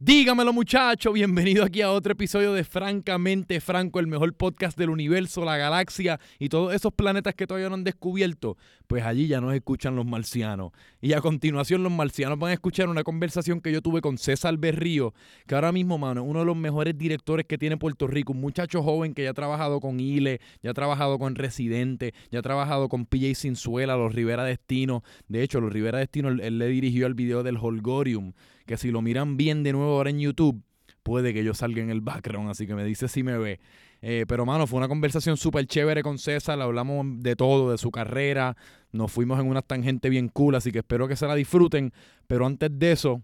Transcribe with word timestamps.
Dígamelo 0.00 0.52
muchacho, 0.52 1.12
bienvenido 1.12 1.64
aquí 1.64 1.82
a 1.82 1.90
otro 1.90 2.12
episodio 2.12 2.52
de 2.52 2.62
Francamente 2.62 3.60
Franco, 3.60 3.98
el 3.98 4.06
mejor 4.06 4.32
podcast 4.32 4.78
del 4.78 4.90
universo, 4.90 5.44
la 5.44 5.56
galaxia 5.56 6.20
y 6.38 6.48
todos 6.48 6.72
esos 6.72 6.92
planetas 6.92 7.34
que 7.34 7.48
todavía 7.48 7.68
no 7.68 7.74
han 7.74 7.82
descubierto. 7.82 8.56
Pues 8.86 9.02
allí 9.02 9.26
ya 9.26 9.40
nos 9.40 9.54
escuchan 9.54 9.96
los 9.96 10.06
marcianos. 10.06 10.70
Y 11.00 11.14
a 11.14 11.20
continuación 11.20 11.82
los 11.82 11.90
marcianos 11.90 12.38
van 12.38 12.52
a 12.52 12.54
escuchar 12.54 12.88
una 12.88 13.02
conversación 13.02 13.60
que 13.60 13.72
yo 13.72 13.82
tuve 13.82 14.00
con 14.00 14.18
César 14.18 14.56
Berrío, 14.56 15.14
que 15.48 15.56
ahora 15.56 15.72
mismo, 15.72 15.98
mano, 15.98 16.22
es 16.22 16.30
uno 16.30 16.38
de 16.38 16.46
los 16.46 16.56
mejores 16.56 16.96
directores 16.96 17.46
que 17.46 17.58
tiene 17.58 17.76
Puerto 17.76 18.06
Rico, 18.06 18.32
un 18.32 18.40
muchacho 18.40 18.84
joven 18.84 19.14
que 19.14 19.24
ya 19.24 19.30
ha 19.30 19.34
trabajado 19.34 19.80
con 19.80 19.98
Ile, 19.98 20.40
ya 20.62 20.70
ha 20.70 20.74
trabajado 20.74 21.18
con 21.18 21.34
Residente, 21.34 22.14
ya 22.30 22.38
ha 22.38 22.42
trabajado 22.42 22.88
con 22.88 23.04
PJ 23.04 23.34
Sinzuela, 23.34 23.96
los 23.96 24.14
Rivera 24.14 24.44
Destino. 24.44 25.02
De 25.26 25.42
hecho, 25.42 25.60
los 25.60 25.72
Rivera 25.72 25.98
Destino, 25.98 26.28
él, 26.28 26.38
él 26.38 26.58
le 26.58 26.68
dirigió 26.68 27.08
el 27.08 27.14
video 27.14 27.42
del 27.42 27.56
Holgorium 27.56 28.32
que 28.68 28.76
si 28.76 28.92
lo 28.92 29.02
miran 29.02 29.36
bien 29.36 29.64
de 29.64 29.72
nuevo 29.72 29.96
ahora 29.96 30.10
en 30.10 30.20
YouTube, 30.20 30.62
puede 31.02 31.32
que 31.32 31.42
yo 31.42 31.54
salga 31.54 31.82
en 31.82 31.90
el 31.90 32.02
background, 32.02 32.50
así 32.50 32.66
que 32.66 32.74
me 32.74 32.84
dice 32.84 33.08
si 33.08 33.24
me 33.24 33.36
ve. 33.38 33.58
Eh, 34.02 34.26
pero, 34.28 34.46
mano, 34.46 34.66
fue 34.66 34.76
una 34.76 34.86
conversación 34.86 35.36
súper 35.36 35.66
chévere 35.66 36.02
con 36.02 36.18
César, 36.18 36.60
hablamos 36.60 37.06
de 37.20 37.34
todo, 37.34 37.72
de 37.72 37.78
su 37.78 37.90
carrera, 37.90 38.56
nos 38.92 39.10
fuimos 39.10 39.40
en 39.40 39.46
una 39.46 39.62
tangente 39.62 40.10
bien 40.10 40.28
cool, 40.28 40.54
así 40.54 40.70
que 40.70 40.80
espero 40.80 41.08
que 41.08 41.16
se 41.16 41.26
la 41.26 41.34
disfruten. 41.34 41.92
Pero 42.26 42.46
antes 42.46 42.70
de 42.72 42.92
eso, 42.92 43.22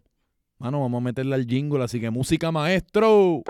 mano, 0.58 0.80
vamos 0.80 0.98
a 0.98 1.04
meterle 1.04 1.34
al 1.34 1.46
jingle, 1.46 1.84
así 1.84 2.00
que 2.00 2.10
música 2.10 2.50
maestro. 2.50 3.42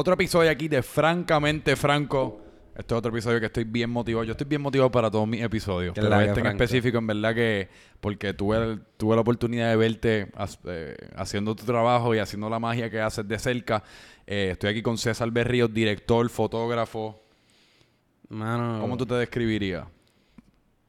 Otro 0.00 0.14
episodio 0.14 0.48
aquí 0.48 0.68
de 0.68 0.80
Francamente 0.80 1.74
Franco. 1.74 2.40
Este 2.76 2.94
es 2.94 2.98
otro 2.98 3.10
episodio 3.10 3.40
que 3.40 3.46
estoy 3.46 3.64
bien 3.64 3.90
motivado. 3.90 4.22
Yo 4.22 4.30
estoy 4.30 4.46
bien 4.46 4.62
motivado 4.62 4.92
para 4.92 5.10
todos 5.10 5.26
mis 5.26 5.42
episodios. 5.42 5.92
Pero 5.92 6.20
este 6.20 6.38
en 6.38 6.46
específico, 6.46 6.98
en 6.98 7.08
verdad 7.08 7.34
que... 7.34 7.68
Porque 8.00 8.32
tuve, 8.32 8.58
el- 8.58 8.80
tuve 8.96 9.16
la 9.16 9.22
oportunidad 9.22 9.68
de 9.70 9.74
verte 9.74 10.30
eh, 10.66 10.96
haciendo 11.16 11.56
tu 11.56 11.64
trabajo 11.64 12.14
y 12.14 12.20
haciendo 12.20 12.48
la 12.48 12.60
magia 12.60 12.88
que 12.88 13.00
haces 13.00 13.26
de 13.26 13.40
cerca. 13.40 13.82
Eh, 14.24 14.50
estoy 14.52 14.70
aquí 14.70 14.82
con 14.82 14.96
César 14.98 15.32
Berríos, 15.32 15.74
director, 15.74 16.30
fotógrafo. 16.30 17.20
Mano, 18.28 18.80
¿Cómo 18.80 18.96
tú 18.96 19.04
te 19.04 19.14
describirías? 19.14 19.84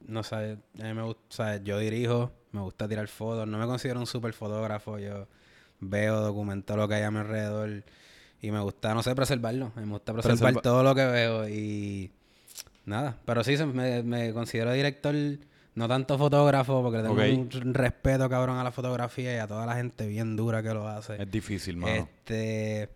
no 0.01 0.21
sé, 0.21 0.35
a 0.35 0.83
mí 0.83 0.93
me 0.93 1.01
gusta, 1.01 1.57
yo 1.63 1.79
dirijo, 1.79 2.31
me 2.51 2.61
gusta 2.61 2.87
tirar 2.87 3.07
fotos, 3.07 3.47
no 3.47 3.57
me 3.57 3.65
considero 3.65 3.99
un 3.99 4.05
super 4.05 4.33
fotógrafo, 4.33 4.99
yo 4.99 5.27
veo, 5.79 6.21
documento 6.21 6.77
lo 6.77 6.87
que 6.87 6.93
hay 6.93 7.03
a 7.03 7.09
mi 7.09 7.17
alrededor 7.17 7.83
y 8.41 8.51
me 8.51 8.59
gusta, 8.59 8.93
no 8.93 9.03
sé, 9.03 9.13
preservarlo, 9.15 9.71
me 9.75 9.85
gusta 9.85 10.13
preservar 10.13 10.37
Preserva- 10.53 10.61
todo 10.61 10.83
lo 10.83 10.95
que 10.95 11.05
veo 11.05 11.47
y 11.49 12.11
nada, 12.85 13.17
pero 13.25 13.43
sí 13.43 13.55
me, 13.57 14.01
me 14.03 14.33
considero 14.33 14.71
director, 14.73 15.13
no 15.75 15.87
tanto 15.87 16.17
fotógrafo, 16.17 16.81
porque 16.81 16.97
le 16.97 17.03
tengo 17.03 17.15
un 17.63 17.73
respeto 17.73 18.29
cabrón 18.29 18.57
a 18.57 18.63
la 18.63 18.71
fotografía 18.71 19.35
y 19.35 19.37
a 19.39 19.47
toda 19.47 19.65
la 19.65 19.75
gente 19.75 20.07
bien 20.07 20.35
dura 20.35 20.61
que 20.63 20.73
lo 20.73 20.87
hace. 20.87 21.21
Es 21.21 21.29
difícil, 21.31 21.77
mano. 21.77 21.93
Este, 22.25 22.89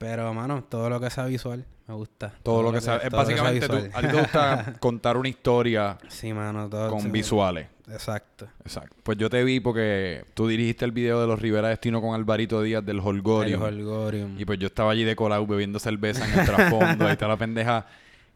pero 0.00 0.32
mano, 0.32 0.64
todo 0.64 0.88
lo 0.88 0.98
que 0.98 1.10
sea 1.10 1.26
visual 1.26 1.62
me 1.86 1.94
gusta. 1.94 2.32
todo, 2.42 2.62
lo 2.62 2.72
que 2.72 2.80
sea... 2.80 2.96
Es 2.96 3.10
básicamente... 3.10 3.68
tú- 3.68 3.76
a 3.92 4.00
ti 4.00 4.06
te 4.08 4.18
gusta 4.18 4.74
contar 4.80 5.16
una 5.18 5.28
historia 5.28 5.98
Sí, 6.08 6.32
mano, 6.32 6.70
todo. 6.70 6.88
con 6.90 7.02
sí, 7.02 7.10
visuales. 7.10 7.66
Exacto. 7.90 8.46
Exacto. 8.64 8.96
Pues 9.02 9.18
yo 9.18 9.28
te 9.28 9.44
vi 9.44 9.60
porque 9.60 10.24
tú 10.32 10.46
dirigiste 10.48 10.86
el 10.86 10.92
video 10.92 11.20
de 11.20 11.26
los 11.26 11.38
Rivera 11.38 11.68
Destino 11.68 12.00
con 12.00 12.14
Alvarito 12.14 12.62
Díaz 12.62 12.86
del 12.86 13.00
Holgorium. 13.00 13.62
El 13.62 13.80
Holgorium. 13.80 14.40
Y 14.40 14.44
pues 14.46 14.58
yo 14.58 14.68
estaba 14.68 14.92
allí 14.92 15.04
de 15.04 15.14
colado 15.16 15.46
bebiendo 15.46 15.78
cerveza 15.78 16.24
en 16.32 16.38
el 16.38 16.46
trasfondo. 16.46 17.04
ahí 17.06 17.12
está 17.12 17.28
la 17.28 17.36
pendeja. 17.36 17.84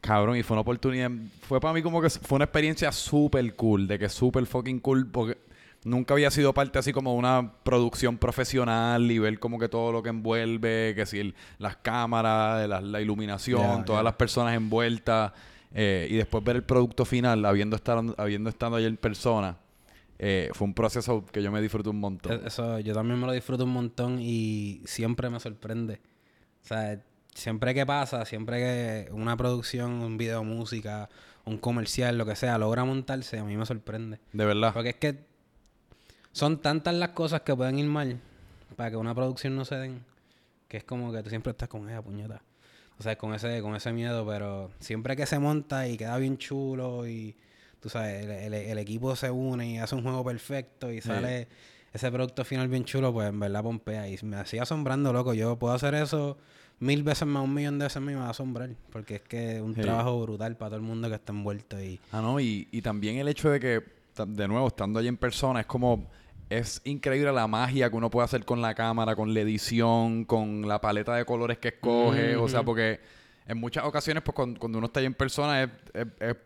Cabrón, 0.00 0.36
y 0.36 0.42
fue 0.42 0.56
una 0.56 0.60
oportunidad. 0.62 1.10
Fue 1.48 1.60
para 1.60 1.72
mí 1.72 1.80
como 1.80 2.02
que 2.02 2.10
fue 2.10 2.36
una 2.36 2.44
experiencia 2.44 2.92
súper 2.92 3.54
cool. 3.56 3.86
De 3.86 3.98
que 3.98 4.08
súper 4.10 4.44
fucking 4.44 4.80
cool. 4.80 5.06
Porque 5.10 5.38
nunca 5.84 6.14
había 6.14 6.30
sido 6.30 6.52
parte 6.54 6.78
así 6.78 6.92
como 6.92 7.12
de 7.12 7.18
una 7.18 7.52
producción 7.62 8.18
profesional 8.18 9.10
y 9.10 9.18
ver 9.18 9.38
como 9.38 9.58
que 9.58 9.68
todo 9.68 9.92
lo 9.92 10.02
que 10.02 10.08
envuelve. 10.10 10.94
Que 10.96 11.06
si 11.06 11.20
el- 11.20 11.34
las 11.58 11.76
cámaras, 11.76 12.68
la, 12.68 12.80
la 12.80 13.00
iluminación, 13.00 13.84
todas 13.84 14.02
las 14.04 14.14
personas 14.14 14.54
envueltas. 14.54 15.32
eh, 15.76 16.06
y 16.08 16.14
después 16.16 16.44
ver 16.44 16.54
el 16.56 16.62
producto 16.62 17.04
final, 17.04 17.44
habiendo 17.44 17.74
estado, 17.76 18.14
habiendo 18.16 18.48
estado 18.50 18.76
ahí 18.76 18.84
en 18.84 18.96
persona. 18.96 19.56
eh, 20.20 20.48
fue 20.54 20.66
un 20.68 20.74
proceso 20.74 21.24
que 21.26 21.42
yo 21.42 21.50
me 21.50 21.60
disfruté 21.60 21.88
un 21.90 21.98
montón. 21.98 22.32
E- 22.32 22.46
Eso, 22.46 22.78
yo 22.78 22.94
también 22.94 23.18
me 23.18 23.26
lo 23.26 23.32
disfruto 23.32 23.64
un 23.64 23.72
montón 23.72 24.20
y 24.20 24.80
siempre 24.84 25.28
me 25.28 25.40
sorprende. 25.40 26.00
O 26.62 26.66
sea, 26.68 27.02
siempre 27.34 27.74
que 27.74 27.84
pasa, 27.84 28.24
siempre 28.24 28.58
que 28.58 29.08
una 29.12 29.36
producción, 29.36 29.90
un 30.00 30.16
video, 30.16 30.44
música, 30.44 31.08
un 31.44 31.58
comercial, 31.58 32.16
lo 32.16 32.24
que 32.24 32.36
sea, 32.36 32.56
logra 32.58 32.84
montarse, 32.84 33.40
a 33.40 33.44
mí 33.44 33.56
me 33.56 33.66
sorprende. 33.66 34.20
De 34.32 34.44
verdad. 34.44 34.72
Porque 34.72 34.90
es 34.90 34.96
que 34.96 35.18
son 36.34 36.58
tantas 36.60 36.94
las 36.94 37.10
cosas 37.10 37.42
que 37.42 37.54
pueden 37.54 37.78
ir 37.78 37.86
mal 37.86 38.20
para 38.76 38.90
que 38.90 38.96
una 38.96 39.14
producción 39.14 39.54
no 39.54 39.64
se 39.64 39.76
den, 39.76 40.04
que 40.68 40.78
es 40.78 40.84
como 40.84 41.12
que 41.12 41.22
tú 41.22 41.30
siempre 41.30 41.52
estás 41.52 41.68
con 41.68 41.88
esa 41.88 42.02
puñeta. 42.02 42.42
O 42.98 43.02
sea, 43.02 43.16
con 43.16 43.32
ese, 43.34 43.60
con 43.62 43.74
ese 43.76 43.92
miedo, 43.92 44.26
pero 44.26 44.70
siempre 44.80 45.16
que 45.16 45.26
se 45.26 45.38
monta 45.38 45.86
y 45.88 45.96
queda 45.96 46.16
bien 46.18 46.36
chulo 46.38 47.06
y 47.06 47.34
tú 47.80 47.88
sabes, 47.88 48.24
el, 48.24 48.30
el- 48.30 48.54
el 48.54 48.78
equipo 48.78 49.14
se 49.16 49.30
une 49.30 49.68
y 49.70 49.78
hace 49.78 49.94
un 49.94 50.02
juego 50.02 50.24
perfecto 50.24 50.90
y 50.92 51.00
sale 51.00 51.48
ese 51.92 52.10
producto 52.10 52.44
final 52.44 52.66
bien 52.68 52.84
chulo, 52.84 53.12
pues 53.12 53.28
en 53.28 53.38
verdad 53.38 53.62
pompea. 53.62 54.08
Y 54.08 54.18
me 54.22 54.36
hacía 54.36 54.62
asombrando, 54.62 55.12
loco. 55.12 55.34
Yo 55.34 55.56
puedo 55.56 55.72
hacer 55.74 55.94
eso 55.94 56.36
mil 56.80 57.02
veces 57.04 57.26
más, 57.28 57.44
un 57.44 57.54
millón 57.54 57.78
de 57.78 57.84
veces 57.86 58.02
me 58.02 58.14
va 58.16 58.26
a 58.26 58.30
asombrar. 58.30 58.70
Porque 58.90 59.16
es 59.16 59.22
que 59.22 59.56
es 59.56 59.62
un 59.62 59.74
Sí. 59.74 59.80
trabajo 59.82 60.20
brutal 60.22 60.56
para 60.56 60.70
todo 60.70 60.76
el 60.78 60.82
mundo 60.82 61.08
que 61.08 61.14
está 61.14 61.32
envuelto 61.32 61.80
y... 61.80 62.00
Ah, 62.10 62.20
no, 62.20 62.40
y, 62.40 62.66
y 62.72 62.82
también 62.82 63.18
el 63.18 63.28
hecho 63.28 63.48
de 63.50 63.60
que, 63.60 63.82
de 64.26 64.48
nuevo, 64.48 64.66
estando 64.68 64.98
allí 64.98 65.06
en 65.08 65.16
persona, 65.16 65.60
es 65.60 65.66
como, 65.66 66.08
es 66.50 66.80
increíble 66.84 67.32
la 67.32 67.46
magia 67.46 67.90
que 67.90 67.96
uno 67.96 68.10
puede 68.10 68.24
hacer 68.26 68.44
con 68.44 68.60
la 68.62 68.74
cámara, 68.74 69.16
con 69.16 69.32
la 69.34 69.40
edición, 69.40 70.24
con 70.24 70.66
la 70.68 70.80
paleta 70.80 71.14
de 71.16 71.24
colores 71.24 71.58
que 71.58 71.68
escoge, 71.68 72.36
o 72.36 72.48
sea, 72.48 72.62
porque 72.62 73.00
en 73.46 73.58
muchas 73.58 73.84
ocasiones, 73.84 74.22
pues 74.22 74.34
cuando, 74.34 74.58
cuando 74.60 74.78
uno 74.78 74.86
está 74.86 75.00
ahí 75.00 75.06
en 75.06 75.14
persona, 75.14 75.62
es- 75.64 75.70
es- 75.94 76.06
es- 76.20 76.36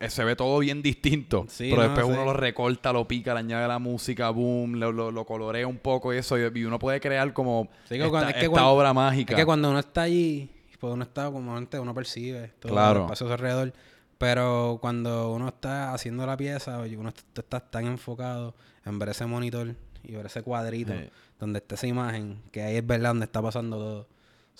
es- 0.00 0.12
se 0.14 0.24
ve 0.24 0.34
todo 0.34 0.58
bien 0.60 0.82
distinto, 0.82 1.44
Sí, 1.48 1.68
pero 1.70 1.82
no, 1.82 1.88
después 1.88 2.06
sí. 2.06 2.12
uno 2.12 2.24
lo 2.24 2.32
recorta, 2.32 2.92
lo 2.92 3.06
pica, 3.06 3.34
le 3.34 3.40
añade 3.40 3.68
la 3.68 3.78
música, 3.78 4.30
boom, 4.30 4.74
lo, 4.80 4.92
lo- 4.92 5.10
lo 5.10 5.26
colorea 5.26 5.66
un 5.66 5.78
poco 5.78 6.14
y 6.14 6.16
eso, 6.18 6.38
y, 6.38 6.58
y 6.58 6.64
uno 6.64 6.78
puede 6.78 7.00
crear 7.00 7.32
como 7.32 7.68
Sí, 7.88 7.96
esta, 7.96 8.08
cuando- 8.08 8.28
es 8.30 8.34
que 8.34 8.40
esta 8.40 8.50
cuando- 8.50 8.70
obra 8.70 8.94
mágica. 8.94 9.34
Es 9.34 9.38
que 9.38 9.44
cuando 9.46 9.68
uno 9.70 9.78
está 9.80 10.02
allí, 10.02 10.48
pues 10.80 10.94
uno 10.94 11.02
está 11.04 11.30
como 11.30 11.54
antes, 11.56 11.78
uno 11.78 11.92
percibe 11.94 12.52
todo 12.60 12.72
Claro. 12.72 13.08
a 13.10 13.16
su 13.16 13.30
alrededor. 13.30 13.72
Pero 14.20 14.76
cuando 14.82 15.32
uno 15.32 15.48
está 15.48 15.94
haciendo 15.94 16.26
la 16.26 16.36
pieza, 16.36 16.78
uno 16.98 17.08
está, 17.34 17.58
tan 17.60 17.86
enfocado 17.86 18.54
en 18.84 18.98
ver 18.98 19.08
ese 19.08 19.24
monitor 19.24 19.74
y 20.04 20.12
ver 20.12 20.26
ese 20.26 20.42
cuadrito 20.42 20.92
Sí. 20.92 21.08
donde 21.38 21.58
está 21.60 21.74
esa 21.76 21.86
imagen, 21.86 22.42
que 22.52 22.62
ahí 22.62 22.76
es 22.76 22.86
verdad 22.86 23.10
donde 23.10 23.24
está 23.24 23.40
pasando 23.40 23.78
todo. 23.78 24.00
O 24.02 24.06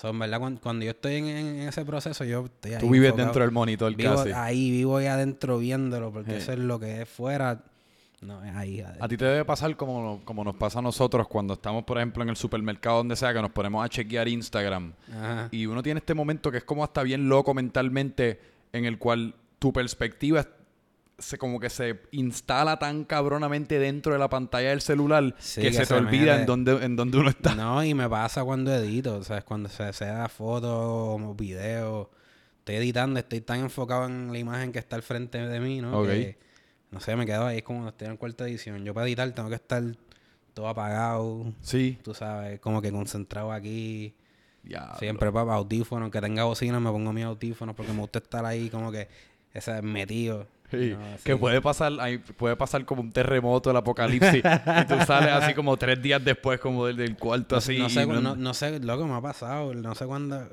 sea, 0.01 0.09
en 0.09 0.19
verdad, 0.19 0.39
cuando, 0.41 0.61
cuando 0.63 0.85
yo 0.87 0.93
estoy 0.93 1.17
en, 1.17 1.27
en 1.27 1.69
ese 1.69 1.85
proceso, 1.85 2.25
yo 2.25 2.47
estoy 2.47 2.73
ahí 2.73 2.81
Tú 2.81 2.89
vives 2.89 3.09
enfocado. 3.09 3.27
dentro 3.27 3.43
del 3.43 3.51
monitor 3.51 3.95
Vivo 3.95 4.15
casi. 4.17 4.31
ahí, 4.33 4.71
vivo 4.71 4.97
ahí 4.97 5.07
adentro 5.09 5.59
viéndolo, 5.59 6.11
porque 6.11 6.31
Sí. 6.31 6.37
eso 6.39 6.53
es 6.55 6.59
lo 6.59 6.81
que 6.81 7.03
es 7.03 7.09
fuera. 7.11 7.63
No, 8.23 8.43
es 8.43 8.57
ahí 8.57 8.81
adentro. 8.81 9.05
A 9.05 9.09
ti 9.09 9.19
te 9.19 9.27
debe 9.27 9.45
pasar 9.45 9.77
como, 9.77 10.23
como 10.25 10.43
nos 10.43 10.55
pasa 10.57 10.79
a 10.79 10.83
nosotros 10.83 11.29
cuando 11.29 11.53
estamos, 11.53 11.85
por 11.85 11.99
ejemplo, 11.99 12.23
en 12.23 12.31
el 12.31 12.37
supermercado, 12.37 12.97
donde 12.97 13.15
sea, 13.15 13.35
que 13.35 13.43
nos 13.43 13.51
ponemos 13.51 13.85
a 13.85 13.91
chequear 13.91 14.27
Instagram. 14.27 14.95
Ajá. 15.13 15.49
Y 15.51 15.67
uno 15.67 15.83
tiene 15.83 15.99
este 15.99 16.15
momento 16.15 16.51
que 16.51 16.57
es 16.59 16.65
como 16.65 16.83
hasta 16.83 17.03
bien 17.03 17.29
loco 17.29 17.53
mentalmente, 17.53 18.41
en 18.73 18.87
el 18.87 18.97
cual 18.99 19.35
tu 19.61 19.73
perspectiva 19.73 20.45
se 21.19 21.37
como 21.37 21.61
que 21.61 21.69
se 21.69 22.01
instala 22.13 22.79
tan 22.79 23.05
cabronamente 23.05 23.79
dentro 23.79 24.15
de 24.15 24.19
la 24.19 24.31
pantalla 24.31 24.71
del 24.71 24.81
celular 24.81 25.35
Sí, 25.39 25.61
que, 25.61 25.67
que 25.69 25.73
se 25.75 25.81
te 25.81 25.87
se 25.87 25.95
olvida 25.95 26.41
en 26.41 26.47
donde, 26.47 26.83
en 26.83 26.97
donde 26.97 27.19
uno 27.19 27.29
está. 27.29 27.55
No, 27.55 27.85
y 27.85 27.93
me 27.93 28.09
pasa 28.09 28.43
cuando 28.43 28.75
edito, 28.75 29.17
o 29.19 29.23
sea, 29.23 29.43
cuando 29.43 29.69
se 29.69 29.93
sea 29.93 30.29
fotos 30.31 30.73
o 30.73 31.35
videos, 31.35 32.09
estoy 32.61 32.77
editando, 32.77 33.21
estoy 33.21 33.43
tan 33.43 33.61
enfocado 33.61 34.07
en 34.07 34.33
la 34.33 34.39
imagen 34.39 34.73
que 34.73 34.79
está 34.79 34.97
al 34.97 35.03
frente 35.03 35.37
de 35.47 35.61
mí, 35.61 35.83
¿no? 35.83 36.05
Que, 36.07 36.39
no 36.91 37.01
sé, 37.01 37.15
me 37.17 37.27
quedo 37.27 37.45
ahí, 37.47 37.59
es 37.59 37.63
como 37.65 37.87
estoy 37.87 38.09
en 38.09 38.17
cuarta 38.17 38.49
edición. 38.49 38.83
Yo 38.85 38.95
para 38.95 39.07
editar 39.07 39.31
tengo 39.33 39.51
que 39.51 39.57
estar 39.57 39.83
todo 40.55 40.69
apagado, 40.69 41.53
Sí. 41.61 41.99
tú 42.03 42.15
sabes, 42.15 42.61
como 42.61 42.81
que 42.81 42.91
concentrado 42.91 43.53
aquí. 43.53 44.15
Ya. 44.63 44.95
Siempre 44.99 45.31
para 45.33 45.55
audífonos, 45.55 46.05
aunque 46.05 46.21
tenga 46.21 46.45
bocina, 46.45 46.81
me 46.81 46.91
pongo 46.91 47.13
mis 47.13 47.25
audífonos 47.25 47.75
porque 47.75 47.93
me 47.93 48.01
gusta 48.01 48.19
estar 48.19 48.45
ahí 48.45 48.69
como 48.71 48.91
que 48.93 49.09
ese 49.53 49.83
metido. 49.83 50.47
Sí, 50.71 50.91
No, 50.97 50.99
que 51.25 51.37
puede 51.37 51.61
pasar, 51.61 51.93
puede 52.37 52.55
pasar 52.55 52.85
como 52.85 53.03
un 53.03 53.11
terremoto, 53.11 53.73
el 53.73 53.77
apocalipsis, 53.77 54.37
y 54.45 54.85
tú 54.87 54.95
sales 55.05 55.33
así 55.33 55.53
como 55.55 55.77
tres 55.77 56.01
días 56.01 56.25
después, 56.25 56.61
como 56.61 56.87
del, 56.87 56.97
del 56.97 57.17
cuarto 57.17 57.57
No, 57.57 57.59
así. 57.59 57.77
no 57.77 57.89
sé, 57.89 58.07
no- 58.07 58.37
no, 58.37 58.55
sé 58.55 58.79
lo 58.79 58.97
que 58.97 59.05
me 59.05 59.15
ha 59.15 59.21
pasado, 59.21 59.75
no 59.75 59.95
sé 59.97 60.07
cuándo. 60.07 60.49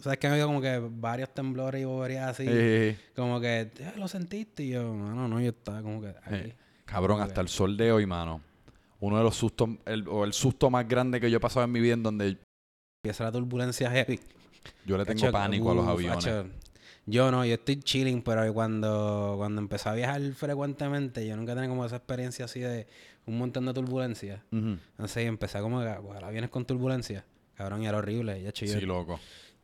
sabes 0.00 0.18
que 0.20 0.26
han 0.28 0.34
habido 0.34 0.46
como 0.46 0.60
que 0.60 0.80
varios 0.88 1.34
temblores 1.34 1.80
y 1.82 1.84
boberías 1.84 2.28
así. 2.30 2.44
Eh, 2.48 2.96
Como 3.16 3.40
que, 3.40 3.70
"Ah, 3.84 3.92
lo 3.96 4.06
sentiste. 4.08 4.62
Y 4.64 4.70
yo, 4.70 4.82
no, 4.82 5.26
no, 5.28 5.40
yo 5.40 5.48
estaba 5.50 5.82
como 5.82 6.00
que 6.00 6.14
eh, 6.30 6.54
cabrón, 6.84 7.20
hasta 7.20 7.40
el 7.40 7.48
sol 7.48 7.76
de 7.76 7.90
hoy, 7.92 8.06
mano. 8.06 8.40
Uno 9.00 9.18
de 9.18 9.24
los 9.24 9.34
sustos, 9.36 9.68
el- 9.84 10.06
o 10.08 10.24
el 10.24 10.32
susto 10.32 10.70
más 10.70 10.86
grande 10.88 11.20
que 11.20 11.28
yo 11.30 11.36
he 11.38 11.40
pasado 11.40 11.64
en 11.64 11.72
mi 11.72 11.80
vida 11.80 11.94
en 11.94 12.02
donde 12.04 12.36
Empieza 13.04 13.24
la 13.24 13.32
turbulencia 13.32 13.90
heavy. 13.90 14.18
yo 14.84 14.96
le 14.96 15.04
tengo 15.04 15.30
pánico 15.32 15.70
a 15.72 15.74
los 15.74 15.86
aviones. 15.88 16.24
Yo 17.06 17.30
no, 17.30 17.44
yo 17.44 17.54
estoy 17.54 17.76
chilling, 17.80 18.22
pero 18.22 18.52
cuando, 18.52 19.34
cuando 19.38 19.60
empecé 19.60 19.88
a 19.88 19.94
viajar 19.94 20.20
frecuentemente, 20.34 21.26
yo 21.26 21.36
nunca 21.36 21.54
tenía 21.54 21.68
como 21.68 21.84
esa 21.86 21.96
experiencia 21.96 22.44
así 22.44 22.60
de 22.60 22.86
un 23.26 23.38
montón 23.38 23.66
de 23.66 23.72
turbulencia. 23.74 24.42
Entonces 24.50 25.26
empecé 25.26 25.60
como 25.60 25.80
"Guau, 25.82 26.12
aviones 26.24 26.50
con 26.50 26.64
turbulencia. 26.64 27.24
Cabrón, 27.54 27.82
y 27.82 27.86
era 27.86 27.96
horrible. 27.98 28.42
Ya, 28.42 28.50
yo, 28.52 28.66
Sí, 28.80 28.80
loco. 28.84 29.18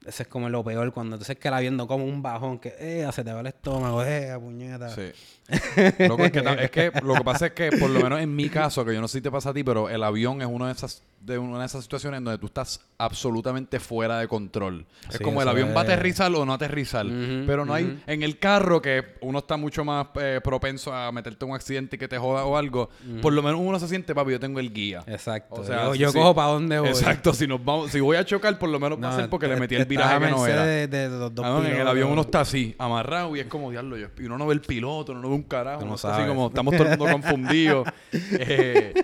Ese 0.06 0.22
es 0.24 0.28
como 0.28 0.48
lo 0.48 0.62
peor, 0.64 0.92
cuando 0.92 1.16
entonces 1.16 1.36
que 1.38 1.48
el 1.48 1.54
avión 1.54 1.76
no 1.76 1.86
como 1.86 2.04
un 2.04 2.22
bajón, 2.22 2.58
que 2.58 2.74
eh, 2.78 3.08
se 3.12 3.22
te 3.24 3.32
va 3.32 3.40
el 3.40 3.46
estómago, 3.46 4.02
eh, 4.04 4.36
puñeta. 4.40 4.88
Sí. 4.90 5.10
Loco, 6.08 6.24
es 6.24 6.30
que, 6.70 6.86
es 6.86 7.02
lo 7.02 7.14
que 7.14 7.24
pasa 7.24 7.46
es 7.46 7.52
que, 7.52 7.70
por 7.72 7.90
lo 7.90 8.00
menos 8.00 8.20
en 8.20 8.34
mi 8.34 8.48
caso, 8.48 8.84
que 8.84 8.94
yo 8.94 9.00
no 9.00 9.08
sé 9.08 9.18
si 9.18 9.22
te 9.22 9.30
pasa 9.30 9.50
a 9.50 9.54
ti, 9.54 9.62
pero 9.64 9.88
el 9.90 10.02
avión 10.02 10.40
es 10.40 10.46
una 10.48 10.66
de 10.66 10.72
esas, 10.72 11.02
de 11.20 11.36
una 11.38 11.58
de 11.60 11.66
esas 11.66 11.82
situaciones 11.82 12.22
donde 12.22 12.38
tú 12.38 12.46
estás 12.46 12.80
absolutamente 12.96 13.78
fuera 13.80 14.18
de 14.18 14.28
control. 14.28 14.86
es 15.10 15.16
Sí, 15.18 15.24
como 15.24 15.42
el 15.42 15.48
eso 15.48 15.50
avión 15.50 15.68
va 15.76 15.80
a 15.80 15.84
es- 15.84 15.90
aterrizar 15.90 16.32
o 16.34 16.46
no 16.46 16.54
aterrizar. 16.54 17.04
Pero 17.46 17.64
no 17.66 17.74
hay. 17.74 18.00
En 18.06 18.22
el 18.22 18.38
carro, 18.38 18.80
que 18.80 19.02
uno 19.20 19.40
está 19.40 19.56
mucho 19.56 19.84
más 19.84 20.06
eh, 20.20 20.40
propenso 20.42 20.92
a 20.94 21.10
meterte 21.12 21.44
en 21.44 21.50
un 21.50 21.56
accidente 21.56 21.96
y 21.96 21.98
que 21.98 22.08
te 22.08 22.18
joda 22.18 22.44
o 22.44 22.56
algo, 22.56 22.88
por 23.20 23.32
lo 23.32 23.42
menos 23.42 23.60
uno 23.62 23.78
se 23.78 23.88
siente, 23.88 24.14
papi, 24.14 24.30
yo 24.32 24.40
tengo 24.40 24.60
el 24.60 24.72
guía. 24.72 25.02
Exacto. 25.06 25.60
O 25.60 25.64
sea, 25.64 25.94
yo 25.94 26.12
cojo 26.12 26.34
para 26.34 26.48
dónde 26.52 26.78
voy. 26.78 26.88
Exacto, 26.88 27.34
si 27.34 27.46
nos 27.46 27.62
vamos, 27.62 27.90
si 27.90 28.00
voy 28.00 28.16
a 28.16 28.24
chocar, 28.24 28.58
por 28.58 28.70
lo 28.70 28.78
menos 28.80 29.02
va 29.02 29.10
a 29.12 29.16
ser 29.16 29.28
porque 29.28 29.48
le 29.48 29.56
metí 29.56 29.74
el 29.74 29.86
viraje 29.96 30.18
que 30.26 30.30
no 30.30 30.46
era. 30.46 30.64
De, 30.64 30.86
de 30.88 31.08
los 31.08 31.34
dos 31.34 31.44
Ah, 31.44 31.48
no, 31.50 31.64
en 31.66 31.76
el 31.76 31.88
avión 31.88 32.10
uno 32.10 32.22
está 32.22 32.40
así, 32.40 32.74
amarrado, 32.78 33.34
y 33.36 33.40
es 33.40 33.46
como 33.46 33.70
diablo. 33.70 33.96
yo- 33.96 34.08
Y 34.18 34.24
uno 34.24 34.38
no 34.38 34.46
ve 34.46 34.54
el 34.54 34.60
piloto, 34.60 35.12
uno 35.12 35.20
no 35.22 35.28
ve 35.30 35.34
un 35.36 35.42
carajo. 35.44 35.84
No 35.84 35.94
así 35.94 36.26
como 36.26 36.48
estamos 36.48 36.74
todo 36.76 36.84
el 36.90 36.98
mundo 36.98 37.12
confundidos. 37.12 37.88
Eh, 38.12 38.94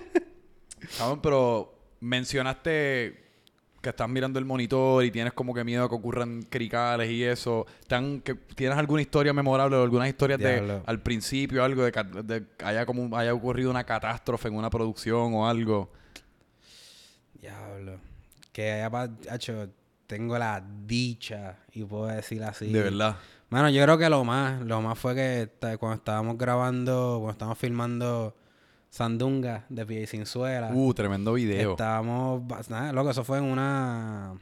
cabrón, 0.97 1.19
pero 1.21 1.73
mencionaste 1.99 3.27
que 3.81 3.89
estás 3.89 4.09
mirando 4.09 4.39
el 4.39 4.45
monitor 4.45 5.05
y 5.05 5.11
tienes 5.11 5.31
como 5.33 5.53
que 5.53 5.63
miedo 5.63 5.85
a 5.85 5.89
que 5.89 5.95
ocurran 5.95 6.41
cricales 6.43 7.09
y 7.09 7.23
eso. 7.23 7.65
¿Tan, 7.87 8.19
que, 8.21 8.35
¿Tienes 8.35 8.77
alguna 8.77 9.01
historia 9.01 9.31
memorable 9.31 9.77
o 9.77 9.83
algunas 9.83 10.09
historias 10.09 10.37
de 10.39 10.81
al 10.85 11.01
principio, 11.01 11.63
algo 11.63 11.83
de 11.83 11.91
que 11.91 12.43
haya 12.65 12.85
como 12.85 13.15
haya 13.17 13.33
ocurrido 13.33 13.69
una 13.69 13.85
catástrofe 13.85 14.49
en 14.49 14.55
una 14.55 14.69
producción 14.69 15.33
o 15.33 15.47
algo? 15.47 15.89
Diablo. 17.39 17.99
Que 18.51 18.71
haya 18.71 19.09
hacho, 19.29 19.69
tengo 20.09 20.39
la 20.39 20.65
dicha, 20.87 21.57
y 21.71 21.83
puedo 21.83 22.07
decir 22.07 22.43
así. 22.43 22.65
De 22.71 22.81
verdad. 22.81 23.17
Bueno, 23.51 23.69
yo 23.69 23.83
creo 23.83 23.95
que 23.99 24.09
lo 24.09 24.23
más, 24.23 24.59
lo 24.61 24.81
más 24.81 24.97
fue 24.97 25.13
que 25.13 25.49
cuando 25.77 25.97
estábamos 25.97 26.35
grabando, 26.35 27.17
cuando 27.19 27.29
estábamos 27.31 27.59
filmando 27.59 28.35
Sandunga 28.89 29.67
de 29.69 29.85
Pie 29.85 30.01
y 30.01 30.07
Sinzuela, 30.07 30.71
Uh, 30.73 30.95
tremendo 30.95 31.33
video. 31.33 31.71
estábamos, 31.71 32.47
ba- 32.47 32.61
nada, 32.69 32.91
loco, 32.91 33.11
eso 33.11 33.23
fue 33.23 33.37
en 33.37 33.43
una, 33.43 34.33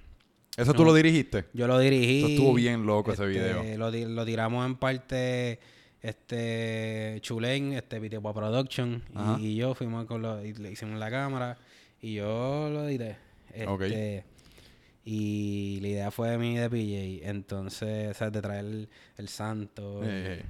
¿Eso 0.55 0.73
tú 0.73 0.85
lo 0.85 0.93
dirigiste? 0.93 1.43
yo 1.53 1.67
lo 1.67 1.77
dirigí. 1.79 2.19
Eso 2.19 2.27
estuvo 2.29 2.53
bien 2.53 2.85
loco 2.85 3.11
ese 3.11 3.29
este, 3.29 3.61
video. 3.61 3.77
Lo, 3.77 3.91
lo 3.91 4.25
tiramos 4.25 4.65
en 4.65 4.77
parte, 4.77 5.59
este, 6.01 7.17
Chulén, 7.21 7.73
este, 7.73 7.99
Videopa 7.99 8.33
Production, 8.33 9.03
y, 9.39 9.47
y 9.47 9.55
yo 9.57 9.75
fuimos 9.75 10.05
con 10.05 10.21
lo, 10.21 10.43
y 10.45 10.53
le 10.53 10.71
hicimos 10.71 10.97
la 10.97 11.09
cámara, 11.11 11.57
y 12.01 12.13
yo 12.13 12.69
lo. 12.69 12.83
Ok. 13.73 13.81
Este, 13.81 14.23
Y 15.09 15.79
la 15.81 15.87
idea 15.87 16.11
fue 16.11 16.31
de 16.31 16.37
mí 16.37 16.57
de 16.57 16.69
PJ. 16.69 17.29
Entonces, 17.29 18.11
o 18.11 18.13
sea, 18.13 18.29
de 18.29 18.41
traer 18.41 18.65
el, 18.65 18.89
el 19.15 19.29
santo. 19.29 20.01
Eh, 20.03 20.43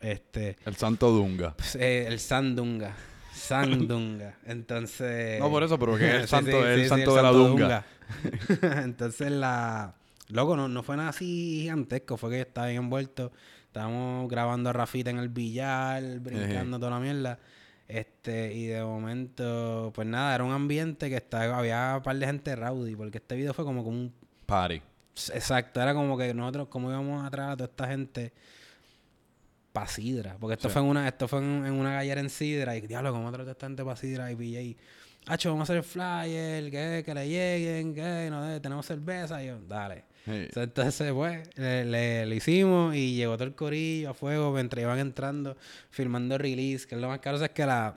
Este. 0.00 0.56
el 0.66 0.74
Santo 0.74 1.12
Dunga. 1.12 1.54
pues, 1.56 1.76
eh, 1.76 2.08
el 2.08 2.18
Sandunga. 2.18 2.96
Sandunga. 3.32 4.34
Entonces. 4.46 5.38
No, 5.38 5.48
por 5.50 5.62
eso, 5.62 5.78
pero 5.78 5.96
que 5.96 6.08
es 6.08 6.22
el 6.22 6.28
santo, 6.28 6.50
sí, 6.50 6.68
el 6.68 6.82
sí, 6.82 6.88
santo 6.88 7.14
de 7.14 7.22
la 7.22 7.30
Dunga. 7.30 7.84
Dunga. 8.60 8.82
Entonces 8.82 9.30
la... 9.30 9.94
Loco, 10.30 10.56
no, 10.56 10.66
no 10.66 10.82
fue 10.82 10.96
nada 10.96 11.10
así 11.10 11.60
gigantesco. 11.60 12.16
Fue 12.16 12.30
que 12.30 12.36
yo 12.38 12.42
estaba 12.42 12.66
bien 12.66 12.82
envuelto. 12.82 13.30
Estábamos 13.66 14.28
grabando 14.28 14.70
a 14.70 14.72
Rafita 14.72 15.10
en 15.10 15.18
el 15.18 15.28
billar, 15.28 16.02
brincando 16.18 16.78
toda 16.80 16.90
la 16.90 16.98
mierda. 16.98 17.38
Este, 17.88 18.52
y 18.54 18.66
de 18.66 18.82
momento, 18.82 19.92
pues 19.94 20.06
nada, 20.06 20.34
era 20.34 20.44
un 20.44 20.52
ambiente 20.52 21.10
que 21.10 21.16
estaba, 21.16 21.58
había 21.58 21.94
un 21.96 22.02
par 22.02 22.16
de 22.16 22.26
gente 22.26 22.56
rowdy, 22.56 22.96
porque 22.96 23.18
este 23.18 23.36
video 23.36 23.52
fue 23.52 23.64
como, 23.64 23.84
como 23.84 23.96
un 23.98 24.14
Party. 24.46 24.80
Exacto, 25.34 25.80
era 25.80 25.92
como 25.92 26.16
que 26.16 26.32
nosotros, 26.32 26.68
como 26.68 26.90
íbamos 26.90 27.24
atrás 27.24 27.50
a 27.52 27.56
toda 27.56 27.68
esta 27.70 27.86
gente 27.88 28.32
pa' 29.72 29.86
sidra. 29.86 30.36
Porque 30.40 30.54
esto 30.54 30.68
Sí. 30.68 30.72
fue 30.72 30.82
en 30.82 30.88
una, 30.88 31.06
esto 31.08 31.28
fue 31.28 31.38
en, 31.40 31.66
en 31.66 31.72
una 31.74 31.92
gallera 31.94 32.20
en 32.20 32.30
sidra. 32.30 32.76
Y 32.76 32.80
diablo, 32.82 33.12
¿cómo 33.12 33.28
atrás 33.28 33.46
a 33.48 33.50
esta 33.52 33.66
gente 33.66 33.84
pa' 33.84 33.96
sidra? 33.96 34.30
Y 34.32 34.36
PJ, 34.36 34.76
Hacho, 35.26 35.50
vamos 35.50 35.62
a 35.70 35.72
hacer 35.72 35.76
el 35.76 35.84
flyer, 35.84 36.70
que, 36.70 37.02
que 37.04 37.14
le 37.14 37.28
lleguen, 37.28 37.94
que 37.94 38.28
no 38.30 38.60
tenemos 38.60 38.84
cerveza. 38.86 39.42
Y 39.42 39.48
yo, 39.48 39.58
dale. 39.68 40.04
O 40.26 40.52
sea, 40.52 40.62
Entonces, 40.62 41.12
pues, 41.12 41.48
le, 41.56 41.84
le- 41.84 42.26
le 42.26 42.36
hicimos 42.36 42.94
y 42.94 43.14
llegó 43.16 43.34
todo 43.36 43.48
el 43.48 43.54
corillo 43.54 44.10
a 44.10 44.14
fuego 44.14 44.52
mientras 44.52 44.82
iban 44.82 44.98
entrando, 45.00 45.56
filmando 45.90 46.38
release, 46.38 46.86
que 46.86 46.94
es 46.94 47.00
lo 47.00 47.08
más 47.08 47.18
caro, 47.18 47.42
es 47.42 47.50
que 47.50 47.66
la, 47.66 47.96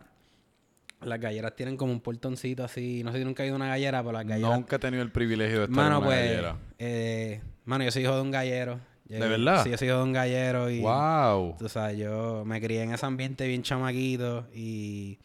las 1.02 1.20
galleras 1.20 1.56
tienen 1.56 1.78
como 1.78 1.92
un 1.92 2.00
portoncito 2.02 2.64
así. 2.64 3.04
No 3.04 3.12
sé 3.12 3.20
si 3.20 3.26
nunca 3.26 3.44
ha 3.44 3.46
ido 3.46 3.54
a 3.56 3.58
una 3.58 3.68
gallera, 3.68 4.00
pero 4.02 4.14
las 4.14 4.26
galleras 4.26 4.56
Nunca 4.58 4.78
he 4.78 4.80
tenido 4.80 5.04
el 5.04 5.12
privilegio 5.12 5.60
de 5.60 5.64
estar 5.66 5.76
Mano, 5.76 5.98
en 5.98 6.02
una 6.02 6.06
pues. 6.08 6.20
gallera. 6.30 6.56
Eh, 6.80 7.42
mano, 7.66 7.84
yo 7.84 7.92
soy 7.92 8.04
hijo 8.04 8.16
de 8.16 8.22
un 8.22 8.32
gallero. 8.32 8.80
Yo- 9.08 9.20
¿De 9.20 9.28
verdad? 9.28 9.64
Sí, 9.64 9.70
yo 9.70 9.78
soy 9.78 9.88
hijo 9.90 9.98
de 9.98 10.04
un 10.04 10.14
gallero 10.14 10.70
y. 10.72 10.80
¡Wow! 10.80 11.58
Tú 11.60 11.70
sabes, 11.70 11.96
yo 12.00 12.44
me 12.44 12.60
crié 12.60 12.82
en 12.82 12.94
ese 12.94 13.06
ambiente 13.06 13.48
bien 13.48 13.62
chamaquito 13.62 14.48
y. 14.52 15.20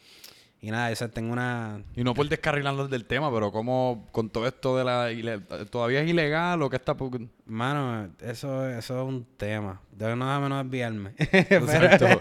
Y 0.62 0.70
nada, 0.70 0.92
yo 0.92 1.08
tengo 1.10 1.32
una. 1.32 1.82
Y 1.96 2.04
no 2.04 2.12
por 2.12 2.28
descarrilarnos 2.28 2.90
del 2.90 3.06
tema, 3.06 3.32
pero 3.32 3.50
como 3.50 4.06
con 4.12 4.28
todo 4.28 4.46
esto 4.46 4.76
de 4.76 4.84
la... 4.84 5.08
¿Todavía 5.70 6.02
es 6.02 6.10
ilegal 6.10 6.60
o 6.60 6.68
qué 6.68 6.76
está...? 6.76 6.94
Mano, 7.46 8.10
eso, 8.20 8.68
eso 8.68 9.00
es 9.02 9.08
un 9.08 9.24
tema. 9.38 9.80
De 9.90 10.14
no 10.14 10.26
déjame 10.26 10.48
no 10.50 10.62
desviarme. 10.62 11.12
Pero, 11.48 12.20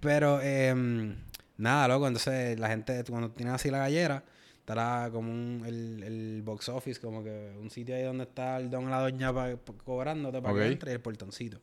pero 0.00 0.40
em, 0.42 1.16
nada, 1.56 1.88
loco. 1.88 2.06
Entonces, 2.06 2.58
la 2.58 2.68
gente, 2.68 3.02
cuando 3.08 3.30
tiene 3.32 3.50
así 3.52 3.68
la 3.70 3.78
gallera, 3.78 4.22
estará 4.60 5.08
como 5.12 5.30
un, 5.30 5.64
el, 5.66 6.02
el 6.04 6.42
box 6.44 6.68
office, 6.68 7.00
como 7.00 7.24
que 7.24 7.52
un 7.60 7.70
sitio 7.70 7.96
ahí 7.96 8.04
donde 8.04 8.24
está 8.24 8.58
el 8.58 8.70
don 8.70 8.84
y 8.84 8.90
la 8.90 9.00
doña 9.00 9.32
pa- 9.32 9.56
pa- 9.56 9.72
cobrándote 9.84 10.40
para 10.40 10.54
Ok. 10.54 10.60
que 10.60 10.66
entre 10.68 10.90
y 10.92 10.94
el 10.94 11.00
portoncito. 11.00 11.58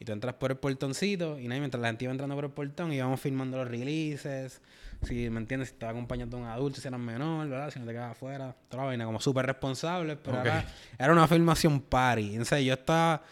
Y 0.00 0.04
tú 0.04 0.12
entras 0.12 0.34
por 0.34 0.50
el 0.52 0.56
portoncito 0.58 1.38
y 1.38 1.44
nada, 1.48 1.56
y 1.56 1.60
mientras 1.60 1.80
la 1.80 1.88
gente 1.88 2.04
iba 2.04 2.12
entrando 2.12 2.34
por 2.36 2.44
el 2.44 2.50
portón, 2.52 2.92
íbamos 2.92 3.20
filmando 3.20 3.56
los 3.58 3.68
releases. 3.68 4.60
Si 5.02 5.30
me 5.30 5.38
entiendes, 5.38 5.68
si 5.68 5.74
estaba 5.74 5.92
acompañando 5.92 6.36
a 6.36 6.40
un 6.40 6.46
adulto, 6.46 6.80
si 6.80 6.88
eras 6.88 6.98
menor, 7.00 7.48
¿verdad? 7.48 7.70
Si 7.70 7.78
no 7.78 7.86
te 7.86 7.92
quedabas 7.92 8.12
afuera. 8.12 8.54
Toda 8.68 8.82
la 8.82 8.86
vaina, 8.88 9.04
como 9.04 9.20
súper 9.20 9.46
responsable. 9.46 10.16
Pero 10.16 10.38
Ok. 10.40 10.46
era, 10.46 10.64
era 10.98 11.12
una 11.12 11.28
filmación 11.28 11.80
party. 11.80 12.32
Entonces 12.32 12.64
yo 12.64 12.74
estaba, 12.74 13.22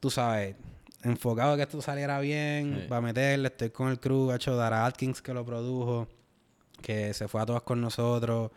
tú 0.00 0.10
sabes, 0.10 0.56
enfocado 1.02 1.52
a 1.52 1.56
que 1.56 1.62
esto 1.62 1.80
saliera 1.80 2.18
bien, 2.20 2.80
Sí. 2.82 2.88
para 2.88 3.00
meterle. 3.00 3.48
Estoy 3.48 3.70
con 3.70 3.88
el 3.88 4.00
crew, 4.00 4.30
ha 4.32 4.36
hecho 4.36 4.56
Dara 4.56 4.84
Atkins 4.84 5.22
que 5.22 5.32
lo 5.32 5.44
produjo, 5.46 6.08
que 6.80 7.14
se 7.14 7.28
fue 7.28 7.40
a 7.40 7.46
todas 7.46 7.62
con 7.62 7.80
nosotros. 7.80 8.50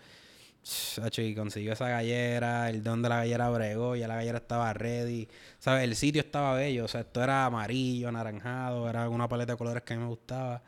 Hacho, 1.03 1.22
y 1.22 1.36
consiguió 1.36 1.74
esa 1.74 1.88
gallera, 1.89 2.72
el 2.72 2.81
don 2.84 3.03
de 3.03 3.10
la 3.10 3.17
gallera 3.17 3.50
bregó, 3.51 3.95
ya 3.95 4.07
la 4.07 4.15
gallera 4.15 4.39
estaba 4.39 4.74
ready. 4.74 5.27
¿Sabes? 5.60 5.84
El 5.84 5.95
sitio 5.95 6.22
estaba 6.22 6.55
bello, 6.55 6.86
o 6.86 6.88
sea, 6.88 7.01
esto 7.01 7.22
era 7.22 7.45
amarillo, 7.45 8.10
anaranjado, 8.10 8.89
era 8.89 9.07
una 9.07 9.27
paleta 9.27 9.51
de 9.53 9.57
colores 9.60 9.84
que 9.84 9.93
a 9.93 9.98
mí 9.98 10.01
me 10.01 10.10
gustaba. 10.10 10.63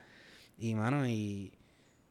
Y, 0.60 0.76
mano, 0.76 1.08
y, 1.08 1.52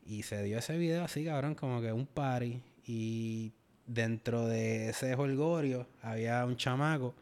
y 0.07 0.23
se 0.23 0.43
dio 0.43 0.59
ese 0.59 0.77
video 0.79 1.05
así, 1.05 1.25
cabrón, 1.25 1.55
como 1.55 1.81
que 1.81 1.93
un 1.93 2.07
party. 2.07 2.61
Y 2.87 3.53
dentro 3.87 4.47
de 4.47 4.91
ese 4.91 5.15
holgorio 5.15 5.87
había 6.03 6.45
un 6.45 6.57
chamaco, 6.57 7.15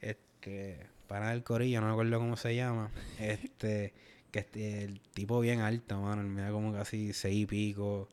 este, 0.00 0.86
para 1.06 1.30
del 1.30 1.42
corillo, 1.42 1.80
no 1.80 1.86
me 1.86 1.92
acuerdo 1.92 2.18
cómo 2.18 2.36
se 2.36 2.54
llama, 2.54 2.90
este, 3.18 3.92
que 4.30 4.40
este, 4.40 4.84
el 4.84 5.00
tipo 5.14 5.40
bien 5.40 5.60
alto, 5.60 6.00
mano, 6.02 6.20
él 6.22 6.28
medía 6.28 6.50
como 6.50 6.72
casi 6.72 7.12
seis 7.12 7.42
y 7.42 7.46
pico, 7.46 8.08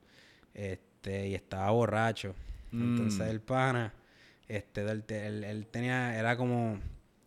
este, 0.54 1.28
y 1.30 1.36
estaba 1.36 1.70
borracho. 1.72 2.36
Entonces 2.72 3.28
Mm. 3.28 3.32
el 3.32 3.42
pana, 3.42 3.94
este, 4.48 4.82
él, 4.82 5.04
él- 5.10 5.44
él 5.44 5.68
tenía, 5.68 6.18
era 6.18 6.36
como, 6.38 6.80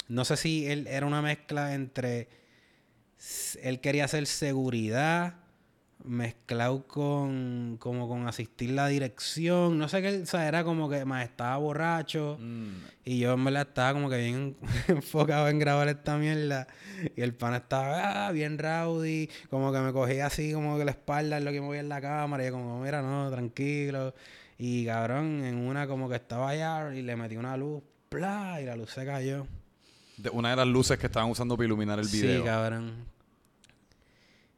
no 0.09 0.25
sé 0.25 0.37
si 0.37 0.67
él 0.67 0.87
era 0.87 1.07
una 1.07 1.21
mezcla 1.23 1.75
entre, 1.75 2.29
él 3.63 3.81
quería 3.81 4.05
hacer 4.05 4.27
seguridad 4.27 5.35
mezclado 6.09 6.87
con, 6.87 7.77
como 7.79 8.09
con 8.09 8.27
asistir 8.27 8.71
la 8.71 8.89
dirección, 8.89 9.79
no 9.79 9.89
sé 9.89 10.03
qué, 10.03 10.23
o 10.23 10.27
sea, 10.27 10.49
era 10.49 10.65
como 10.65 10.89
que 10.89 11.05
más 11.05 11.25
estaba 11.25 11.57
borracho. 11.59 12.39
Mm. 12.41 12.69
Y 13.05 13.19
yo 13.21 13.35
en 13.35 13.45
verdad 13.45 13.69
estaba 13.69 13.93
como 13.93 14.11
que 14.11 14.19
bien 14.19 14.57
enfocado 14.89 15.49
en 15.49 15.59
grabar 15.59 15.89
esta 15.89 16.17
mierda. 16.17 16.67
Y 17.17 17.21
el 17.21 17.35
pan 17.35 17.55
estaba 17.55 18.27
ah, 18.27 18.33
bien 18.33 18.59
rowdy. 18.59 19.29
Como 19.51 19.73
que 19.73 19.79
me 19.79 19.93
cogía 19.93 20.27
así 20.27 20.53
como 20.53 20.79
que 20.79 20.85
la 20.85 20.91
espalda 20.93 21.39
en 21.39 21.45
lo 21.45 21.53
que 21.53 21.61
movía 21.61 21.81
en 21.81 21.89
la 21.89 22.01
cámara. 22.01 22.43
Y 22.43 22.47
yo 22.47 22.53
como, 22.53 22.81
mira, 22.81 23.03
no, 23.03 23.31
tranquilo. 23.31 24.15
Y 24.59 24.87
cabrón, 24.87 25.45
en 25.45 25.57
una 25.57 25.87
como 25.87 26.09
que 26.09 26.17
estaba 26.17 26.49
allá 26.51 26.93
y 26.95 27.03
le 27.03 27.15
metí 27.15 27.37
una 27.37 27.57
luz 27.57 27.83
¡plá! 28.09 28.61
Y 28.61 28.65
la 28.65 28.77
luz 28.77 28.91
se 28.91 29.05
cayó. 29.05 29.47
De 30.17 30.31
una 30.31 30.51
de 30.51 30.57
las 30.57 30.67
luces 30.67 30.99
que 30.99 31.07
estaban 31.07 31.31
usando 31.31 31.57
para 31.57 31.67
iluminar 31.67 31.99
el 31.99 32.09
video. 32.09 32.41
Sí, 32.41 32.45
cabrón. 32.45 33.07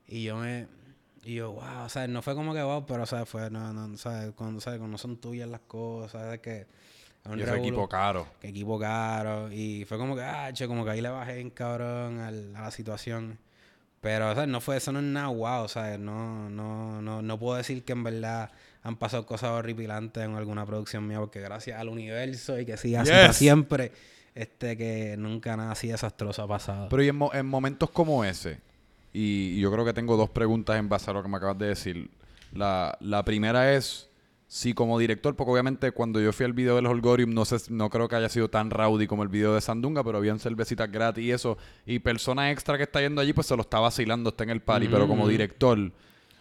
Y 0.06 0.24
yo 0.24 0.36
me... 0.36 0.66
Y 1.30 1.34
yo, 1.36 1.52
wow, 1.52 1.84
o 1.84 1.88
sea, 1.88 2.08
no 2.08 2.22
fue 2.22 2.34
como 2.34 2.52
que 2.54 2.62
wow, 2.62 2.84
pero, 2.86 3.04
o 3.04 3.06
sea, 3.06 3.24
fue, 3.26 3.50
no, 3.50 3.72
no, 3.72 3.96
¿sabes? 3.96 4.32
Cuando, 4.34 4.60
¿sabes? 4.60 4.78
Cuando 4.78 4.92
no 4.92 4.98
son 4.98 5.16
tuyas 5.18 5.48
las 5.48 5.60
cosas, 5.60 6.12
¿sabes? 6.12 6.40
Que... 6.40 6.66
y 7.36 7.42
ese 7.42 7.56
equipo 7.58 7.88
caro. 7.88 8.26
Que 8.40 8.48
equipo 8.48 8.78
caro. 8.78 9.50
Y 9.52 9.84
fue 9.84 9.96
como 9.98 10.16
que, 10.16 10.22
ah, 10.22 10.50
che, 10.52 10.66
como 10.66 10.84
que 10.84 10.90
ahí 10.90 11.00
le 11.00 11.08
bajé 11.10 11.38
en 11.40 11.50
cabrón 11.50 12.18
al- 12.20 12.56
a 12.56 12.62
la 12.62 12.70
situación. 12.70 13.38
Pero, 14.00 14.30
o 14.30 14.34
sea, 14.34 14.46
no 14.46 14.60
fue, 14.60 14.78
eso 14.78 14.92
no 14.92 14.98
es 15.00 15.04
nada 15.04 15.28
wow, 15.28 15.68
sea, 15.68 15.98
no, 15.98 16.48
no, 16.48 17.02
no, 17.02 17.20
no 17.22 17.38
puedo 17.38 17.56
decir 17.58 17.84
que 17.84 17.92
en 17.92 18.02
verdad 18.02 18.50
han 18.82 18.96
pasado 18.96 19.26
cosas 19.26 19.50
horripilantes 19.50 20.24
en 20.24 20.34
alguna 20.36 20.64
producción 20.64 21.06
mía, 21.06 21.18
porque 21.20 21.40
gracias 21.40 21.78
al 21.78 21.90
universo 21.90 22.58
y 22.58 22.64
que 22.64 22.78
siga 22.78 23.02
así 23.02 23.12
Yes. 23.12 23.36
siempre, 23.36 23.92
este, 24.34 24.76
que 24.78 25.16
nunca 25.18 25.54
nada 25.56 25.72
así 25.72 25.88
desastroso 25.88 26.42
ha 26.42 26.48
pasado. 26.48 26.88
Pero 26.88 27.02
y 27.02 27.08
en, 27.08 27.16
mo- 27.16 27.30
en 27.34 27.44
momentos 27.46 27.90
como 27.90 28.24
ese, 28.24 28.58
y, 29.12 29.56
y 29.56 29.60
yo 29.60 29.70
creo 29.72 29.84
que 29.84 29.92
tengo 29.92 30.16
dos 30.16 30.30
preguntas 30.30 30.78
en 30.78 30.88
base 30.88 31.10
a 31.10 31.14
lo 31.14 31.22
que 31.22 31.28
me 31.28 31.36
acabas 31.36 31.58
de 31.58 31.66
decir. 31.66 32.10
La, 32.52 32.96
la 33.00 33.24
primera 33.24 33.74
es 33.74 34.08
si 34.48 34.74
como 34.74 34.98
director, 34.98 35.36
porque 35.36 35.52
obviamente 35.52 35.92
cuando 35.92 36.20
yo 36.20 36.32
fui 36.32 36.44
al 36.44 36.52
video 36.52 36.74
del 36.74 36.86
Holgorium, 36.86 37.32
no 37.32 37.44
sé, 37.44 37.56
no 37.72 37.88
creo 37.88 38.08
que 38.08 38.16
haya 38.16 38.28
sido 38.28 38.48
tan 38.50 38.70
rowdy 38.70 39.06
como 39.06 39.22
el 39.22 39.28
video 39.28 39.54
de 39.54 39.60
Sandunga, 39.60 40.02
pero 40.02 40.18
habían 40.18 40.40
cervecitas 40.40 40.90
gratis 40.90 41.24
y 41.24 41.30
eso. 41.30 41.56
Y 41.86 42.00
persona 42.00 42.50
extra 42.50 42.76
que 42.76 42.82
está 42.82 43.00
yendo 43.00 43.20
allí, 43.20 43.32
pues 43.32 43.46
se 43.46 43.54
lo 43.54 43.62
está 43.62 43.78
vacilando, 43.78 44.30
está 44.30 44.42
en 44.42 44.50
el 44.50 44.60
party. 44.60 44.88
Pero 44.88 45.06
como 45.06 45.26
Mm. 45.26 45.28
director, 45.28 45.92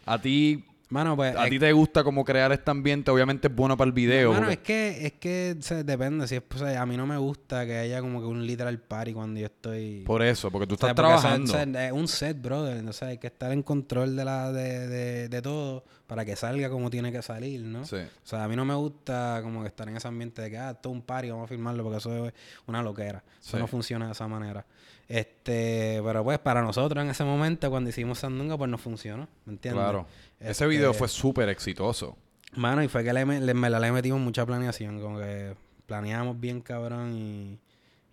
a 0.08 0.20
ti, 0.20 0.64
Mano, 0.90 1.16
pues. 1.16 1.36
a 1.36 1.46
ti 1.48 1.60
te 1.60 1.72
gusta 1.72 2.04
como 2.04 2.26
crear 2.26 2.52
este 2.52 2.72
ambiente, 2.72 3.12
obviamente 3.12 3.48
es 3.48 3.56
bueno 3.56 3.78
para 3.78 3.88
el 3.88 3.94
video. 3.94 4.34
Mano, 4.34 4.48
porque- 4.48 4.54
es 4.54 4.60
que, 4.60 5.06
es 5.06 5.14
que 5.14 5.56
o 5.60 5.62
sea, 5.62 5.84
depende. 5.84 6.28
Si 6.28 6.36
es, 6.36 6.42
o 6.54 6.58
sea, 6.58 6.82
a 6.82 6.86
mí 6.86 6.98
no 6.98 7.06
me 7.06 7.18
gusta 7.18 7.66
que 7.66 7.78
haya 7.78 8.02
como 8.02 8.20
que 8.22 8.26
un 8.28 8.46
literal 8.46 8.80
party 8.80 9.14
cuando 9.14 9.40
yo 9.40 9.46
estoy. 9.46 10.04
Por 10.06 10.24
eso, 10.24 10.50
porque 10.50 10.66
tú 10.68 10.76
O 10.76 10.78
sea, 10.78 10.90
estás 10.90 11.06
porque, 11.06 11.22
trabajando. 11.22 11.80
es 11.80 11.92
un 11.92 12.08
set, 12.08 12.42
brother. 12.42 12.94
Sea, 12.94 13.10
hay 13.10 13.18
que 13.20 13.28
estar 13.28 13.52
en 13.52 13.62
control 13.62 14.16
de, 14.16 14.26
la, 14.26 14.52
de, 14.52 14.88
de, 14.88 15.30
de 15.30 15.42
todo 15.44 15.84
para 16.10 16.26
que 16.26 16.36
salga 16.36 16.70
como 16.72 16.90
tiene 16.90 17.12
que 17.12 17.22
salir, 17.22 17.62
¿no? 17.62 17.86
Sí. 17.86 17.98
O 17.98 18.28
sea, 18.28 18.44
a 18.44 18.48
mí 18.48 18.56
no 18.56 18.66
me 18.66 18.74
gusta 18.74 19.40
como 19.44 19.62
que 19.62 19.68
estar 19.68 19.88
en 19.88 19.96
ese 19.96 20.08
ambiente 20.08 20.42
de 20.42 20.50
que, 20.50 20.58
ah, 20.58 20.72
esto 20.72 20.90
es 20.90 20.94
un 20.96 21.04
party, 21.04 21.30
vamos 21.30 21.46
a 21.46 21.48
filmarlo, 21.48 21.84
porque 21.84 22.00
eso 22.00 22.26
es 22.28 22.34
una 22.66 22.82
loquera. 22.82 23.24
Eso 23.40 23.60
no 23.60 23.68
funciona 23.68 24.08
de 24.08 24.12
esa 24.14 24.28
manera. 24.28 24.66
Este, 25.08 26.02
pero 26.04 26.24
pues 26.24 26.40
para 26.40 26.62
nosotros 26.62 27.04
en 27.04 27.10
ese 27.12 27.24
momento, 27.24 27.70
cuando 27.70 27.90
hicimos 27.90 28.20
Sandunga, 28.20 28.58
pues 28.58 28.70
no 28.70 28.78
funcionó, 28.78 29.28
¿me 29.46 29.54
entiendes? 29.54 29.84
Claro. 29.84 30.08
Ese 30.40 30.52
Este, 30.52 30.68
video 30.68 30.94
fue 30.94 31.08
súper 31.08 31.50
exitoso. 31.50 32.18
Mano, 32.56 32.84
y 32.84 32.88
fue 32.88 33.04
que 33.04 33.14
le, 33.14 33.26
me- 33.26 33.40
le, 33.40 33.54
verdad 33.54 33.80
le 33.82 33.92
metimos 33.92 34.20
mucha 34.20 34.46
planeación, 34.46 35.02
como 35.02 35.20
que 35.20 35.56
planeamos 35.86 36.40
bien 36.40 36.62
cabrón 36.62 37.14
y, 37.16 37.60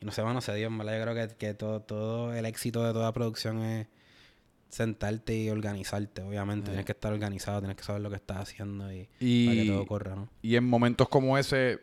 y 0.01 0.05
no 0.05 0.13
sé, 0.13 0.23
mano, 0.23 0.41
se 0.41 0.55
dio, 0.55 0.67
en 0.67 0.77
verdad 0.79 0.97
yo 0.99 1.03
creo 1.03 1.29
que, 1.29 1.35
que 1.37 1.55
todo, 1.55 1.81
todo 1.81 2.35
el 2.35 2.45
éxito 2.47 2.85
de 2.85 2.93
toda 2.93 3.13
producción 3.13 3.63
es 3.63 3.87
sentarte 4.69 5.37
y 5.37 5.49
organizarte, 5.51 6.23
obviamente. 6.23 6.67
Tienes 6.71 6.85
que 6.85 6.93
estar 6.93 7.13
organizado, 7.13 7.61
tienes 7.61 7.77
que 7.77 7.85
saber 7.85 8.03
lo 8.03 8.11
que 8.11 8.17
estás 8.17 8.39
haciendo 8.39 8.93
y, 8.93 9.09
Y- 9.21 9.47
para 9.47 9.57
que 9.63 9.67
todo 9.67 9.87
corra, 9.87 10.15
¿no? 10.17 10.29
Y 10.43 10.57
en 10.57 10.65
momentos 10.65 11.09
como 11.09 11.39
ese, 11.39 11.79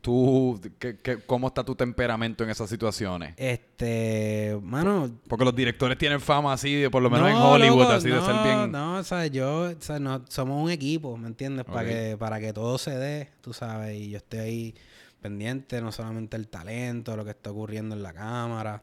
tú, 0.00 0.60
¿qué, 0.78 0.98
qué- 1.00 1.18
cómo 1.18 1.48
está 1.48 1.62
tu 1.62 1.74
temperamento 1.76 2.42
en 2.42 2.50
esas 2.50 2.68
situaciones? 2.68 3.34
Este, 3.36 4.58
mano, 4.62 5.10
Porque 5.28 5.44
los 5.44 5.54
directores 5.54 5.96
tienen 5.98 6.20
fama 6.20 6.52
así, 6.54 6.74
de, 6.74 6.90
por 6.90 7.02
lo 7.02 7.10
menos 7.10 7.28
en 7.28 7.36
Hollywood, 7.36 7.78
loco, 7.82 7.92
así 7.92 8.08
de 8.08 8.20
ser 8.20 8.34
bien. 8.42 8.72
No, 8.72 8.96
o 8.98 9.02
sea, 9.04 9.26
yo, 9.26 9.70
o 9.70 9.80
sea, 9.80 9.98
no, 10.00 10.24
somos 10.28 10.62
un 10.62 10.70
equipo, 10.70 11.16
¿me 11.16 11.28
entiendes? 11.28 11.64
Para 11.64 11.84
que, 11.88 12.16
para 12.18 12.40
que 12.40 12.52
todo 12.52 12.78
se 12.78 12.96
dé, 12.96 13.30
tú 13.40 13.52
sabes, 13.52 13.96
y 13.96 14.10
yo 14.10 14.16
estoy 14.18 14.38
ahí 14.40 14.74
pendiente, 15.20 15.80
no 15.80 15.92
solamente 15.92 16.36
el 16.36 16.48
talento, 16.48 17.16
lo 17.16 17.24
que 17.24 17.30
está 17.30 17.50
ocurriendo 17.52 17.94
en 17.94 18.02
la 18.02 18.12
cámara. 18.12 18.82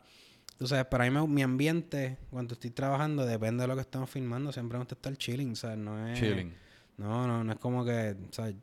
Tú 0.59 0.67
sabes, 0.67 0.85
para 0.85 1.09
mí 1.09 1.27
mi 1.27 1.41
ambiente, 1.41 2.17
cuando 2.29 2.53
estoy 2.53 2.69
trabajando, 2.71 3.25
depende 3.25 3.61
de 3.63 3.67
lo 3.69 3.75
que 3.75 3.81
estamos 3.81 4.09
filmando, 4.09 4.51
siempre 4.51 4.77
me 4.77 4.83
gusta 4.83 4.95
estar 4.95 5.15
chilling, 5.15 5.55
¿sabes? 5.55 5.77
No 5.77 6.05
es... 6.07 6.19
Chilling. 6.19 6.53
No, 6.97 7.25
no, 7.25 7.43
no 7.45 7.53
es 7.53 7.57
como 7.59 7.85
que, 7.85 8.15
¿sabes? 8.31 8.55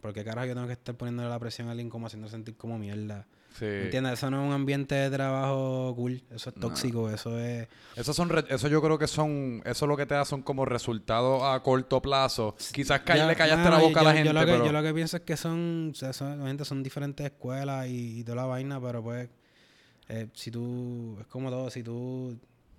¿Por 0.00 0.12
qué 0.12 0.24
carajo 0.24 0.46
yo 0.48 0.54
tengo 0.54 0.66
que 0.66 0.72
estar 0.74 0.96
poniéndole 0.96 1.28
la 1.28 1.38
presión 1.38 1.68
a 1.68 1.70
alguien 1.70 1.88
como 1.88 2.06
haciendo 2.08 2.28
sentir 2.28 2.56
como 2.56 2.78
mierda? 2.78 3.26
Sí. 3.58 3.64
¿Entiendes? 3.64 4.14
Eso 4.14 4.30
no 4.30 4.40
es 4.42 4.46
un 4.48 4.52
ambiente 4.52 4.94
de 4.94 5.10
trabajo 5.10 5.92
cool, 5.96 6.22
eso 6.30 6.50
es 6.50 6.56
No. 6.56 6.68
tóxico, 6.68 7.08
eso 7.10 7.38
es... 7.38 7.66
Esos 7.96 8.14
son, 8.14 8.28
re- 8.28 8.44
eso 8.48 8.68
yo 8.68 8.82
creo 8.82 8.98
que 8.98 9.06
son, 9.06 9.62
eso 9.64 9.86
lo 9.86 9.96
que 9.96 10.04
te 10.06 10.14
da 10.14 10.24
son 10.24 10.42
como 10.42 10.64
resultados 10.64 11.42
a 11.44 11.60
corto 11.62 12.02
plazo. 12.02 12.54
Quizás 12.72 13.02
Ya, 13.04 13.26
le 13.26 13.34
callaste 13.36 13.70
la 13.70 13.78
boca 13.78 14.00
a 14.00 14.04
la 14.04 14.12
gente, 14.14 14.26
yo 14.28 14.32
lo, 14.32 14.40
que, 14.40 14.46
pero... 14.46 14.66
yo 14.66 14.72
lo 14.72 14.82
que 14.82 14.94
pienso 14.94 15.16
es 15.16 15.22
que 15.22 15.36
son, 15.36 15.90
o 15.92 15.94
sea, 15.94 16.12
son, 16.12 16.64
son 16.64 16.82
diferentes 16.82 17.24
escuelas 17.24 17.86
y, 17.88 18.20
y 18.20 18.24
toda 18.24 18.36
la 18.36 18.44
vaina, 18.46 18.80
pero 18.80 19.02
pues, 19.02 19.28
eh, 20.08 20.28
si 20.34 20.50
tú, 20.50 21.16
es 21.20 21.26
como 21.26 21.50
todo, 21.50 21.70
si 21.70 21.82
tú 21.82 22.36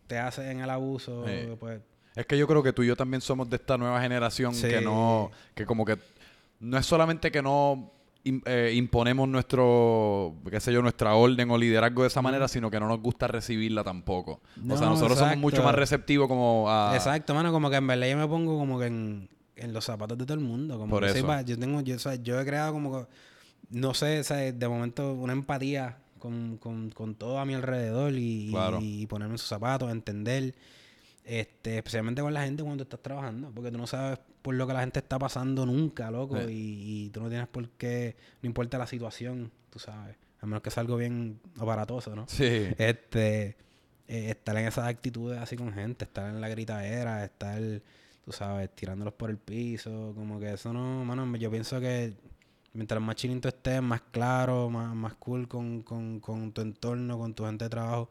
te 0.08 0.18
haces 0.18 0.46
en 0.50 0.60
el 0.62 0.70
abuso, 0.70 1.26
Sí. 1.28 1.34
pues, 1.60 1.82
Es 2.16 2.26
que 2.26 2.38
yo 2.38 2.48
creo 2.48 2.64
que 2.64 2.74
tú 2.74 2.82
y 2.84 2.88
yo 2.88 2.96
también 2.96 3.22
somos 3.22 3.50
de 3.50 3.56
esta 3.58 3.78
nueva 3.78 4.02
generación 4.02 4.54
Sí. 4.56 4.68
que 4.68 4.82
no, 4.82 5.30
que 5.56 5.66
como 5.66 5.86
que 5.86 5.98
no 6.60 6.78
es 6.78 6.86
solamente 6.86 7.32
que 7.32 7.42
no 7.42 7.92
eh, 8.46 8.74
imponemos 8.76 9.30
nuestro, 9.30 10.36
qué 10.50 10.60
sé 10.60 10.74
yo, 10.74 10.82
nuestra 10.82 11.16
orden 11.16 11.50
o 11.52 11.58
liderazgo 11.58 12.02
de 12.02 12.10
esa 12.10 12.22
manera, 12.22 12.48
sino 12.48 12.70
que 12.70 12.80
no 12.80 12.88
nos 12.88 13.00
gusta 13.00 13.28
recibirla 13.28 13.84
tampoco. 13.84 14.34
o 14.34 14.78
sea, 14.78 14.86
No, 14.88 14.90
nosotros 14.92 15.18
somos 15.18 15.38
mucho 15.38 15.64
más 15.64 15.74
receptivos 15.76 16.28
como 16.28 16.66
a... 16.70 16.92
exacto, 16.96 17.34
mano, 17.34 17.52
como 17.52 17.70
que 17.70 17.78
en 17.78 17.88
verdad 17.88 18.08
yo 18.08 18.18
me 18.18 18.28
pongo 18.28 18.58
como 18.58 18.78
que 18.80 18.88
en, 18.88 19.30
en 19.56 19.74
los 19.74 19.86
zapatos 19.86 20.18
de 20.18 20.26
todo 20.26 20.34
el 20.36 20.44
mundo, 20.44 20.78
como 20.78 20.90
Por 20.90 21.06
que 21.06 21.18
eso. 21.18 21.42
yo 21.46 21.58
tengo, 21.58 21.80
yo, 21.82 21.96
o 21.96 22.00
sea, 22.00 22.16
yo 22.16 22.40
he 22.40 22.46
creado 22.46 22.74
como 22.74 23.00
que, 23.00 23.08
no 23.72 23.94
sé, 23.94 24.20
o 24.20 24.24
sea, 24.24 24.38
de 24.52 24.68
momento 24.68 25.14
una 25.14 25.34
empatía 25.34 25.98
con, 26.20 26.58
con, 26.58 26.90
con 26.92 27.16
todo 27.16 27.40
a 27.40 27.46
mi 27.46 27.54
alrededor 27.54 28.14
y, 28.16 28.50
Claro. 28.52 28.80
y 28.82 29.08
ponerme 29.08 29.34
en 29.36 29.38
sus 29.40 29.48
zapatos, 29.50 29.92
entender, 29.92 30.54
este, 31.26 31.78
especialmente 31.78 32.22
con 32.22 32.34
la 32.34 32.44
gente 32.44 32.64
cuando 32.64 32.84
estás 32.84 33.02
trabajando, 33.02 33.52
porque 33.54 33.72
tú 33.72 33.78
no 33.78 33.88
sabes 33.88 34.20
por 34.42 34.56
lo 34.56 34.66
que 34.68 34.74
la 34.74 34.82
gente 34.82 35.00
está 35.00 35.20
pasando 35.20 35.66
nunca, 35.66 36.10
loco, 36.12 36.38
Sí. 36.42 36.52
y, 36.52 37.06
y 37.06 37.10
tú 37.10 37.22
no 37.22 37.30
tienes 37.30 37.48
por 37.48 37.70
qué, 37.72 38.16
no 38.42 38.48
importa 38.48 38.78
la 38.78 38.88
situación, 38.88 39.52
tú 39.70 39.80
sabes, 39.80 40.16
a 40.42 40.46
menos 40.46 40.62
que 40.62 40.72
sea 40.72 40.82
algo 40.82 40.96
bien 40.98 41.40
aparatoso, 41.58 42.16
¿no? 42.16 42.26
Sí. 42.28 42.68
Este, 42.78 43.58
eh, 44.08 44.30
estar 44.32 44.58
en 44.58 44.66
esas 44.68 44.88
actitudes 44.88 45.38
así 45.40 45.56
con 45.56 45.74
gente, 45.74 46.06
estar 46.06 46.30
en 46.34 46.42
la 46.42 46.48
gritadera, 46.50 47.24
estar, 47.26 47.62
tú 48.26 48.32
sabes, 48.32 48.74
tirándolos 48.74 49.14
por 49.14 49.30
el 49.30 49.38
piso, 49.38 50.14
como 50.16 50.40
que 50.40 50.54
eso 50.54 50.74
no, 50.74 51.04
mano, 51.06 51.36
yo 51.36 51.52
pienso 51.52 51.80
que 51.80 52.14
mientras 52.74 53.02
más 53.02 53.16
chilling 53.16 53.42
tú 53.42 53.48
estés, 53.48 53.82
más 53.82 54.02
claro, 54.12 54.70
más, 54.70 54.94
más 54.96 55.14
cool 55.16 55.48
con, 55.48 55.82
con, 55.82 56.20
con 56.20 56.52
tu 56.52 56.62
entorno, 56.62 57.18
con 57.18 57.34
tu 57.34 57.46
gente 57.46 57.66
de 57.66 57.70
trabajo, 57.70 58.10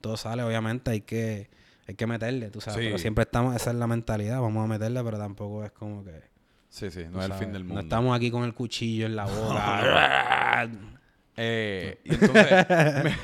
todo 0.00 0.16
sale, 0.16 0.42
obviamente 0.42 0.90
hay 0.90 1.00
que, 1.02 1.48
hay 1.86 1.94
que 1.94 2.06
meterle, 2.06 2.50
tú 2.50 2.60
sabes, 2.60 2.80
Sí. 2.80 2.86
pero 2.86 2.98
siempre 2.98 3.22
estamos, 3.22 3.54
esa 3.56 3.70
es 3.70 3.76
la 3.76 3.86
mentalidad, 3.86 4.40
vamos 4.40 4.64
a 4.64 4.66
meterle, 4.68 5.02
pero 5.04 5.18
tampoco 5.18 5.64
es 5.64 5.72
como 5.72 6.04
que... 6.04 6.28
Sí, 6.68 6.88
sí, 6.90 7.04
no 7.10 7.18
es 7.20 7.26
el 7.26 7.32
fin 7.34 7.52
del 7.52 7.64
mundo. 7.64 7.74
No 7.74 7.80
estamos 7.80 8.16
aquí 8.16 8.30
con 8.30 8.44
el 8.44 8.54
cuchillo 8.54 9.06
en 9.06 9.16
la 9.16 9.24
boca. 9.26 10.70
Eh, 11.42 12.00
y 12.04 12.12
entonces 12.14 12.66
me- 13.04 13.16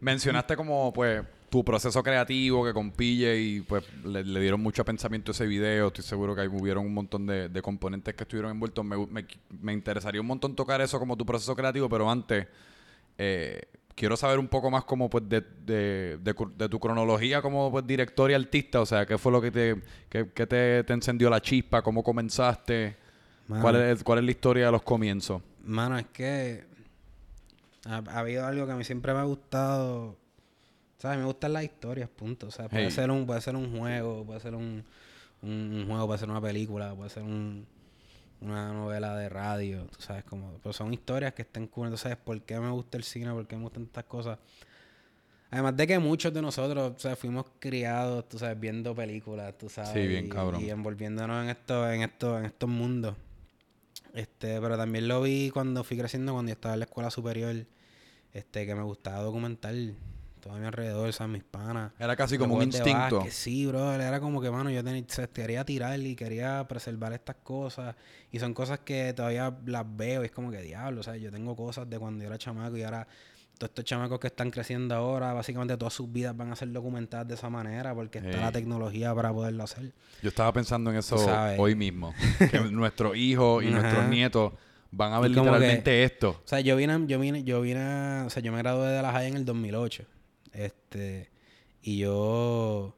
mencionaste 0.00 0.56
como 0.56 0.92
pues 0.92 1.22
tu 1.52 1.62
proceso 1.62 2.02
creativo 2.02 2.64
que 2.64 2.72
con 2.72 2.94
y 2.98 3.60
pues 3.60 3.84
le, 4.06 4.24
le 4.24 4.40
dieron 4.40 4.58
mucho 4.62 4.86
pensamiento 4.86 5.32
a 5.32 5.34
ese 5.34 5.46
video. 5.46 5.88
Estoy 5.88 6.02
seguro 6.02 6.34
que 6.34 6.40
ahí 6.40 6.48
hubieron 6.48 6.86
un 6.86 6.94
montón 6.94 7.26
de, 7.26 7.50
de 7.50 7.60
componentes 7.60 8.14
que 8.14 8.22
estuvieron 8.24 8.52
envueltos. 8.52 8.82
Me, 8.82 8.96
me- 9.06 9.26
me 9.60 9.74
interesaría 9.74 10.22
un 10.22 10.26
montón 10.28 10.56
tocar 10.56 10.80
eso 10.80 10.98
como 10.98 11.14
tu 11.14 11.26
proceso 11.26 11.54
creativo, 11.54 11.90
pero 11.90 12.10
antes 12.10 12.46
eh, 13.18 13.60
quiero 13.94 14.16
saber 14.16 14.38
un 14.38 14.48
poco 14.48 14.70
más 14.70 14.84
como 14.84 15.10
pues 15.10 15.28
de, 15.28 15.42
de, 15.42 16.16
tu 16.70 16.80
cronología 16.80 17.42
como 17.42 17.70
pues 17.70 17.86
director 17.86 18.30
y 18.30 18.34
artista. 18.34 18.80
O 18.80 18.86
sea, 18.86 19.04
¿qué 19.04 19.18
fue 19.18 19.30
lo 19.30 19.42
que 19.42 19.50
te, 19.50 19.82
qué- 20.08 20.30
qué 20.34 20.46
te, 20.46 20.84
te 20.84 20.92
encendió 20.94 21.28
la 21.28 21.42
chispa? 21.42 21.82
¿Cómo 21.82 22.02
comenzaste? 22.02 22.96
Mano. 23.46 23.60
¿Cuál 23.60 23.76
es, 23.76 24.02
¿Cuál 24.02 24.20
es 24.20 24.24
la 24.24 24.30
historia 24.30 24.64
de 24.66 24.72
los 24.72 24.82
comienzos? 24.82 25.42
Mano, 25.64 25.98
es 25.98 26.06
que 26.14 26.64
ha, 27.84 27.96
ha 28.08 28.18
habido 28.20 28.46
algo 28.46 28.64
que 28.64 28.72
a 28.72 28.76
mí 28.76 28.84
siempre 28.84 29.12
me 29.12 29.18
ha 29.20 29.24
gustado. 29.24 30.16
¿Sabes? 31.02 31.18
Me 31.18 31.24
gustan 31.24 31.52
las 31.52 31.64
historias, 31.64 32.08
punto. 32.08 32.46
O 32.46 32.50
sea, 32.52 32.68
puede, 32.68 32.84
Hey. 32.84 32.90
ser, 32.92 33.10
un, 33.10 33.26
puede 33.26 33.40
ser 33.40 33.56
un 33.56 33.76
juego, 33.76 34.24
puede 34.24 34.38
ser 34.38 34.54
un, 34.54 34.84
un, 35.42 35.50
un 35.50 35.86
juego, 35.88 36.06
puede 36.06 36.20
ser 36.20 36.30
una 36.30 36.40
película, 36.40 36.94
puede 36.94 37.10
ser 37.10 37.24
un, 37.24 37.66
una 38.40 38.72
novela 38.72 39.16
de 39.16 39.28
radio, 39.28 39.84
tú 39.86 40.00
sabes, 40.00 40.22
como... 40.22 40.58
Pero 40.62 40.72
son 40.72 40.94
historias 40.94 41.34
que 41.34 41.42
estén 41.42 41.66
cool. 41.66 41.88
Entonces, 41.88 42.16
¿por 42.16 42.40
qué 42.42 42.60
me 42.60 42.70
gusta 42.70 42.98
el 42.98 43.02
cine? 43.02 43.32
¿Por 43.32 43.48
qué 43.48 43.56
me 43.56 43.62
gustan 43.62 43.82
estas 43.82 44.04
cosas? 44.04 44.38
Además 45.50 45.76
de 45.76 45.88
que 45.88 45.98
muchos 45.98 46.32
de 46.32 46.40
nosotros, 46.40 46.92
o 46.96 46.98
sea, 47.00 47.16
fuimos 47.16 47.46
criados, 47.58 48.28
tú 48.28 48.38
sabes, 48.38 48.60
viendo 48.60 48.94
películas, 48.94 49.58
tú 49.58 49.68
sabes. 49.68 49.90
Sí, 49.90 50.06
bien 50.06 50.26
y, 50.26 50.28
cabrón. 50.28 50.60
Y 50.62 50.70
envolviéndonos 50.70 51.42
en 51.42 51.50
estos, 51.50 51.92
en 51.92 52.02
estos, 52.02 52.38
en 52.38 52.46
estos 52.46 52.68
mundos. 52.70 53.16
Este, 54.14 54.60
pero 54.60 54.76
también 54.76 55.08
lo 55.08 55.20
vi 55.20 55.50
cuando 55.50 55.82
fui 55.82 55.96
creciendo, 55.98 56.32
cuando 56.32 56.50
yo 56.50 56.54
estaba 56.54 56.74
en 56.74 56.78
la 56.80 56.84
escuela 56.84 57.10
superior, 57.10 57.66
este, 58.32 58.66
que 58.66 58.74
me 58.76 58.82
gustaba 58.84 59.18
documentar 59.22 59.74
todo 60.42 60.54
a 60.54 60.58
mi 60.58 60.66
alrededor, 60.66 61.12
sea, 61.12 61.28
mis 61.28 61.44
panas. 61.44 61.92
Era 61.98 62.16
casi 62.16 62.36
como 62.36 62.56
un 62.56 62.62
instinto. 62.64 63.24
Sí, 63.30 63.64
bro, 63.66 63.92
era 63.92 64.20
como 64.20 64.40
que, 64.42 64.50
mano, 64.50 64.70
yo 64.70 64.82
tenía, 64.82 65.04
quería 65.32 65.64
tirar 65.64 65.98
y 66.00 66.16
quería 66.16 66.66
preservar 66.68 67.12
estas 67.12 67.36
cosas. 67.36 67.94
Y 68.32 68.40
son 68.40 68.52
cosas 68.52 68.80
que 68.80 69.12
todavía 69.14 69.56
las 69.64 69.84
veo 69.96 70.22
y 70.22 70.26
es 70.26 70.32
como 70.32 70.50
que 70.50 70.60
diablo, 70.60 71.00
o 71.00 71.04
sea, 71.04 71.16
yo 71.16 71.30
tengo 71.30 71.54
cosas 71.54 71.88
de 71.88 71.98
cuando 71.98 72.22
yo 72.24 72.28
era 72.28 72.38
chamaco 72.38 72.76
y 72.76 72.82
ahora 72.82 73.06
todos 73.56 73.70
estos 73.70 73.84
chamacos 73.84 74.18
que 74.18 74.26
están 74.26 74.50
creciendo 74.50 74.94
ahora, 74.96 75.32
básicamente 75.32 75.76
todas 75.76 75.94
sus 75.94 76.10
vidas 76.10 76.36
van 76.36 76.50
a 76.50 76.56
ser 76.56 76.72
documentadas 76.72 77.28
de 77.28 77.34
esa 77.34 77.48
manera 77.48 77.94
porque 77.94 78.18
está 78.18 78.40
la 78.40 78.50
tecnología 78.50 79.14
para 79.14 79.32
poderlo 79.32 79.62
hacer. 79.62 79.92
Yo 80.22 80.30
estaba 80.30 80.52
pensando 80.52 80.90
en 80.90 80.96
eso 80.96 81.16
sabes. 81.18 81.60
hoy 81.60 81.76
mismo. 81.76 82.12
Que 82.50 82.58
nuestros 82.72 83.16
hijos 83.16 83.62
y 83.62 83.68
Ajá. 83.68 83.80
nuestros 83.80 84.08
nietos 84.08 84.52
van 84.90 85.12
a 85.12 85.20
ver 85.20 85.30
que- 85.30 85.36
literalmente 85.36 86.02
esto. 86.02 86.30
O 86.44 86.48
sea, 86.48 86.58
yo 86.58 86.74
vine, 86.74 87.04
yo 87.06 87.20
vine, 87.20 87.44
yo 87.44 87.60
vine, 87.60 88.22
o 88.22 88.30
sea, 88.30 88.42
yo 88.42 88.50
me 88.50 88.58
gradué 88.58 88.88
de 88.88 89.02
la 89.02 89.12
high 89.12 89.28
en 89.28 89.36
el 89.36 89.44
2008. 89.44 90.04
Este, 90.52 91.30
y 91.82 91.98
yo, 91.98 92.14
o 92.16 92.94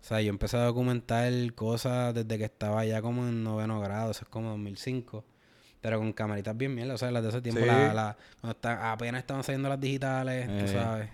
sea, 0.00 0.20
yo 0.20 0.30
empecé 0.30 0.56
a 0.56 0.64
documentar 0.64 1.30
cosas 1.54 2.14
desde 2.14 2.38
que 2.38 2.44
estaba 2.44 2.84
ya 2.84 3.02
como 3.02 3.26
en 3.26 3.42
noveno 3.44 3.80
grado, 3.80 4.10
eso 4.10 4.22
es 4.24 4.28
como 4.28 4.50
2005. 4.50 5.24
Pero 5.80 5.98
con 5.98 6.12
camaritas 6.12 6.56
bien 6.56 6.74
mierda, 6.74 6.94
o 6.94 6.98
sea, 6.98 7.10
las 7.10 7.22
de 7.22 7.28
ese 7.28 7.40
tiempo, 7.42 7.60
Sí. 7.60 7.66
la, 7.66 7.94
la- 7.94 8.16
cuando 8.40 8.56
está- 8.56 8.92
apenas 8.92 9.20
estaban 9.20 9.44
saliendo 9.44 9.68
las 9.68 9.80
digitales, 9.80 10.48
Eh. 10.48 10.58
tú 10.64 10.72
sabes. 10.72 11.10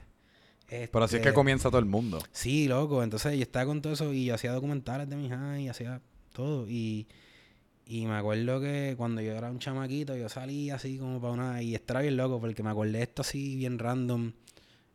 Pero 0.91 1.05
así 1.05 1.17
es 1.17 1.21
Este, 1.21 1.29
que 1.31 1.35
comienza 1.35 1.69
todo 1.69 1.81
el 1.81 1.85
mundo. 1.85 2.19
Sí, 2.33 2.67
loco. 2.67 3.03
Entonces 3.03 3.35
yo 3.37 3.43
estaba 3.43 3.67
con 3.67 3.83
todo 3.83 3.93
eso 3.93 4.11
y 4.15 4.25
yo 4.27 4.35
hacía 4.35 4.53
documentales 4.53 5.07
de 5.11 5.17
mi 5.17 5.27
hija 5.27 5.61
y 5.61 5.69
hacía 5.69 6.01
todo. 6.33 6.67
Y, 6.67 7.07
y 7.85 8.07
me 8.07 8.15
acuerdo 8.15 8.59
que 8.59 8.95
cuando 8.97 9.21
yo 9.21 9.33
era 9.33 9.51
un 9.51 9.59
chamaquito, 9.59 10.17
yo 10.17 10.31
salía 10.31 10.77
así 10.77 10.97
como 10.97 11.21
para 11.21 11.35
una... 11.35 11.63
Y 11.63 11.75
estaba 11.75 12.01
bien 12.01 12.17
loco 12.17 12.41
porque 12.41 12.63
me 12.63 12.71
acordé 12.71 12.93
de 12.93 13.03
esto 13.03 13.21
así 13.21 13.55
bien 13.57 13.79
random 13.79 14.33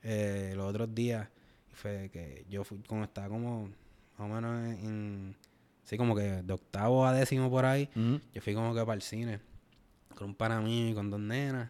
eh, 0.07 0.53
los 0.55 0.65
otros 0.69 0.93
días. 0.95 1.27
Fue 1.73 2.09
que 2.11 2.45
yo 2.49 2.63
fui, 2.63 2.79
como 2.87 3.03
estaba 3.03 3.27
como 3.29 3.67
más 4.17 4.19
o 4.19 4.27
menos 4.27 4.65
en... 4.65 4.85
en- 4.85 5.35
sí, 5.83 5.95
como 5.97 6.15
que 6.15 6.23
de 6.43 6.53
octavo 6.53 7.05
a 7.05 7.13
décimo 7.13 7.49
por 7.49 7.65
ahí. 7.65 7.87
Yo 8.33 8.41
fui 8.41 8.53
como 8.53 8.73
que 8.73 8.81
para 8.81 8.93
el 8.95 9.01
cine 9.01 9.39
con 10.15 10.29
un 10.29 10.35
pana 10.35 10.59
mío 10.61 10.89
y 10.89 10.93
con 10.93 11.09
dos 11.11 11.19
nenas. 11.19 11.69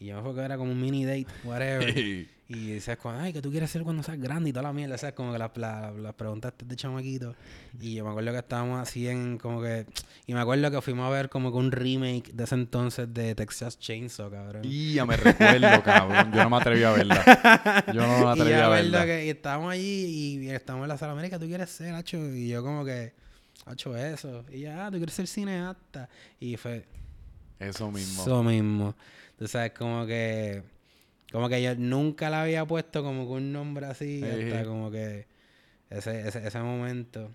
Y 0.00 0.06
yo 0.06 0.16
me 0.16 0.22
fue 0.22 0.34
que 0.34 0.40
era 0.40 0.56
como 0.58 0.72
un 0.72 0.80
mini 0.80 1.04
date, 1.04 1.26
whatever. 1.44 1.94
Y 2.48 2.74
dices, 2.74 2.96
como, 2.98 3.18
ay, 3.18 3.32
¿qué 3.32 3.42
tú 3.42 3.50
quieres 3.50 3.70
ser 3.70 3.82
cuando 3.82 4.04
seas 4.04 4.20
grande? 4.20 4.50
Y 4.50 4.52
toda 4.52 4.62
la 4.62 4.72
mierda, 4.72 4.96
¿sabes? 4.96 5.16
Como 5.16 5.32
que 5.32 5.38
las 5.38 5.50
la, 5.56 5.92
de 5.92 6.76
chamaquito. 6.76 7.34
Y 7.80 7.94
yo 7.94 8.04
me 8.04 8.10
acuerdo 8.10 8.30
que 8.30 8.38
estábamos 8.38 8.80
así 8.80 9.08
en, 9.08 9.36
como 9.36 9.60
que... 9.60 9.86
Y 10.26 10.34
me 10.34 10.40
acuerdo 10.40 10.70
que 10.70 10.80
fuimos 10.80 11.08
a 11.08 11.10
ver 11.10 11.28
como 11.28 11.50
que 11.50 11.58
un 11.58 11.72
remake 11.72 12.32
de 12.32 12.44
ese 12.44 12.54
entonces 12.54 13.12
de 13.12 13.34
Texas 13.34 13.80
Chainsaw, 13.80 14.30
cabrón. 14.30 14.62
Y 14.64 14.94
ya 14.94 15.04
me 15.04 15.16
recuerdo, 15.16 15.82
cabrón. 15.84 16.32
Yo 16.32 16.44
no 16.44 16.50
me 16.50 16.56
atreví 16.56 16.84
a 16.84 16.92
verla. 16.92 17.84
Yo 17.92 18.06
no 18.06 18.18
me 18.18 18.24
y 18.24 18.28
atreví 18.28 18.50
yo 18.50 18.64
a 18.64 18.68
verla. 18.68 19.06
que 19.06 19.26
y 19.26 19.30
estábamos 19.30 19.72
allí 19.72 20.38
y 20.44 20.50
estábamos 20.50 20.84
en 20.84 20.88
la 20.90 20.98
sala 20.98 21.12
América, 21.12 21.40
¿tú 21.40 21.46
quieres 21.46 21.70
ser, 21.70 21.94
Hacho? 21.94 22.18
Y 22.32 22.48
yo 22.48 22.62
como 22.62 22.84
que, 22.84 23.12
Hacho, 23.64 23.96
eso. 23.96 24.44
Y 24.52 24.60
ya, 24.60 24.86
ah, 24.86 24.90
¿tú 24.92 24.98
quieres 24.98 25.14
ser 25.14 25.26
cineasta? 25.26 26.08
Y 26.38 26.56
fue, 26.56 26.86
Eso 27.58 27.90
mismo. 27.90 28.22
Eso 28.22 28.42
mismo. 28.44 28.94
Tú 29.36 29.48
sabes, 29.48 29.72
como 29.72 30.06
que. 30.06 30.75
Como 31.36 31.50
que 31.50 31.62
yo 31.62 31.74
nunca 31.76 32.30
la 32.30 32.44
había 32.44 32.64
puesto 32.64 33.02
como 33.02 33.26
que 33.26 33.32
un 33.34 33.52
nombre 33.52 33.84
así. 33.84 34.22
Hasta 34.24 34.64
como 34.64 34.90
que. 34.90 35.26
Ese, 35.90 36.26
ese, 36.26 36.46
ese 36.46 36.58
momento. 36.60 37.30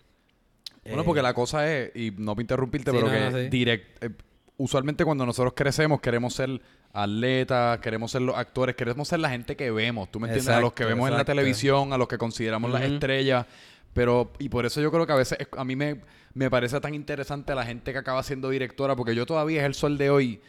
Bueno, 0.84 1.01
Eh, 1.03 1.05
porque 1.05 1.22
la 1.22 1.36
cosa 1.36 1.72
es, 1.72 1.96
y 1.96 2.10
no 2.17 2.34
para 2.34 2.41
interrumpirte, 2.41 2.89
Sí, 2.89 2.98
pero 2.98 3.08
no, 3.08 3.13
que 3.13 3.20
no, 3.20 3.38
sí. 3.43 3.50
direct, 3.50 4.03
eh, 4.03 4.10
usualmente 4.58 5.05
cuando 5.05 5.24
nosotros 5.24 5.53
crecemos 5.55 6.01
queremos 6.01 6.34
ser 6.34 6.60
atletas, 6.91 7.77
queremos 7.77 8.10
ser 8.12 8.24
los 8.24 8.36
actores, 8.36 8.75
queremos 8.75 9.08
ser 9.08 9.20
la 9.20 9.29
gente 9.29 9.55
que 9.55 9.70
vemos, 9.70 10.10
¿tú 10.10 10.20
me 10.20 10.29
entiendes? 10.29 10.50
a 10.55 10.60
los 10.60 10.74
que 10.74 10.81
Exacto, 10.81 10.96
vemos 10.96 11.12
en 11.12 11.17
la 11.17 11.24
televisión, 11.25 11.93
a 11.93 11.98
los 12.00 12.08
que 12.08 12.17
consideramos 12.17 12.72
las 12.72 12.81
estrellas, 12.81 13.46
pero, 13.93 14.34
y 14.39 14.50
por 14.50 14.65
eso 14.65 14.81
yo 14.81 14.91
creo 14.91 15.05
que 15.05 15.13
a 15.13 15.17
veces 15.17 15.38
es- 15.39 15.48
a 15.55 15.63
mí 15.63 15.75
me, 15.75 16.01
me 16.34 16.50
parece 16.50 16.81
tan 16.81 16.96
interesante 16.96 17.53
la 17.53 17.63
gente 17.65 17.91
que 17.91 18.00
acaba 18.00 18.24
siendo 18.24 18.50
directora, 18.50 18.96
porque 18.96 19.13
yo 19.13 19.27
todavía 19.27 19.60
es 19.62 19.65
el 19.67 19.75
sol 19.75 20.00
de 20.00 20.10
hoy. 20.10 20.41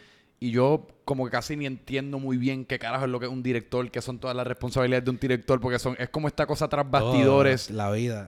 Y 0.42 0.50
yo 0.50 0.88
como 1.04 1.24
que 1.26 1.30
casi 1.30 1.56
ni 1.56 1.66
entiendo 1.66 2.18
muy 2.18 2.36
bien 2.36 2.64
qué 2.64 2.78
carajo 2.78 3.04
es 3.04 3.10
lo 3.12 3.20
que 3.20 3.26
es 3.26 3.32
un 3.32 3.42
director, 3.42 3.88
qué 3.90 4.00
son 4.02 4.18
todas 4.18 4.34
las 4.36 4.46
responsabilidades 4.46 5.04
de 5.04 5.10
un 5.12 5.18
director, 5.18 5.60
porque 5.60 5.78
son 5.78 5.94
es 6.00 6.08
como 6.08 6.26
esta 6.26 6.46
cosa 6.46 6.66
tras 6.68 6.90
bastidores. 6.90 7.70
La 7.70 7.90
vida. 7.92 8.26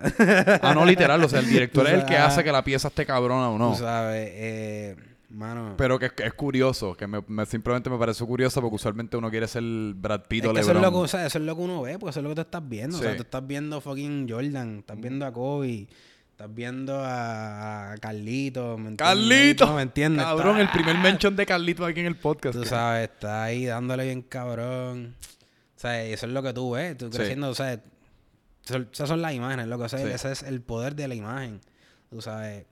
Ah, 0.62 0.74
no, 0.74 0.84
literal. 0.84 1.22
O 1.24 1.28
sea, 1.28 1.40
el 1.40 1.48
director 1.48 1.86
es 1.88 1.92
el 1.94 2.04
que 2.04 2.16
hace 2.16 2.44
que 2.44 2.52
la 2.52 2.62
pieza 2.62 2.88
esté 2.88 3.04
cabrona 3.04 3.48
o 3.50 3.58
no. 3.58 3.72
Tú 3.72 3.78
sabes, 3.78 4.28
eh, 4.32 4.96
mano. 5.30 5.74
Pero 5.76 5.98
que 5.98 6.06
es, 6.06 6.12
que 6.12 6.24
es 6.24 6.34
curioso, 6.34 6.94
que 6.96 7.06
me, 7.08 7.20
me- 7.26 7.46
simplemente 7.46 7.90
me 7.90 7.98
pareció 7.98 8.26
curioso 8.26 8.60
porque 8.60 8.76
usualmente 8.76 9.16
uno 9.16 9.28
quiere 9.30 9.48
ser 9.48 9.64
Brad 9.64 10.22
Pitt 10.28 10.44
es 10.44 10.50
o 10.50 10.52
eso 10.52 10.70
es, 10.72 10.80
lo 10.80 10.90
que, 10.92 10.96
o 10.98 11.08
sea, 11.08 11.26
eso 11.26 11.38
es 11.38 11.44
lo 11.44 11.56
que 11.56 11.62
uno 11.62 11.82
ve, 11.82 11.98
pues 11.98 12.12
eso 12.12 12.20
es 12.20 12.24
lo 12.24 12.28
que 12.30 12.36
tú 12.36 12.40
estás 12.42 12.68
viendo. 12.68 12.96
O 12.96 13.00
sea, 13.00 13.16
tú 13.16 13.22
estás 13.22 13.44
viendo 13.44 13.80
fucking 13.80 14.28
Jordan, 14.28 14.78
estás 14.78 15.00
viendo 15.00 15.26
a 15.26 15.32
Kobe, 15.32 15.88
estás 16.44 16.54
viendo 16.54 17.00
a, 17.02 17.94
Carlito. 18.00 18.78
¡Carlito! 18.96 19.66
No, 19.66 19.76
¿me 19.76 19.82
entiendes? 19.82 20.24
Cabrón, 20.24 20.60
Está- 20.60 20.62
el 20.62 20.68
primer 20.84 20.98
mention 21.02 21.36
de 21.36 21.46
Carlito 21.46 21.84
aquí 21.86 22.00
en 22.00 22.06
el 22.06 22.16
podcast. 22.16 22.54
Tú 22.56 22.64
sabes, 22.64 23.08
está 23.10 23.44
ahí 23.44 23.64
dándole 23.66 24.04
bien 24.04 24.22
cabrón. 24.22 25.14
O 25.76 25.80
sea, 25.80 26.02
eso 26.04 26.26
es 26.26 26.32
lo 26.32 26.42
que 26.42 26.52
tú 26.52 26.72
ves, 26.72 26.96
tú 26.98 27.10
Sí. 27.10 27.16
creciendo, 27.18 27.48
o 27.48 27.54
sea, 27.54 27.80
esas 28.92 29.08
son 29.08 29.22
las 29.22 29.32
imágenes, 29.34 29.66
lo 29.68 29.78
que 29.78 29.88
sea, 29.88 30.00
Sí. 30.00 30.06
ese 30.06 30.32
es 30.32 30.42
el 30.42 30.60
poder 30.60 30.94
de 30.94 31.08
la 31.08 31.14
imagen. 31.14 31.60
Tú 32.10 32.20
sabes, 32.22 32.66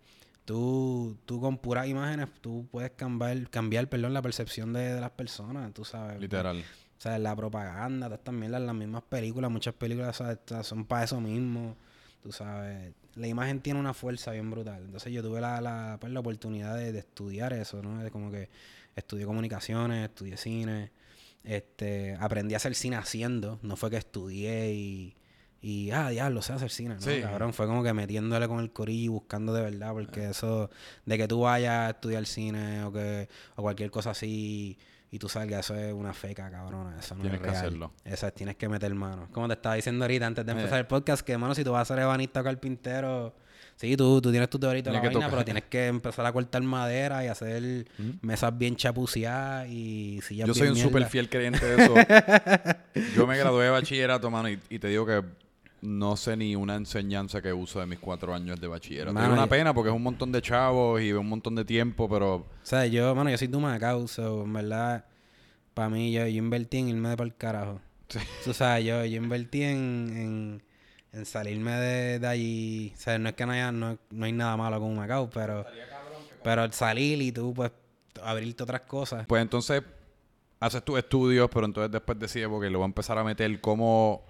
tú, 0.45 1.19
tú 1.27 1.41
con 1.41 1.59
puras 1.59 1.87
imágenes, 1.89 2.29
tú 2.41 2.67
puedes 2.71 2.91
cambiar, 2.93 3.49
cambiar, 3.51 3.89
perdón, 3.89 4.15
la 4.15 4.23
percepción 4.23 4.73
de, 4.73 4.95
de 4.95 5.01
las 5.01 5.11
personas, 5.11 5.73
tú 5.73 5.85
sabes. 5.85 6.21
Literal. 6.21 6.59
O 6.61 7.01
sea, 7.03 7.19
la 7.19 7.35
propaganda, 7.35 8.09
estas 8.15 8.35
mierdas, 8.35 8.61
las 8.63 8.75
mismas 8.75 9.03
películas, 9.03 9.51
muchas 9.51 9.75
películas 9.75 10.21
estas 10.21 10.67
son 10.67 10.85
para 10.85 11.05
eso 11.05 11.21
mismo. 11.21 11.77
Tú 12.23 12.31
sabes, 12.31 12.93
la 13.15 13.27
imagen 13.27 13.61
tiene 13.61 13.81
una 13.81 13.95
fuerza 13.95 14.33
bien 14.33 14.51
brutal. 14.51 14.83
Entonces 14.85 15.13
yo 15.13 15.23
tuve 15.23 15.41
la, 15.41 15.61
la, 15.61 15.99
pues, 16.01 16.13
la 16.13 16.21
oportunidad 16.21 16.77
de, 16.77 16.93
de 16.93 16.99
estudiar 17.01 17.53
eso, 17.53 17.83
¿no? 17.83 18.03
De 18.03 18.11
como 18.11 18.31
que 18.31 18.49
estudié 18.97 19.25
comunicaciones, 19.25 20.09
estudié 20.09 20.37
cine, 20.37 20.91
este, 21.45 22.17
aprendí 22.21 22.55
a 22.55 22.59
hacer 22.59 22.75
cine 22.75 22.97
haciendo, 22.97 23.59
no 23.63 23.77
fue 23.77 23.91
que 23.91 23.97
estudié 23.97 24.73
y, 24.73 25.17
y 25.61 25.91
ah, 25.91 26.11
diablo, 26.11 26.43
sé 26.43 26.53
hacer 26.53 26.71
cine, 26.71 26.95
¿no? 26.95 27.01
Sí. 27.01 27.21
Cabrón, 27.21 27.53
fue 27.53 27.67
como 27.67 27.83
que 27.83 27.93
metiéndole 27.93 28.49
con 28.49 28.61
el 28.61 28.73
corillo 28.73 29.05
y 29.05 29.09
buscando 29.09 29.53
de 29.53 29.63
verdad, 29.63 29.93
porque 29.93 30.31
eso 30.31 30.71
de 31.05 31.19
que 31.19 31.29
tú 31.29 31.41
vayas 31.41 31.73
a 31.73 31.91
estudiar 31.91 32.27
cine 32.27 32.85
o 32.85 32.93
que 32.93 33.29
o 33.57 33.63
cualquier 33.63 33.91
cosa 33.91 34.11
así 34.11 34.79
y 35.13 35.19
tú 35.19 35.29
salgas, 35.29 35.61
eso 35.67 35.77
es 35.77 35.93
una 35.93 36.13
feca, 36.13 36.51
cabrona, 36.51 36.97
eso 36.99 37.15
no 37.15 37.21
Tienes 37.21 37.39
es 37.41 37.45
que 37.45 37.51
real. 37.53 37.61
hacerlo. 37.67 37.93
Eso 38.05 38.27
es, 38.27 38.35
tienes 38.35 38.57
que 38.57 38.69
meter 38.69 38.93
mano. 38.95 39.29
Como 39.31 39.47
te 39.47 39.55
estaba 39.55 39.75
diciendo 39.77 40.05
ahorita 40.05 40.27
antes 40.27 40.45
de 40.45 40.51
Eh. 40.53 40.57
empezar 40.57 40.79
el 40.81 40.87
podcast, 40.87 41.23
que, 41.25 41.37
mano, 41.39 41.55
si 41.55 41.63
tú 41.63 41.71
vas 41.73 41.83
a 41.89 41.95
ser 41.95 42.03
ebanista 42.03 42.41
o 42.41 42.45
carpintero, 42.45 43.35
sí, 43.77 43.95
tú, 43.97 44.21
tú 44.23 44.31
tienes 44.31 44.49
tu 44.49 44.59
teorito 44.59 44.91
la 44.91 45.01
que 45.03 45.09
vaina, 45.09 45.21
tocar. 45.21 45.31
pero 45.31 45.45
tienes 45.45 45.65
que 45.65 45.87
empezar 45.87 46.25
a 46.27 46.33
cortar 46.33 46.63
madera 46.63 47.23
y 47.25 47.29
hacer 47.29 47.87
mesas 48.23 48.57
bien 48.57 48.75
chapuceadas 48.75 49.69
y 49.69 50.21
sillas 50.23 50.49
Yo 50.49 50.55
soy 50.55 50.63
bien 50.69 50.73
un 50.77 50.83
súper 50.83 51.05
fiel 51.07 51.29
creyente 51.29 51.65
de 51.65 51.85
eso. 51.85 51.95
Yo 53.15 53.27
me 53.27 53.37
gradué 53.37 53.65
de 53.65 53.71
bachillerato, 53.71 54.31
mano, 54.31 54.49
y, 54.49 54.59
y 54.71 54.79
te 54.79 54.89
digo 54.89 55.05
que 55.05 55.23
no 55.83 56.17
sé 56.17 56.37
ni 56.37 56.55
una 56.55 56.77
enseñanza 56.77 57.43
que 57.43 57.53
uso 57.53 57.81
de 57.81 57.87
mis 57.87 57.99
cuatro 57.99 58.33
años 58.33 58.61
de 58.61 58.69
bachillerato. 58.69 59.19
Es 59.21 59.29
una 59.29 59.49
pena 59.49 59.75
porque 59.75 59.91
es 59.91 59.97
un 59.97 60.03
montón 60.03 60.31
de 60.31 60.41
chavos 60.41 61.03
y 61.03 61.13
un 61.13 61.29
montón 61.29 61.57
de 61.57 61.65
tiempo, 61.65 62.09
pero 62.09 62.35
O 62.37 62.47
sea, 62.63 62.87
yo, 62.87 63.15
mano, 63.15 63.31
yo 63.31 63.37
soy 63.37 63.49
tu 63.49 63.59
Macao, 63.61 64.07
so, 64.07 64.45
en 64.45 64.53
verdad, 64.53 65.05
para 65.75 65.89
mí, 65.89 66.13
yo, 66.13 66.21
yo 66.27 66.39
invertí 66.39 66.79
en 66.79 66.89
irme 66.89 67.09
de 67.09 67.17
para 67.17 67.27
el 67.27 67.35
carajo. 67.37 67.81
Tú 68.45 68.55
sabes, 68.55 68.85
yo, 68.85 69.05
yo 69.05 69.17
invertí 69.17 69.63
en, 69.63 70.13
en, 70.17 70.63
en 71.13 71.27
salirme 71.27 71.73
de, 71.73 72.19
de 72.21 72.27
allí. 72.29 72.93
O 72.95 72.99
sea, 73.01 73.19
no 73.19 73.29
es 73.31 73.35
que 73.35 73.45
no 73.45 73.53
haya, 73.53 73.73
no, 73.73 73.99
no 74.11 74.25
hay 74.25 74.33
nada 74.33 74.57
malo 74.57 74.79
con 74.79 74.95
Macao, 74.95 75.29
pero, 75.31 75.67
pero 76.45 76.63
el 76.65 76.73
salir 76.73 77.21
y 77.21 77.33
tú, 77.33 77.53
pues, 77.55 77.73
abrirte 78.23 78.63
otras 78.63 78.83
cosas. 78.83 79.27
pues 79.27 79.43
entonces 79.43 79.83
haces 80.61 80.85
tus 80.85 80.97
estudios, 80.97 81.51
pero 81.53 81.67
entonces 81.67 81.91
después 81.91 82.17
decides 82.21 82.49
porque 82.49 82.71
lo 82.71 82.79
voy 82.79 82.85
a 82.85 82.87
empezar 82.87 83.19
a 83.19 83.25
meter 83.25 83.61
cómo 83.61 84.25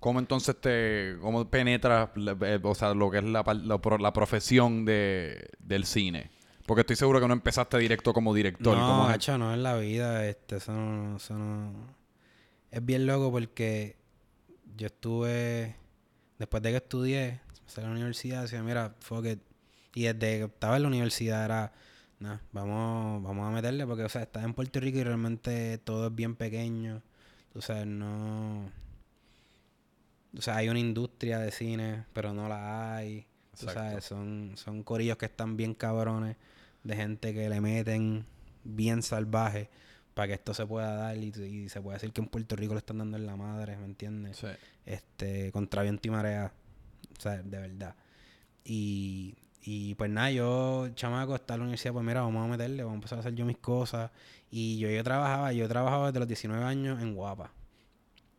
cómo 0.00 0.18
entonces 0.18 0.60
te 0.60 1.16
cómo 1.20 1.48
penetras 1.50 2.10
la- 2.16 2.36
eh, 2.42 2.60
o 2.62 2.74
sea, 2.74 2.94
lo 2.94 3.10
que 3.10 3.18
es 3.18 3.24
la, 3.24 3.42
la, 3.42 3.80
la 3.98 4.12
profesión 4.12 4.84
de, 4.84 5.48
del 5.58 5.84
cine. 5.84 6.30
Porque 6.66 6.82
estoy 6.82 6.96
seguro 6.96 7.20
que 7.20 7.26
no 7.26 7.32
empezaste 7.32 7.78
directo 7.78 8.12
como 8.12 8.34
director. 8.34 8.76
no, 8.76 9.04
macho, 9.04 9.38
no 9.38 9.54
en 9.54 9.62
la 9.62 9.76
vida, 9.76 10.26
este, 10.26 10.56
eso 10.56 10.72
no, 10.72 11.16
eso 11.16 11.34
no... 11.34 11.72
Es 12.70 12.84
bien 12.84 13.06
loco 13.06 13.30
porque 13.32 13.96
yo 14.76 14.88
estuve, 14.88 15.76
después 16.38 16.62
de 16.62 16.70
que 16.70 16.76
estudié, 16.76 17.40
salí 17.64 17.86
a 17.86 17.88
la 17.88 17.94
universidad, 17.96 18.42
decía, 18.42 18.62
mira, 18.62 18.94
fuck 19.00 19.24
it. 19.24 19.40
Y 19.94 20.02
desde 20.02 20.18
que 20.18 20.44
estaba 20.44 20.76
en 20.76 20.82
la 20.82 20.88
universidad 20.88 21.46
era, 21.46 21.72
nada, 22.20 22.42
vamos, 22.52 23.22
vamos 23.22 23.48
a 23.48 23.50
meterle, 23.50 23.86
porque, 23.86 24.04
o 24.04 24.08
sea, 24.10 24.22
estás 24.22 24.44
en 24.44 24.52
Puerto 24.52 24.78
Rico 24.78 24.98
y 24.98 25.04
realmente 25.04 25.78
todo 25.78 26.08
es 26.08 26.14
bien 26.14 26.36
pequeño. 26.36 27.02
O 27.54 27.62
sea, 27.62 27.86
no... 27.86 28.70
O 30.36 30.42
sea, 30.42 30.56
hay 30.56 30.68
una 30.68 30.78
industria 30.78 31.38
de 31.38 31.50
cine, 31.50 32.04
pero 32.12 32.32
no 32.32 32.48
la 32.48 32.96
hay. 32.96 33.26
Tú 33.58 33.66
sabes, 33.66 34.04
son, 34.04 34.52
son 34.56 34.82
corillos 34.82 35.16
que 35.16 35.26
están 35.26 35.56
bien 35.56 35.74
cabrones, 35.74 36.36
de 36.84 36.96
gente 36.96 37.34
que 37.34 37.48
le 37.48 37.60
meten 37.60 38.24
bien 38.62 39.02
salvaje 39.02 39.68
para 40.14 40.28
que 40.28 40.34
esto 40.34 40.54
se 40.54 40.66
pueda 40.66 40.94
dar 40.94 41.16
y, 41.16 41.28
y 41.28 41.68
se 41.68 41.80
pueda 41.80 41.96
decir 41.96 42.12
que 42.12 42.20
en 42.20 42.28
Puerto 42.28 42.56
Rico 42.56 42.74
le 42.74 42.78
están 42.78 42.98
dando 42.98 43.16
en 43.16 43.26
la 43.26 43.36
madre, 43.36 43.76
¿me 43.76 43.84
entiendes? 43.84 44.36
Sí. 44.36 44.48
Este, 44.84 45.50
contra 45.52 45.82
viento 45.82 46.08
y 46.08 46.10
marea, 46.10 46.52
o 47.16 47.20
sea, 47.20 47.42
de 47.42 47.58
verdad. 47.58 47.94
Y, 48.64 49.36
y 49.62 49.94
pues 49.94 50.10
nada, 50.10 50.30
yo, 50.30 50.88
chamaco, 50.94 51.34
está 51.34 51.54
en 51.54 51.60
la 51.60 51.64
universidad, 51.64 51.92
pues 51.92 52.04
mira, 52.04 52.22
vamos 52.22 52.44
a 52.44 52.48
meterle, 52.48 52.82
vamos 52.82 52.94
a 52.94 52.96
empezar 52.96 53.18
a 53.18 53.20
hacer 53.20 53.34
yo 53.34 53.44
mis 53.44 53.58
cosas. 53.58 54.10
Y 54.50 54.78
yo, 54.78 54.88
yo 54.88 55.04
trabajaba, 55.04 55.52
yo 55.52 55.68
trabajaba 55.68 56.06
desde 56.06 56.20
los 56.20 56.28
19 56.28 56.64
años 56.64 57.00
en 57.02 57.14
Guapa. 57.14 57.52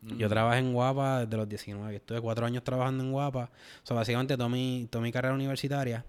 Yo 0.01 0.27
Mm. 0.27 0.29
trabajé 0.29 0.59
en 0.59 0.73
Guapa 0.73 1.25
desde 1.25 1.35
los 1.38 1.49
19. 1.49 1.95
Estuve 1.97 2.21
cuatro 2.21 2.45
años 2.45 2.63
trabajando 2.63 3.03
en 3.03 3.12
Guapa. 3.12 3.49
O 3.83 3.85
sea, 3.85 3.95
básicamente 3.97 4.38
toda 4.38 4.47
mi, 4.49 4.88
toda 4.89 5.01
mi 5.03 5.12
carrera 5.12 5.33
universitaria, 5.35 6.05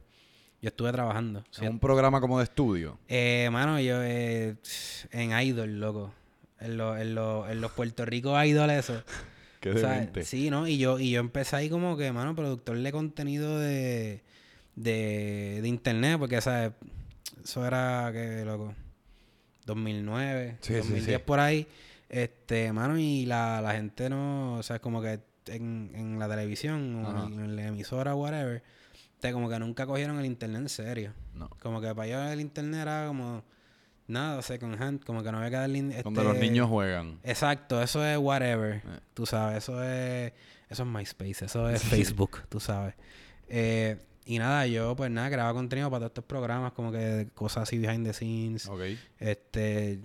yo 0.62 0.68
estuve 0.68 0.92
trabajando. 0.92 1.44
Sea, 1.50 1.68
un 1.70 1.80
programa 1.80 2.20
como 2.20 2.38
de 2.38 2.44
estudio. 2.44 2.98
eh, 3.08 3.48
mano, 3.50 3.80
yo 3.80 4.00
eh, 4.02 4.56
en 5.10 5.38
Idol, 5.40 5.80
loco. 5.80 6.14
En, 6.60 6.76
lo- 6.76 6.96
en, 6.96 7.14
lo- 7.14 7.48
en 7.48 7.60
los 7.60 7.72
Puerto 7.72 8.04
Rico 8.04 8.40
Idol, 8.44 8.70
eso. 8.70 9.02
Qué 9.60 9.70
O 9.72 9.78
sea, 9.78 10.10
sí, 10.22 10.48
¿no? 10.50 10.66
Y 10.68 10.78
yo, 10.78 10.98
y 10.98 11.10
yo 11.10 11.20
empecé 11.20 11.56
ahí 11.56 11.68
como 11.68 11.96
que, 11.96 12.12
mano, 12.12 12.34
productor 12.34 12.78
de 12.78 12.92
contenido 12.92 13.58
de, 13.58 14.22
de, 14.76 15.58
de 15.62 15.68
internet, 15.68 16.18
porque, 16.18 16.40
¿sabes? 16.40 16.72
Eso 17.44 17.66
era, 17.66 18.10
que 18.12 18.44
loco? 18.44 18.74
2009, 19.66 20.56
Sí, 20.60 20.68
sí, 20.74 20.78
2010 20.78 21.18
sí. 21.18 21.22
por 21.26 21.40
ahí. 21.40 21.66
Este, 22.10 22.72
mano, 22.72 22.98
y 22.98 23.24
la, 23.24 23.60
la 23.62 23.72
gente 23.72 24.10
no, 24.10 24.54
o 24.56 24.62
sea, 24.62 24.80
como 24.80 25.00
que 25.00 25.20
en, 25.46 25.92
en 25.94 26.18
la 26.18 26.28
televisión 26.28 27.04
o 27.04 27.26
en, 27.28 27.32
en 27.40 27.56
la 27.56 27.68
emisora, 27.68 28.14
whatever, 28.14 28.62
te 29.20 29.32
como 29.32 29.48
que 29.48 29.58
nunca 29.58 29.86
cogieron 29.86 30.18
el 30.18 30.26
internet 30.26 30.62
en 30.62 30.68
serio. 30.68 31.12
No. 31.34 31.48
Como 31.62 31.80
que 31.80 31.94
para 31.94 32.06
ellos 32.08 32.32
el 32.32 32.40
internet 32.40 32.80
era 32.82 33.06
como 33.06 33.44
nada, 34.08 34.42
second 34.42 34.82
hand, 34.82 35.04
como 35.04 35.22
que 35.22 35.30
no 35.30 35.38
había 35.38 35.50
que 35.50 35.56
darle... 35.56 35.78
in- 35.78 35.90
Donde 36.02 36.20
este- 36.20 36.24
los 36.32 36.36
niños 36.38 36.68
juegan. 36.68 37.20
Exacto, 37.22 37.80
eso 37.80 38.04
es 38.04 38.18
whatever. 38.18 38.74
Eh. 38.84 39.00
Tú 39.14 39.24
sabes, 39.24 39.58
eso 39.58 39.82
es. 39.82 40.32
Eso 40.68 40.82
es 40.84 40.88
MySpace, 40.88 41.44
eso 41.44 41.68
es 41.68 41.80
Facebook, 41.84 42.42
tú 42.48 42.58
sabes. 42.60 42.94
Eh, 43.48 43.98
y 44.24 44.38
nada, 44.38 44.66
yo 44.66 44.94
pues 44.96 45.10
nada, 45.10 45.28
grababa 45.28 45.54
contenido 45.54 45.88
para 45.90 46.00
todos 46.00 46.10
estos 46.10 46.24
programas, 46.24 46.72
como 46.72 46.90
que 46.92 47.28
cosas 47.34 47.64
así 47.64 47.78
behind 47.78 48.04
the 48.06 48.12
scenes. 48.12 48.66
Ok. 48.68 48.80
Este 49.18 50.00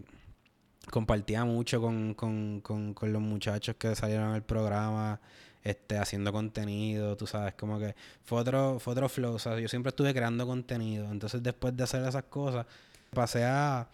compartía 0.91 1.45
mucho 1.45 1.81
con, 1.81 2.13
con, 2.13 2.61
con, 2.61 2.93
con 2.93 3.13
los 3.13 3.21
muchachos 3.21 3.75
que 3.77 3.95
salieron 3.95 4.33
al 4.33 4.43
programa, 4.43 5.19
este, 5.63 5.97
haciendo 5.97 6.31
contenido, 6.31 7.17
tú 7.17 7.25
sabes, 7.27 7.53
como 7.55 7.79
que 7.79 7.95
fue 8.23 8.39
otro, 8.39 8.79
fue 8.79 8.91
otro 8.93 9.09
flow. 9.09 9.33
O 9.33 9.39
sea, 9.39 9.59
yo 9.59 9.67
siempre 9.67 9.89
estuve 9.89 10.13
creando 10.13 10.45
contenido. 10.45 11.11
Entonces, 11.11 11.41
después 11.41 11.75
de 11.75 11.83
hacer 11.83 12.03
esas 12.07 12.23
cosas, 12.23 12.65
pasé 13.11 13.45
a, 13.45 13.87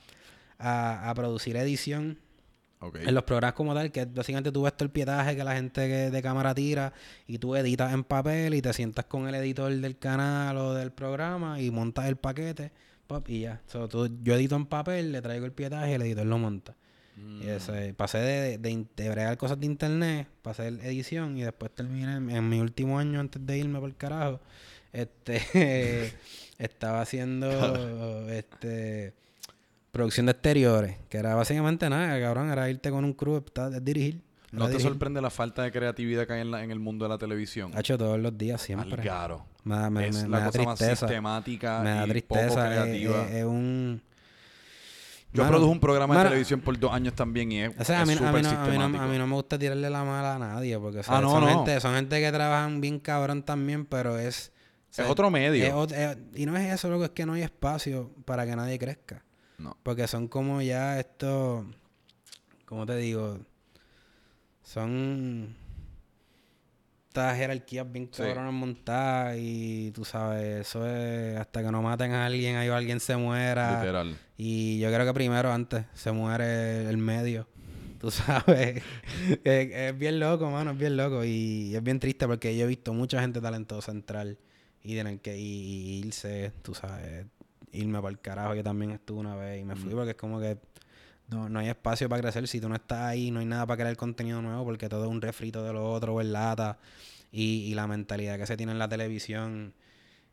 a, 0.59 1.09
a 1.09 1.13
producir 1.15 1.55
edición 1.57 2.17
en 3.07 3.13
los 3.13 3.23
programas 3.23 3.53
como 3.53 3.73
tal, 3.75 3.91
que 3.91 4.05
básicamente 4.05 4.51
tú 4.51 4.63
ves 4.63 4.73
todo 4.73 4.85
el 4.85 4.91
pietaje 4.91 5.35
que 5.35 5.43
la 5.43 5.53
gente 5.55 5.87
que 5.87 6.09
de 6.09 6.21
cámara 6.23 6.55
tira 6.55 6.91
y 7.27 7.37
tú 7.37 7.55
editas 7.55 7.93
en 7.93 8.03
papel 8.03 8.55
y 8.55 8.61
te 8.61 8.73
sientas 8.73 9.05
con 9.05 9.27
el 9.27 9.35
editor 9.35 9.71
del 9.71 9.97
canal 9.99 10.57
o 10.57 10.73
del 10.73 10.91
programa 10.91 11.61
y 11.61 11.69
montas 11.69 12.05
el 12.07 12.15
paquete 12.15 12.71
pop, 13.05 13.29
y 13.29 13.41
ya. 13.41 13.61
So, 13.67 13.87
tú- 13.87 14.09
yo 14.23 14.33
edito 14.35 14.55
en 14.55 14.65
papel, 14.65 15.11
le 15.11 15.21
traigo 15.21 15.45
el 15.45 15.51
pietaje 15.51 15.91
y 15.91 15.93
el 15.93 16.01
editor 16.01 16.25
lo 16.25 16.37
monta. 16.39 16.75
Mm. 17.21 17.41
Y 17.43 17.49
ese- 17.49 17.93
pasé 17.93 18.17
de, 18.19 18.57
de, 18.57 18.69
in- 18.71 18.87
de 18.95 19.09
bregar 19.09 19.37
cosas 19.37 19.59
de 19.59 19.65
internet, 19.65 20.27
pasé 20.41 20.67
edición 20.67 21.37
y 21.37 21.43
después 21.43 21.71
terminé 21.73 22.15
en, 22.15 22.29
en 22.29 22.49
mi 22.49 22.59
último 22.59 22.97
año 22.99 23.19
antes 23.19 23.45
de 23.45 23.57
irme 23.57 23.79
por 23.79 23.89
el 23.89 23.95
carajo. 23.95 24.39
Este 24.91 26.13
estaba 26.57 27.01
haciendo 27.01 27.49
este 28.29 29.13
producción 29.91 30.25
de 30.27 30.31
exteriores, 30.33 30.95
que 31.09 31.17
era 31.17 31.35
básicamente 31.35 31.89
nada, 31.89 32.19
cabrón, 32.21 32.49
era 32.49 32.69
irte 32.69 32.89
con 32.91 33.03
un 33.05 33.13
crew, 33.13 33.37
está- 33.45 33.67
es 33.75 33.83
dirigir. 33.83 34.21
¿No 34.51 34.65
te 34.65 34.71
dirigir. 34.71 34.89
sorprende 34.91 35.21
la 35.21 35.29
falta 35.29 35.63
de 35.63 35.71
creatividad 35.71 36.25
que 36.27 36.33
hay 36.33 36.41
en, 36.41 36.51
la- 36.51 36.63
en 36.63 36.71
el 36.71 36.79
mundo 36.79 37.05
de 37.05 37.09
la 37.09 37.17
televisión? 37.17 37.71
Ha 37.75 37.79
hecho 37.81 37.97
todos 37.97 38.19
los 38.19 38.37
días 38.37 38.61
siempre. 38.61 38.99
Algaro. 39.01 39.45
Me, 39.63 39.89
me- 39.89 40.07
es 40.07 40.23
me- 40.23 40.29
la 40.29 40.45
cosa 40.45 40.63
más 40.63 40.79
sistemática 40.79 41.81
Me 41.83 41.89
da 41.91 42.07
y 42.07 42.21
poco 42.21 42.39
tristeza. 42.39 42.73
es- 42.73 42.81
creativa. 42.81 43.25
Es, 43.27 43.33
es 43.35 43.43
un 43.45 44.01
Yo 45.33 45.43
Mano, 45.43 45.51
produjo 45.53 45.71
un 45.71 45.79
programa 45.79 46.13
de 46.13 46.17
mano, 46.17 46.29
televisión 46.29 46.59
por 46.59 46.77
dos 46.77 46.91
años 46.91 47.13
también 47.15 47.51
y 47.53 47.61
es 47.61 47.71
O 47.79 47.85
sea, 47.85 48.01
a 48.01 48.05
mí, 48.05 48.11
a, 48.13 48.15
mí 48.15 48.21
no, 48.21 48.27
a, 48.27 48.31
mí 48.33 48.41
no, 48.41 48.49
sistemático. 48.49 49.01
a 49.03 49.07
mí 49.07 49.17
no 49.17 49.27
me 49.27 49.33
gusta 49.35 49.57
tirarle 49.57 49.89
la 49.89 50.03
mala 50.03 50.35
a 50.35 50.39
nadie, 50.39 50.77
porque 50.77 50.99
o 50.99 51.03
sea, 51.03 51.17
Ah, 51.17 51.21
no, 51.21 51.29
son. 51.31 51.47
Gente, 51.47 51.79
son 51.79 51.95
gente 51.95 52.19
que 52.19 52.31
trabajan 52.31 52.81
bien 52.81 52.99
cabrón 52.99 53.43
también, 53.43 53.85
pero 53.85 54.19
es... 54.19 54.51
o 54.89 54.93
sea, 54.93 55.05
Es 55.05 55.11
otro 55.11 55.29
medio. 55.31 55.63
es 55.65 55.73
ot- 55.73 55.93
es- 55.93 56.17
y 56.39 56.45
no 56.45 56.57
es 56.57 56.73
eso, 56.73 56.89
lo 56.89 56.99
que 56.99 57.05
es 57.05 57.11
que 57.11 57.25
no 57.25 57.33
hay 57.33 57.43
espacio 57.43 58.11
para 58.25 58.45
que 58.45 58.55
nadie 58.57 58.77
crezca. 58.77 59.23
No. 59.57 59.77
Porque 59.83 60.05
son 60.07 60.27
como 60.27 60.61
ya 60.61 60.99
estos... 60.99 61.65
¿Cómo 62.65 62.85
te 62.85 62.97
digo? 62.97 63.39
Son... 64.63 65.55
Estas 67.11 67.35
jerarquías 67.35 67.91
bien 67.91 68.07
Sí. 68.09 68.23
cabronas 68.23 68.53
montadas 68.53 69.35
y 69.37 69.91
tú 69.91 70.05
sabes, 70.05 70.61
eso 70.65 70.87
es 70.87 71.37
hasta 71.37 71.61
que 71.61 71.69
no 71.69 71.81
maten 71.81 72.13
a 72.13 72.25
alguien, 72.25 72.55
ahí 72.55 72.69
alguien 72.69 73.01
se 73.01 73.17
muera. 73.17 73.81
Literal. 73.81 74.15
Y 74.37 74.79
yo 74.79 74.87
creo 74.93 75.05
que 75.05 75.13
primero 75.13 75.51
antes 75.51 75.83
se 75.93 76.13
muere 76.13 76.87
el 76.89 76.95
medio. 76.97 77.49
Tú 77.99 78.11
sabes. 78.11 78.81
es, 79.43 79.71
es 79.73 79.97
bien 79.97 80.21
loco, 80.21 80.49
mano, 80.49 80.71
es 80.71 80.77
bien 80.77 80.95
loco. 80.95 81.25
Y 81.25 81.75
es 81.75 81.83
bien 81.83 81.99
triste 81.99 82.25
porque 82.27 82.55
yo 82.57 82.63
he 82.63 82.67
visto 82.67 82.93
mucha 82.93 83.19
gente 83.19 83.41
talentosa 83.41 83.91
entrar 83.91 84.27
y 84.81 84.87
tienen 84.93 85.19
que 85.19 85.37
irse, 85.37 86.53
tú 86.61 86.73
sabes, 86.73 87.25
irme 87.73 87.99
para 87.99 88.09
el 88.11 88.19
carajo. 88.21 88.55
Yo 88.55 88.63
también 88.63 88.91
estuve 88.91 89.19
una 89.19 89.35
vez 89.35 89.61
y 89.61 89.65
me 89.65 89.75
fui 89.75 89.93
Mm. 89.93 89.97
porque 89.97 90.11
es 90.11 90.15
como 90.17 90.39
que 90.39 90.57
no, 91.31 91.49
no 91.49 91.59
hay 91.59 91.69
espacio 91.69 92.07
para 92.09 92.21
crecer. 92.21 92.47
Si 92.47 92.61
tú 92.61 92.69
no 92.69 92.75
estás 92.75 92.99
ahí, 92.99 93.31
no 93.31 93.39
hay 93.39 93.45
nada 93.45 93.65
para 93.65 93.83
crear 93.83 93.97
contenido 93.97 94.41
nuevo 94.41 94.63
porque 94.65 94.89
todo 94.89 95.05
es 95.05 95.09
un 95.09 95.21
refrito 95.21 95.63
de 95.63 95.73
lo 95.73 95.91
otro 95.91 96.13
o 96.15 96.21
en 96.21 96.33
lata. 96.33 96.77
Y, 97.31 97.63
y 97.65 97.73
la 97.73 97.87
mentalidad 97.87 98.37
que 98.37 98.45
se 98.45 98.57
tiene 98.57 98.73
en 98.73 98.79
la 98.79 98.89
televisión 98.89 99.73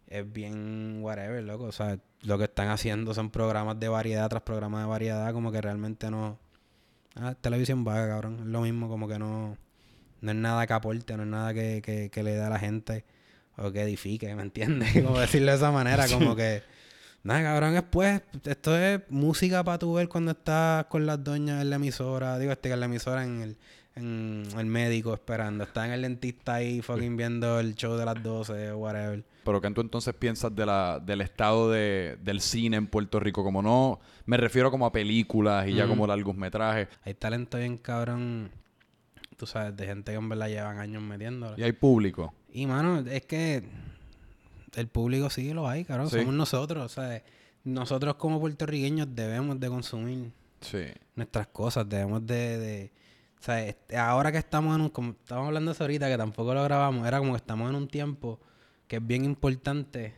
es 0.09 0.31
bien 0.31 0.99
whatever, 1.01 1.43
loco. 1.45 1.65
O 1.65 1.73
sea, 1.73 1.99
lo 2.23 2.39
que 2.39 2.45
están 2.45 2.69
haciendo 2.69 3.15
son 3.15 3.31
programas 3.31 3.79
de 3.79 3.89
variedad 3.89 4.29
tras 4.29 4.43
programas 4.43 4.83
de 4.83 4.89
variedad, 4.89 5.33
como 5.33 5.53
que 5.53 5.61
realmente 5.61 6.11
no. 6.11 6.39
Ah, 7.15 7.35
televisión 7.41 7.85
vaga, 7.85 8.09
cabrón. 8.09 8.41
Es 8.41 8.47
lo 8.47 8.61
mismo, 8.63 8.89
como 8.89 9.09
que 9.09 9.19
no. 9.19 9.57
No 10.21 10.31
es 10.33 10.37
nada 10.37 10.67
que 10.67 10.73
aporte, 10.73 11.17
no 11.17 11.23
es 11.23 11.29
nada 11.29 11.55
que, 11.55 11.81
que, 11.81 12.11
que 12.11 12.23
le 12.25 12.33
dé 12.33 12.43
a 12.43 12.51
la 12.51 12.59
gente 12.59 13.05
o 13.57 13.71
que 13.71 13.83
edifique, 13.83 14.35
¿me 14.35 14.43
entiendes? 14.43 14.93
como 15.05 15.19
decirlo 15.21 15.53
de 15.53 15.57
esa 15.57 15.71
manera, 15.71 16.09
como 16.09 16.35
que. 16.37 16.63
Nada, 17.23 17.43
cabrón, 17.43 17.75
después, 17.75 18.23
esto 18.45 18.77
es 18.79 19.01
música 19.11 19.65
para 19.65 19.79
tu 19.79 19.93
ver 19.95 20.09
cuando 20.09 20.31
estás 20.31 20.87
con 20.87 21.05
las 21.05 21.23
doñas 21.23 21.61
en 21.61 21.71
la 21.71 21.77
emisora, 21.77 22.39
digo, 22.39 22.53
este, 22.53 22.71
en 22.71 22.81
la 22.81 22.87
emisora 22.87 23.25
en 23.25 23.43
el, 23.43 23.57
en 23.97 24.45
el 24.57 24.67
médico 24.67 25.13
esperando, 25.13 25.65
está 25.65 25.85
en 25.85 25.93
el 25.93 26.03
dentista 26.03 26.55
ahí 26.55 26.81
fucking 26.81 27.17
viendo 27.17 27.59
el 27.59 27.75
show 27.75 27.97
de 27.97 28.05
las 28.05 28.23
12 28.23 28.71
o 28.71 28.79
whatever. 28.79 29.25
Pero 29.45 29.61
¿qué 29.61 29.71
tú 29.71 29.81
entonces 29.81 30.15
piensas 30.15 30.55
de 30.55 30.65
la, 30.65 31.01
del 31.01 31.21
estado 31.21 31.71
de, 31.71 32.19
del 32.23 32.41
cine 32.41 32.77
en 32.77 32.87
Puerto 32.87 33.19
Rico? 33.19 33.43
Como 33.43 33.63
no, 33.63 33.99
me 34.25 34.37
refiero 34.37 34.71
como 34.71 34.87
a 34.87 34.93
películas 34.93 35.67
y 35.67 35.75
ya 35.75 35.87
como 35.87 36.07
largometrajes. 36.07 36.89
Hay 37.03 37.15
talento 37.15 37.59
bien 37.59 37.79
cabrón, 37.79 38.51
tú 39.37 39.47
sabes, 39.47 39.77
de 39.77 39.87
gente 39.87 40.13
que 40.13 40.19
en 40.19 40.29
verdad 40.29 40.49
llevan 40.49 40.79
años 40.79 41.03
metiéndolo. 41.03 41.55
Y 41.59 41.63
hay 41.63 41.73
público. 41.73 42.33
Y 42.53 42.67
mano, 42.67 43.01
es 43.01 43.25
que 43.25 43.65
el 44.75 44.89
público 44.89 45.31
sí 45.31 45.53
lo 45.53 45.69
hay, 45.69 45.85
cabrón, 45.85 46.11
Sí. 46.11 46.19
somos 46.19 46.35
nosotros, 46.35 46.85
o 46.85 46.89
sea, 46.89 47.23
nosotros 47.65 48.15
como 48.17 48.41
puertorriqueños 48.41 49.09
debemos 49.15 49.59
de 49.61 49.69
consumir 49.69 50.33
Sí. 50.61 50.85
nuestras 51.15 51.47
cosas, 51.49 51.89
debemos 51.89 52.27
de, 52.27 52.59
de 52.59 52.93
o 53.41 53.43
sea, 53.43 53.65
este, 53.65 53.97
ahora 53.97 54.33
que 54.33 54.39
estamos 54.39 54.75
en 54.75 54.83
un, 54.83 54.89
como 54.91 55.11
estamos 55.13 55.47
hablando 55.47 55.71
eso 55.71 55.85
ahorita, 55.85 56.09
que 56.09 56.17
tampoco 56.19 56.53
lo 56.55 56.65
grabamos, 56.65 57.07
era 57.07 57.19
como 57.19 57.33
que 57.33 57.37
estamos 57.37 57.71
en 57.71 57.77
un 57.77 57.87
tiempo 57.89 58.41
que 58.89 58.97
es 58.97 59.07
bien 59.07 59.25
importante 59.25 60.15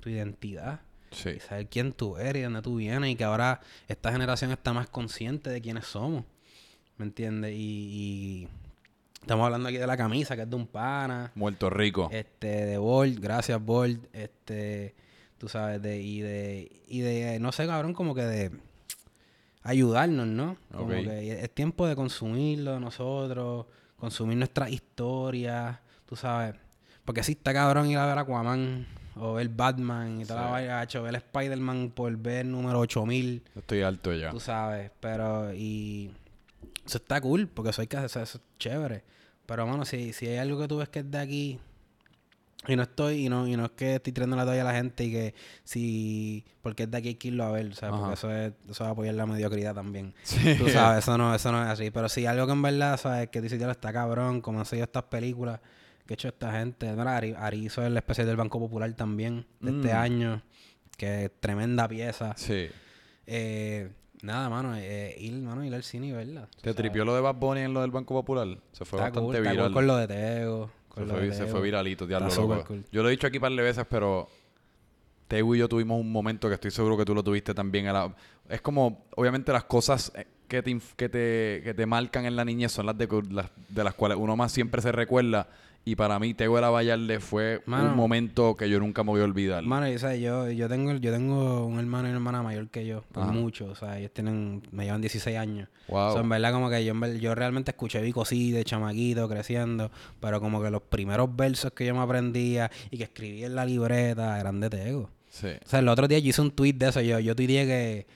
tu 0.00 0.08
identidad, 0.08 0.80
Sí. 1.10 1.30
y 1.36 1.40
saber 1.40 1.68
quién 1.68 1.92
tú 1.92 2.16
eres 2.16 2.40
y 2.40 2.44
dónde 2.44 2.62
tú 2.62 2.76
vienes, 2.76 3.10
y 3.10 3.16
que 3.16 3.24
ahora 3.24 3.60
esta 3.88 4.10
generación 4.10 4.50
está 4.52 4.72
más 4.72 4.88
consciente 4.88 5.50
de 5.50 5.60
quiénes 5.60 5.84
somos, 5.86 6.24
¿me 6.96 7.04
entiendes? 7.04 7.52
Y, 7.52 7.58
y 7.58 8.48
estamos 9.22 9.44
hablando 9.46 9.68
aquí 9.68 9.78
de 9.78 9.86
la 9.86 9.96
camisa, 9.96 10.36
que 10.36 10.42
es 10.42 10.50
de 10.50 10.56
un 10.56 10.66
pana, 10.66 11.32
Muerto 11.34 11.70
Rico. 11.70 12.08
este, 12.12 12.66
de 12.66 12.78
Bolt, 12.78 13.18
gracias 13.20 13.64
Bolt, 13.64 14.04
este, 14.14 14.94
tú 15.38 15.48
sabes, 15.48 15.80
de, 15.80 16.00
y 16.00 16.20
de, 16.20 16.70
y 16.88 17.00
de, 17.00 17.38
no 17.40 17.50
sé, 17.52 17.66
cabrón, 17.66 17.94
como 17.94 18.14
que 18.14 18.22
de 18.22 18.50
ayudarnos, 19.62 20.26
¿no? 20.26 20.56
Como 20.72 20.84
Ok. 20.84 20.90
que 21.04 21.40
es 21.42 21.50
tiempo 21.54 21.86
de 21.86 21.94
consumirlo 21.96 22.80
nosotros, 22.80 23.66
consumir 23.98 24.36
nuestras 24.36 24.70
historias, 24.70 25.78
tú 26.06 26.16
sabes, 26.16 26.54
porque 27.04 27.22
si 27.22 27.32
está 27.32 27.52
cabrón 27.52 27.88
ir 27.90 27.98
a 27.98 28.06
ver 28.06 28.18
Aquaman, 28.18 28.86
o 29.16 29.34
ver 29.34 29.48
Batman, 29.50 30.20
y 30.20 30.24
toda 30.24 30.42
la 30.46 30.50
vaina, 30.50 30.82
hecho, 30.82 31.02
ver 31.02 31.14
Spider-Man 31.16 31.92
por 31.94 32.16
ver 32.16 32.46
número 32.46 32.80
8000, 32.80 33.42
Estoy 33.56 33.82
alto 33.82 34.12
ya. 34.14 34.30
tú 34.30 34.40
sabes, 34.40 34.90
pero 35.00 35.52
y 35.54 36.10
eso 36.86 36.98
está 36.98 37.20
cool, 37.20 37.48
porque 37.48 37.70
eso 37.70 37.80
hay 37.82 37.86
que 37.88 37.96
hacer, 37.96 38.22
eso 38.22 38.38
es 38.38 38.58
chévere. 38.58 39.04
Pero 39.46 39.66
mano, 39.66 39.84
si, 39.84 40.12
si 40.12 40.26
hay 40.28 40.36
algo 40.38 40.60
que 40.60 40.68
tú 40.68 40.78
ves 40.78 40.88
que 40.88 41.00
es 41.00 41.10
de 41.10 41.18
aquí, 41.18 41.60
Y 42.68 42.76
no 42.76 42.84
estoy, 42.84 43.26
y 43.26 43.28
no, 43.28 43.48
y 43.48 43.56
no 43.56 43.64
es 43.64 43.70
que 43.72 43.96
estoy 43.96 44.12
tirando 44.12 44.36
la 44.36 44.44
toalla 44.44 44.62
a 44.62 44.64
la 44.66 44.72
gente 44.74 45.02
y 45.04 45.10
que 45.10 45.34
si, 45.64 46.44
porque 46.62 46.84
es 46.84 46.90
de 46.92 46.96
aquí 46.98 47.08
hay 47.08 47.14
que 47.16 47.28
irlo 47.28 47.42
a 47.42 47.50
ver, 47.50 47.74
¿sabes? 47.74 47.98
Porque 47.98 48.14
eso, 48.14 48.30
es, 48.30 48.52
eso 48.70 48.84
va 48.84 48.90
a 48.90 48.92
apoyar 48.92 49.14
la 49.16 49.26
mediocridad 49.26 49.74
también. 49.74 50.14
Sí. 50.22 50.54
Tú 50.58 50.68
sabes, 50.68 51.02
eso 51.02 51.18
no, 51.18 51.34
eso 51.34 51.50
no 51.50 51.60
es 51.64 51.68
así. 51.70 51.90
Pero 51.90 52.08
si 52.08 52.24
algo 52.24 52.46
que 52.46 52.52
en 52.52 52.62
verdad, 52.62 53.00
¿sabes? 53.00 53.30
Que 53.30 53.40
dice, 53.40 53.58
ya 53.58 53.68
está 53.68 53.92
cabrón, 53.92 54.40
como 54.40 54.60
han 54.60 54.64
sido 54.66 54.84
estas 54.84 55.02
películas 55.04 55.58
que 56.06 56.12
ha 56.12 56.14
hecho 56.14 56.28
esta 56.28 56.52
gente. 56.52 56.88
Mira, 56.92 57.16
Ari, 57.16 57.34
Ari 57.36 57.64
hizo 57.66 57.84
el 57.84 57.96
especial 57.96 58.28
del 58.28 58.36
Banco 58.36 58.60
Popular 58.60 58.92
también, 58.94 59.44
de 59.58 59.70
este 59.72 59.92
Mm. 59.92 59.96
año, 59.96 60.42
que 60.96 61.24
es 61.24 61.30
tremenda 61.40 61.88
pieza. 61.88 62.34
Sí. 62.36 62.68
Eh, 63.26 63.90
nada, 64.22 64.48
mano, 64.48 64.74
eh, 64.76 65.14
ir, 65.18 65.34
mano, 65.34 65.64
ir 65.64 65.74
al 65.74 65.82
cine 65.82 66.06
y 66.08 66.12
verla. 66.12 66.46
¿Te 66.56 66.60
sabes. 66.70 66.76
tripió 66.76 67.04
lo 67.04 67.14
de 67.14 67.20
Bad 67.20 67.34
Bunny 67.34 67.60
en 67.60 67.74
lo 67.74 67.82
del 67.82 67.90
Banco 67.90 68.14
Popular? 68.14 68.48
Se 68.72 68.84
fue 68.84 68.98
Está 68.98 69.10
bastante 69.10 69.38
cool, 69.38 69.48
viral. 69.52 69.72
con 69.72 69.86
lo 69.86 69.96
de 69.96 70.08
Tego. 70.08 70.70
Se 70.94 71.04
fue, 71.06 71.20
de 71.20 71.32
se 71.32 71.38
Tego. 71.40 71.50
fue 71.50 71.60
viralito, 71.62 72.06
diablo 72.06 72.28
loco. 72.34 72.64
cool. 72.68 72.84
Yo 72.90 73.02
lo 73.02 73.08
he 73.08 73.12
dicho 73.12 73.26
aquí 73.26 73.36
un 73.38 73.42
par 73.42 73.52
de 73.52 73.62
veces, 73.62 73.84
pero 73.88 74.28
Tegu 75.28 75.54
y 75.54 75.58
yo 75.58 75.68
tuvimos 75.68 76.00
un 76.00 76.10
momento 76.12 76.48
que 76.48 76.54
estoy 76.54 76.70
seguro 76.70 76.96
que 76.96 77.04
tú 77.04 77.14
lo 77.14 77.22
tuviste 77.22 77.54
también. 77.54 77.86
a 77.88 77.92
la- 77.92 78.14
Es 78.48 78.60
como, 78.60 79.04
obviamente, 79.16 79.50
las 79.52 79.64
cosas 79.64 80.12
eh, 80.14 80.26
que 80.46 80.62
te, 80.62 80.78
que 80.96 81.08
te, 81.08 81.60
que 81.64 81.72
te 81.74 81.86
marcan 81.86 82.26
en 82.26 82.36
la 82.36 82.44
niñez 82.44 82.72
son 82.72 82.84
las 82.86 82.98
de, 82.98 83.08
las 83.30 83.46
de 83.70 83.84
las 83.84 83.94
cuales 83.94 84.18
uno 84.20 84.36
más 84.36 84.52
siempre 84.52 84.82
se 84.82 84.92
recuerda. 84.92 85.48
Y 85.84 85.96
para 85.96 86.20
mí, 86.20 86.32
Tego 86.32 86.54
de 86.56 86.60
la 86.62 86.70
Vallarde 86.70 87.18
fue 87.18 87.60
Mano. 87.66 87.90
un 87.90 87.96
momento 87.96 88.54
que 88.54 88.70
yo 88.70 88.78
nunca 88.78 89.02
me 89.02 89.10
voy 89.10 89.20
a 89.20 89.24
olvidar. 89.24 89.64
Mano, 89.64 89.90
y, 89.90 89.96
o 89.96 89.98
sea, 89.98 90.14
yo, 90.14 90.48
yo, 90.48 90.68
tengo, 90.68 90.92
yo 90.92 91.12
tengo 91.12 91.66
un 91.66 91.80
hermano 91.80 92.06
y 92.06 92.10
una 92.10 92.18
hermana 92.18 92.42
mayor 92.42 92.68
que 92.68 92.86
yo, 92.86 93.02
por 93.10 93.24
Ajá. 93.24 93.32
mucho. 93.32 93.66
O 93.66 93.74
sea, 93.74 93.98
ellos 93.98 94.12
tienen, 94.12 94.62
me 94.70 94.84
llevan 94.84 95.00
16 95.00 95.36
años. 95.36 95.68
Wow. 95.88 96.10
O 96.10 96.12
sea, 96.12 96.20
en 96.20 96.28
verdad, 96.28 96.52
como 96.52 96.70
que 96.70 96.84
yo, 96.84 96.94
yo 97.14 97.34
realmente 97.34 97.72
escuché 97.72 98.00
Vico 98.00 98.24
sí 98.24 98.52
de 98.52 98.64
chamaquito, 98.64 99.28
creciendo, 99.28 99.90
pero 100.20 100.40
como 100.40 100.62
que 100.62 100.70
los 100.70 100.82
primeros 100.82 101.34
versos 101.34 101.72
que 101.72 101.84
yo 101.84 101.94
me 101.94 102.00
aprendía 102.00 102.70
y 102.92 102.98
que 102.98 103.04
escribí 103.04 103.42
en 103.44 103.56
la 103.56 103.64
libreta 103.64 104.38
eran 104.38 104.60
de 104.60 104.70
Tego. 104.70 105.10
Sí. 105.30 105.48
O 105.64 105.68
sea, 105.68 105.80
el 105.80 105.88
otro 105.88 106.06
día 106.06 106.20
yo 106.20 106.28
hice 106.28 106.42
un 106.42 106.52
tweet 106.52 106.74
de 106.74 106.90
eso. 106.90 107.00
Yo, 107.00 107.18
yo 107.18 107.34
tuiteé 107.34 107.66
que, 107.66 108.06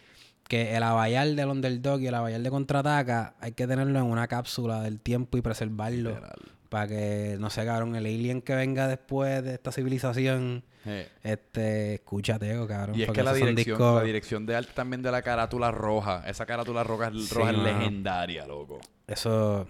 que 0.46 0.76
el 0.76 0.84
abayal 0.84 1.34
del 1.34 1.48
underdog 1.48 2.00
y 2.00 2.06
el 2.06 2.14
abayal 2.14 2.44
de 2.44 2.50
contraataca 2.50 3.34
hay 3.40 3.52
que 3.52 3.66
tenerlo 3.66 3.98
en 3.98 4.04
una 4.04 4.28
cápsula 4.28 4.82
del 4.82 5.00
tiempo 5.00 5.36
y 5.36 5.40
preservarlo. 5.40 6.10
Literal. 6.10 6.38
Para 6.68 6.88
que, 6.88 7.36
no 7.38 7.48
sé, 7.50 7.64
cabrón, 7.64 7.94
el 7.94 8.06
alien 8.06 8.42
que 8.42 8.54
venga 8.54 8.88
después 8.88 9.42
de 9.44 9.54
esta 9.54 9.70
civilización, 9.72 10.64
Eh, 10.84 11.08
este, 11.22 11.94
escucha 11.94 12.38
Tego, 12.38 12.66
cabrón. 12.66 12.96
Y 12.98 13.02
es 13.04 13.10
que 13.10 13.22
la 13.22 13.32
dirección, 13.34 13.80
la 13.96 14.02
dirección 14.02 14.46
de 14.46 14.56
arte 14.56 14.72
también 14.74 15.02
de 15.02 15.10
la 15.10 15.22
carátula 15.22 15.70
roja, 15.70 16.22
esa 16.26 16.44
carátula 16.46 16.82
roja, 16.84 17.10
Sí, 17.12 17.28
roja 17.34 17.50
es 17.50 17.58
legendaria, 17.58 18.46
loco. 18.46 18.80
Eso... 19.06 19.66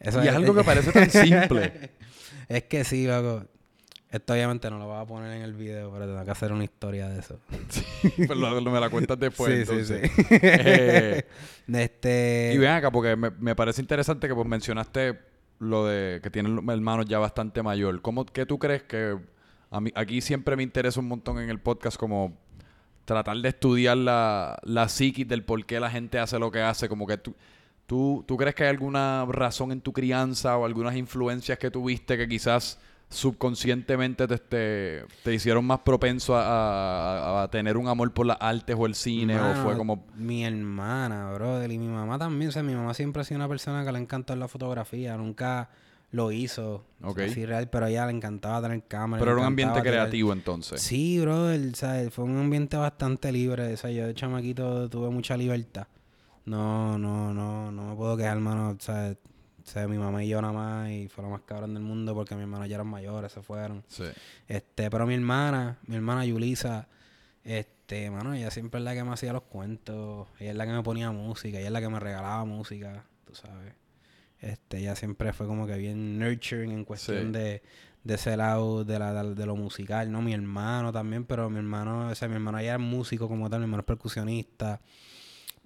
eso 0.00 0.24
Y 0.24 0.28
es 0.28 0.34
algo 0.34 0.54
que 0.54 0.64
parece 0.64 0.92
tan 0.92 1.10
simple. 1.10 1.90
es 2.48 2.64
que 2.64 2.84
sí, 2.84 3.06
loco. 3.06 3.44
Esto 4.10 4.32
obviamente 4.32 4.70
no 4.70 4.78
lo 4.78 4.86
voy 4.86 5.02
a 5.02 5.04
poner 5.04 5.32
en 5.36 5.42
el 5.42 5.52
video, 5.52 5.92
pero 5.92 6.06
tengo 6.06 6.24
que 6.24 6.30
hacer 6.30 6.50
una 6.50 6.64
historia 6.64 7.08
de 7.10 7.18
eso. 7.20 7.38
Pero 8.16 8.36
lo- 8.36 8.58
lo- 8.58 8.70
me 8.70 8.80
la 8.80 8.88
cuentas 8.88 9.18
después, 9.18 9.52
sí, 9.52 9.60
entonces. 9.70 10.10
sí, 10.10 10.22
sí. 10.22 10.24
Eh, 10.40 11.26
este... 11.70 12.52
y 12.54 12.56
ven 12.56 12.70
acá, 12.70 12.90
porque 12.90 13.16
me, 13.16 13.28
me 13.32 13.54
parece 13.54 13.82
interesante 13.82 14.26
que 14.26 14.34
pues 14.34 14.46
mencionaste 14.46 15.18
lo 15.58 15.86
de 15.86 16.20
que 16.22 16.30
tienen 16.30 16.68
hermanos 16.68 17.06
ya 17.06 17.18
bastante 17.18 17.62
mayor. 17.62 18.00
¿Cómo, 18.02 18.24
¿Qué 18.26 18.46
tú 18.46 18.58
crees 18.58 18.82
que... 18.82 19.18
A 19.70 19.80
aquí 19.96 20.22
siempre 20.22 20.56
me 20.56 20.62
interesa 20.62 20.98
un 20.98 21.08
montón 21.08 21.38
en 21.40 21.50
el 21.50 21.60
podcast 21.60 21.98
como 21.98 22.38
tratar 23.04 23.36
de 23.36 23.48
estudiar 23.50 23.98
la, 23.98 24.58
la 24.62 24.88
psiquis 24.88 25.28
del 25.28 25.44
por 25.44 25.66
qué 25.66 25.78
la 25.78 25.90
gente 25.90 26.18
hace 26.18 26.38
lo 26.38 26.50
que 26.50 26.62
hace. 26.62 26.88
Como 26.88 27.06
que 27.06 27.18
tú, 27.18 27.34
tú, 27.86 28.24
tú 28.26 28.36
crees 28.36 28.54
que 28.54 28.64
hay 28.64 28.70
alguna 28.70 29.26
razón 29.26 29.72
en 29.72 29.82
tu 29.82 29.92
crianza 29.92 30.56
o 30.56 30.64
algunas 30.64 30.96
influencias 30.96 31.58
que 31.58 31.70
tuviste 31.70 32.16
que 32.16 32.26
quizás 32.28 32.78
subconscientemente 33.10 34.26
te, 34.26 34.38
te, 34.38 35.04
te 35.24 35.34
hicieron 35.34 35.64
más 35.64 35.80
propenso 35.80 36.36
a, 36.36 36.42
a- 37.40 37.42
a 37.42 37.48
tener 37.50 37.76
un 37.76 37.88
amor 37.88 38.12
por 38.12 38.26
las 38.26 38.36
artes 38.40 38.76
o 38.78 38.86
el 38.86 38.94
cine 38.94 39.38
o 39.40 39.54
fue 39.62 39.76
como... 39.76 40.04
Mi 40.16 40.44
hermana, 40.44 41.32
brother, 41.32 41.70
y 41.72 41.78
mi 41.78 41.88
mamá 41.88 42.18
también. 42.18 42.48
O 42.48 42.52
sea, 42.52 42.62
mi 42.62 42.74
mamá 42.74 42.94
siempre 42.94 43.22
ha 43.22 43.24
sido 43.24 43.36
una 43.38 43.48
persona 43.48 43.84
que 43.84 43.92
le 43.92 43.98
encantó 43.98 44.34
la 44.36 44.48
fotografía. 44.48 45.16
Nunca 45.16 45.70
lo 46.10 46.32
hizo 46.32 46.84
Ok. 47.02 47.20
así 47.20 47.44
real, 47.44 47.68
pero 47.68 47.86
a 47.86 47.90
ella 47.90 48.06
le 48.06 48.12
encantaba 48.12 48.62
tener 48.62 48.82
cámara. 48.86 49.20
Pero 49.20 49.32
era 49.32 49.40
un 49.40 49.46
ambiente 49.46 49.80
creativo 49.82 50.32
entonces. 50.32 50.80
Sí, 50.80 51.18
brother, 51.20 51.74
sea, 51.76 52.10
fue 52.10 52.24
un 52.24 52.38
ambiente 52.38 52.76
bastante 52.76 53.32
libre. 53.32 53.72
O 53.72 53.76
sea, 53.76 53.90
yo 53.90 54.06
de 54.06 54.14
chamaquito 54.14 54.88
tuve 54.88 55.10
mucha 55.10 55.36
libertad. 55.36 55.86
No, 56.44 56.98
no, 56.98 57.34
no, 57.34 57.70
no 57.70 57.90
me 57.90 57.94
puedo 57.96 58.16
quejar, 58.16 58.36
hermano. 58.36 58.70
O 58.70 58.80
sea, 59.68 59.86
mi 59.86 59.96
mamá 59.98 60.24
y 60.24 60.28
yo 60.28 60.40
nada 60.42 60.52
más, 60.52 60.90
y 60.90 61.08
fue 61.08 61.22
lo 61.22 61.30
más 61.30 61.42
cabrón 61.42 61.74
del 61.74 61.82
mundo 61.84 62.14
porque 62.14 62.34
mis 62.34 62.42
hermanos 62.42 62.68
ya 62.68 62.74
eran 62.74 62.88
mayores, 62.88 63.30
se 63.32 63.42
fueron. 63.42 63.84
Sí. 63.86 64.04
Este, 64.48 64.90
pero 64.90 65.06
mi 65.06 65.14
hermana, 65.14 65.78
mi 65.86 65.94
hermana 65.96 66.24
Yulisa, 66.24 66.88
este, 67.44 68.10
mano, 68.10 68.34
ella 68.34 68.50
siempre 68.50 68.78
es 68.80 68.84
la 68.84 68.94
que 68.94 69.04
me 69.04 69.12
hacía 69.12 69.32
los 69.32 69.42
cuentos, 69.44 70.28
ella 70.40 70.50
es 70.50 70.56
la 70.56 70.66
que 70.66 70.72
me 70.72 70.82
ponía 70.82 71.10
música, 71.12 71.58
ella 71.58 71.68
es 71.68 71.72
la 71.72 71.80
que 71.80 71.88
me 71.88 72.00
regalaba 72.00 72.44
música, 72.44 73.04
tú 73.24 73.34
sabes. 73.34 73.74
Este, 74.40 74.78
ella 74.78 74.94
siempre 74.96 75.32
fue 75.32 75.46
como 75.46 75.66
que 75.66 75.76
bien 75.76 76.18
nurturing 76.18 76.70
en 76.72 76.84
cuestión 76.84 77.26
Sí. 77.26 77.32
de, 77.32 77.62
de 78.04 78.14
ese 78.14 78.36
lado 78.36 78.84
de, 78.84 78.98
la, 78.98 79.24
de 79.24 79.46
lo 79.46 79.56
musical, 79.56 80.10
¿no? 80.12 80.22
Mi 80.22 80.32
hermano 80.34 80.92
también, 80.92 81.24
pero 81.24 81.50
mi 81.50 81.58
hermano, 81.58 82.08
o 82.08 82.14
sea, 82.14 82.28
mi 82.28 82.34
hermano 82.34 82.60
ya 82.60 82.74
es 82.74 82.80
músico 82.80 83.28
como 83.28 83.48
tal, 83.50 83.60
mi 83.60 83.64
hermano 83.64 83.80
es 83.80 83.86
percusionista, 83.86 84.80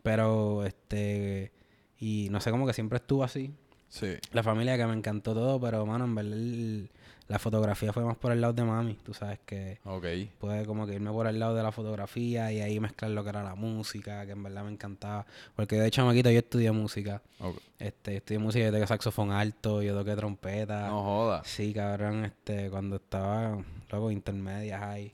pero 0.03 0.65
este, 0.65 1.53
y 1.99 2.29
no 2.31 2.41
sé, 2.41 2.51
como 2.51 2.67
que 2.67 2.73
siempre 2.73 2.97
estuvo 2.97 3.23
así. 3.25 3.53
Sí. 3.93 4.15
La 4.33 4.43
familia 4.43 4.79
que 4.79 4.87
me 4.87 4.95
encantó 4.95 5.35
todo, 5.35 5.61
pero 5.61 5.85
mano, 5.85 6.05
en 6.07 6.15
verdad 6.15 6.33
el- 6.33 6.89
la 7.29 7.39
fotografía 7.39 7.93
fue 7.93 8.05
más 8.05 8.17
por 8.17 8.33
el 8.33 8.41
lado 8.41 8.53
de 8.55 8.65
mami. 8.65 8.95
Tú 9.05 9.13
sabes 9.15 9.39
que 9.47 9.79
Ok. 9.85 10.05
pude 10.39 10.65
como 10.67 10.87
que 10.87 10.95
irme 10.95 11.11
por 11.13 11.27
el 11.27 11.39
lado 11.39 11.55
de 11.55 11.63
la 11.63 11.73
fotografía 11.73 12.51
y 12.53 12.61
ahí 12.61 12.81
mezclar 12.81 13.11
lo 13.11 13.23
que 13.23 13.29
era 13.31 13.43
la 13.43 13.55
música, 13.55 14.25
que 14.27 14.33
en 14.33 14.43
verdad 14.43 14.65
me 14.65 14.73
encantaba. 14.73 15.27
Porque 15.55 15.77
yo 15.77 15.83
de 15.83 15.91
chamaquito 15.91 16.31
yo 16.31 16.39
estudié 16.39 16.73
música. 16.73 17.21
ok. 17.39 17.57
Este, 17.79 18.17
estudié 18.17 18.39
música, 18.39 18.65
yo 18.65 18.73
toqué 18.73 18.87
saxofón 18.87 19.31
alto, 19.31 19.83
yo 19.83 19.95
toqué 19.95 20.15
trompeta. 20.17 20.89
No 20.89 21.03
jodas. 21.03 21.47
Sí, 21.47 21.73
cabrón, 21.75 22.25
este, 22.25 22.71
cuando 22.71 22.97
estaba, 22.97 23.59
luego 23.91 24.11
intermedias 24.11 24.83
ahí, 24.83 25.13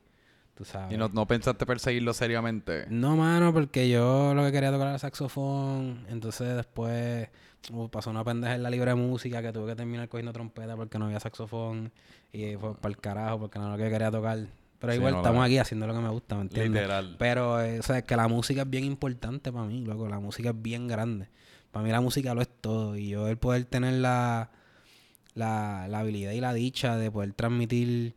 tú 0.58 0.64
sabes. 0.64 0.92
¿Y 0.92 0.96
no, 0.96 1.08
no 1.08 1.24
pensaste 1.24 1.64
perseguirlo 1.64 2.12
seriamente? 2.12 2.86
No, 2.90 3.16
mano, 3.16 3.52
porque 3.52 3.88
yo 3.88 4.34
lo 4.34 4.44
que 4.44 4.50
quería 4.50 4.72
tocar 4.72 4.88
era 4.88 4.94
el 4.94 5.00
saxofón. 5.00 6.04
Entonces 6.08 6.56
después 6.56 7.28
uh, 7.70 7.88
pasó 7.88 8.10
una 8.10 8.24
pendeja 8.24 8.56
en 8.56 8.64
la 8.64 8.70
libre 8.70 8.90
de 8.90 8.96
música 8.96 9.40
que 9.40 9.52
tuve 9.52 9.68
que 9.68 9.76
terminar 9.76 10.08
cogiendo 10.08 10.32
trompeta 10.32 10.74
porque 10.74 10.98
no 10.98 11.04
había 11.04 11.20
saxofón. 11.20 11.92
Y 12.32 12.56
fue 12.56 12.74
para 12.74 12.90
el 12.90 12.98
carajo 12.98 13.38
porque 13.38 13.60
no 13.60 13.66
era 13.66 13.76
lo 13.76 13.84
que 13.84 13.88
quería 13.88 14.10
tocar. 14.10 14.48
Pero 14.80 14.92
Sí, 14.92 14.98
igual 14.98 15.12
no, 15.12 15.18
estamos 15.20 15.44
aquí 15.44 15.58
haciendo 15.58 15.86
lo 15.86 15.94
que 15.94 16.00
me 16.00 16.08
gusta, 16.08 16.34
¿me 16.34 16.42
entiendes? 16.42 16.82
Literal. 16.82 17.16
Pero, 17.18 17.60
eh, 17.62 17.78
o 17.78 17.82
sea, 17.82 18.02
que 18.02 18.16
la 18.16 18.26
música 18.26 18.62
es 18.62 18.70
bien 18.70 18.84
importante 18.84 19.52
para 19.52 19.64
mí, 19.64 19.84
loco. 19.84 20.08
La 20.08 20.18
música 20.18 20.50
es 20.50 20.60
bien 20.60 20.88
grande. 20.88 21.28
Para 21.70 21.84
mí 21.84 21.92
la 21.92 22.00
música 22.00 22.34
lo 22.34 22.42
es 22.42 22.48
todo. 22.48 22.96
Y 22.96 23.10
yo 23.10 23.28
el 23.28 23.38
poder 23.38 23.64
tener 23.64 23.94
la, 23.94 24.50
la, 25.34 25.86
la 25.88 26.00
habilidad 26.00 26.32
y 26.32 26.40
la 26.40 26.52
dicha 26.52 26.96
de 26.96 27.12
poder 27.12 27.32
transmitir 27.32 28.16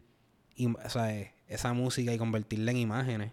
o 0.67 0.89
sea, 0.89 1.31
esa 1.51 1.73
música 1.73 2.13
y 2.13 2.17
convertirla 2.17 2.71
en 2.71 2.77
imágenes, 2.77 3.31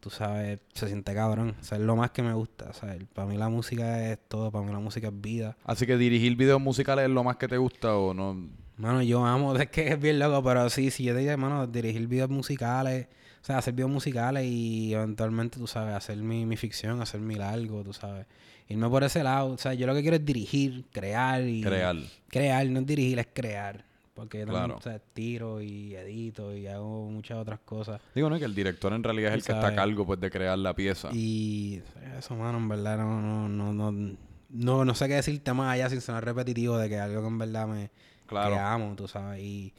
tú 0.00 0.10
sabes, 0.10 0.60
se 0.74 0.86
siente 0.86 1.14
cabrón. 1.14 1.56
O 1.60 1.64
sea, 1.64 1.78
es 1.78 1.84
lo 1.84 1.96
más 1.96 2.10
que 2.10 2.22
me 2.22 2.32
gusta. 2.32 2.70
O 2.70 2.72
sea, 2.72 2.96
para 3.14 3.26
mí 3.26 3.36
la 3.36 3.48
música 3.48 4.10
es 4.10 4.18
todo. 4.28 4.50
Para 4.52 4.64
mí 4.64 4.72
la 4.72 4.78
música 4.78 5.08
es 5.08 5.20
vida. 5.20 5.56
Así 5.64 5.86
que 5.86 5.96
dirigir 5.96 6.36
videos 6.36 6.60
musicales 6.60 7.06
es 7.06 7.10
lo 7.10 7.24
más 7.24 7.36
que 7.36 7.48
te 7.48 7.56
gusta 7.56 7.96
o 7.96 8.14
no. 8.14 8.48
Mano, 8.76 9.02
yo 9.02 9.24
amo, 9.24 9.56
es 9.56 9.70
que 9.70 9.88
es 9.88 10.00
bien 10.00 10.18
loco, 10.18 10.42
pero 10.42 10.70
sí, 10.70 10.90
si 10.90 11.04
yo 11.04 11.14
te 11.14 11.20
digo, 11.20 11.32
hermano, 11.32 11.66
dirigir 11.66 12.06
videos 12.06 12.30
musicales, 12.30 13.08
o 13.42 13.44
sea, 13.44 13.58
hacer 13.58 13.74
videos 13.74 13.90
musicales 13.90 14.44
y 14.46 14.94
eventualmente, 14.94 15.58
tú 15.58 15.66
sabes, 15.66 15.94
hacer 15.94 16.18
mi, 16.18 16.46
mi 16.46 16.56
ficción, 16.56 17.00
hacer 17.02 17.20
mi 17.20 17.34
largo, 17.34 17.82
tú 17.82 17.92
sabes. 17.92 18.26
Irme 18.68 18.88
por 18.88 19.02
ese 19.02 19.24
lado, 19.24 19.48
o 19.48 19.58
sea, 19.58 19.74
yo 19.74 19.86
lo 19.86 19.94
que 19.94 20.02
quiero 20.02 20.16
es 20.16 20.24
dirigir, 20.24 20.84
crear 20.92 21.42
y... 21.42 21.62
Crear. 21.62 21.96
Crear, 22.28 22.66
no 22.68 22.80
es 22.80 22.86
dirigir, 22.86 23.18
es 23.18 23.28
crear. 23.32 23.87
Porque 24.18 24.44
Claro. 24.44 24.78
o 24.78 24.80
sea, 24.80 24.98
tiro 24.98 25.60
y 25.62 25.94
edito 25.94 26.52
y 26.56 26.66
hago 26.66 27.08
muchas 27.08 27.38
otras 27.38 27.60
cosas. 27.60 28.00
Digo, 28.16 28.28
¿no? 28.28 28.36
Que 28.36 28.46
el 28.46 28.54
director 28.56 28.92
en 28.92 29.04
realidad 29.04 29.30
es 29.30 29.36
el 29.36 29.44
que 29.44 29.52
está 29.52 29.68
a 29.68 29.74
cargo 29.76 30.04
pues, 30.04 30.18
de 30.18 30.28
crear 30.28 30.58
la 30.58 30.74
pieza. 30.74 31.10
Y 31.12 31.80
eso, 32.18 32.34
mano, 32.34 32.58
en 32.58 32.66
verdad 32.68 32.98
no, 32.98 33.20
no, 33.20 33.48
no, 33.48 33.72
no, 33.92 34.16
no, 34.50 34.84
no 34.84 34.94
sé 34.96 35.06
qué 35.06 35.14
decirte 35.14 35.52
más 35.52 35.72
allá 35.72 35.88
sin 35.88 36.00
sonar 36.00 36.24
repetitivo 36.24 36.76
de 36.78 36.88
que 36.88 36.98
algo 36.98 37.20
que 37.20 37.28
en 37.28 37.38
verdad 37.38 37.68
me, 37.68 37.90
Claro. 38.26 38.54
que 38.54 38.58
amo, 38.60 38.96
tú 38.96 39.06
sabes. 39.06 39.40
Y 39.40 39.72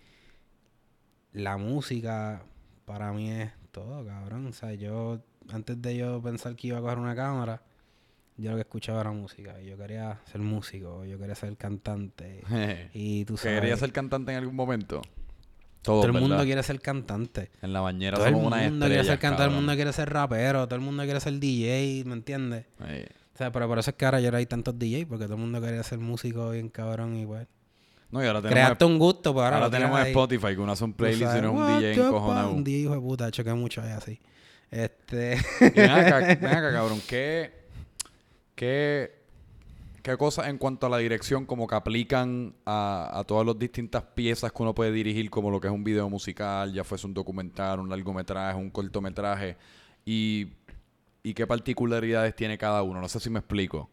la 1.34 1.58
música 1.58 2.41
para 2.86 3.12
mí 3.12 3.30
es 3.30 3.52
todo, 3.71 4.06
cabrón. 4.06 4.47
O 4.47 4.54
sea, 4.54 4.73
yo, 4.73 5.19
antes 5.52 5.82
de 5.82 5.97
yo 5.97 6.21
pensar 6.21 6.56
que 6.56 6.67
iba 6.69 6.78
a 6.78 6.82
coger 6.82 6.97
una 6.97 7.13
cámara, 7.13 7.62
yo 8.39 8.52
lo 8.52 8.56
que 8.58 8.62
escuchaba 8.62 9.02
era 9.02 9.12
música. 9.12 9.62
Y 9.62 9.67
yo 9.67 9.78
quería 9.78 10.19
ser 10.32 10.41
músico, 10.41 11.06
yo 11.06 11.17
quería 11.19 11.36
ser 11.36 11.56
cantante. 11.58 12.41
Y 12.93 13.25
tú 13.25 13.38
sabes, 13.38 13.60
¿Querías 13.60 13.80
ser 13.80 13.91
cantante 13.91 14.32
en 14.32 14.38
algún 14.39 14.56
momento? 14.56 15.02
Todo, 15.82 16.02
todo 16.02 16.08
el 16.08 16.21
mundo 16.21 16.43
quiere 16.43 16.62
ser 16.63 16.82
cantante. 16.82 17.52
En 17.62 17.71
la 17.71 17.80
bañera 17.82 18.17
Todo 18.17 18.25
el 18.25 18.34
somos 18.34 18.43
mundo 18.43 18.58
unas 18.58 18.69
quiere 18.69 18.86
estrellas, 18.86 19.06
ser 19.08 19.19
cantante, 19.19 19.38
todo 19.43 19.49
el 19.49 19.56
mundo 19.56 19.75
quiere 19.75 19.93
ser 19.93 20.10
rapero, 20.10 20.67
todo 20.67 20.75
el 20.75 20.82
mundo 20.82 21.04
quiere 21.04 21.19
ser 21.19 21.39
DJ, 21.39 22.04
¿me 22.06 22.13
entiendes? 22.13 22.65
O 22.80 23.38
sea, 23.38 23.52
pero 23.54 23.67
por 23.69 23.80
eso 23.80 23.91
es 23.91 23.95
que 23.95 24.04
ahora 24.04 24.19
ya 24.19 24.36
hay 24.36 24.45
tantos 24.45 24.78
DJ, 24.78 25.06
porque 25.06 25.23
todo 25.25 25.36
el 25.36 25.41
mundo 25.41 25.62
quería 25.62 25.82
ser 25.84 25.99
músico 25.99 26.49
bien 26.52 26.67
cabrón 26.69 27.15
y 27.15 27.25
pues. 27.25 27.47
No, 28.12 28.21
y 28.23 28.28
ahora 28.28 28.41
tenemos, 28.41 28.56
Creaste 28.56 28.86
un 28.86 28.99
gusto, 28.99 29.34
pero 29.34 29.45
ahora, 29.45 29.58
ahora 29.58 29.69
tenemos 29.69 29.97
ahí. 29.99 30.10
Spotify, 30.10 30.47
que 30.47 30.60
uno 30.60 30.71
hace 30.71 30.84
un 30.84 30.91
Tú 30.93 30.97
playlist 30.97 31.21
y 31.21 31.25
no 31.25 31.32
es 31.38 31.45
un 31.45 31.58
"What 31.58 31.80
DJ 31.80 31.93
encojonado. 31.93 32.47
fuck?" 32.49 32.58
Un 32.58 32.63
DJ 32.63 32.80
hijo 32.80 32.93
de 32.95 32.99
puta, 32.99 33.32
choqué 33.32 33.54
mucho 33.54 33.82
ahí 33.82 33.91
así. 33.91 34.19
Este... 34.71 35.38
Ven 35.75 35.89
acá, 35.91 36.19
ven 36.41 36.45
acá, 36.45 36.73
cabrón, 36.73 37.02
¿qué, 37.08 37.52
qué, 38.59 39.13
qué 40.03 40.17
cosas 40.17 40.49
en 40.49 40.57
cuanto 40.57 40.85
a 40.85 40.89
la 40.89 40.97
dirección 40.97 41.45
como 41.45 41.65
que 41.65 41.75
aplican 41.75 42.53
a, 42.65 43.09
a 43.13 43.23
todas 43.23 43.47
las 43.47 43.57
distintas 43.57 44.03
piezas 44.03 44.51
que 44.51 44.61
uno 44.61 44.75
puede 44.75 44.91
dirigir, 44.91 45.29
como 45.29 45.49
lo 45.49 45.61
que 45.61 45.67
es 45.67 45.73
un 45.73 45.85
video 45.85 46.09
musical, 46.09 46.73
ya 46.73 46.83
fuese 46.83 47.07
un 47.07 47.13
documental, 47.13 47.79
un 47.79 47.87
largometraje, 47.87 48.59
un 48.59 48.69
cortometraje, 48.69 49.55
y, 50.03 50.47
y 51.23 51.33
qué 51.33 51.47
particularidades 51.47 52.35
tiene 52.35 52.57
cada 52.57 52.83
uno? 52.83 52.99
No 52.99 53.07
sé 53.07 53.21
si 53.21 53.29
me 53.29 53.39
explico. 53.39 53.89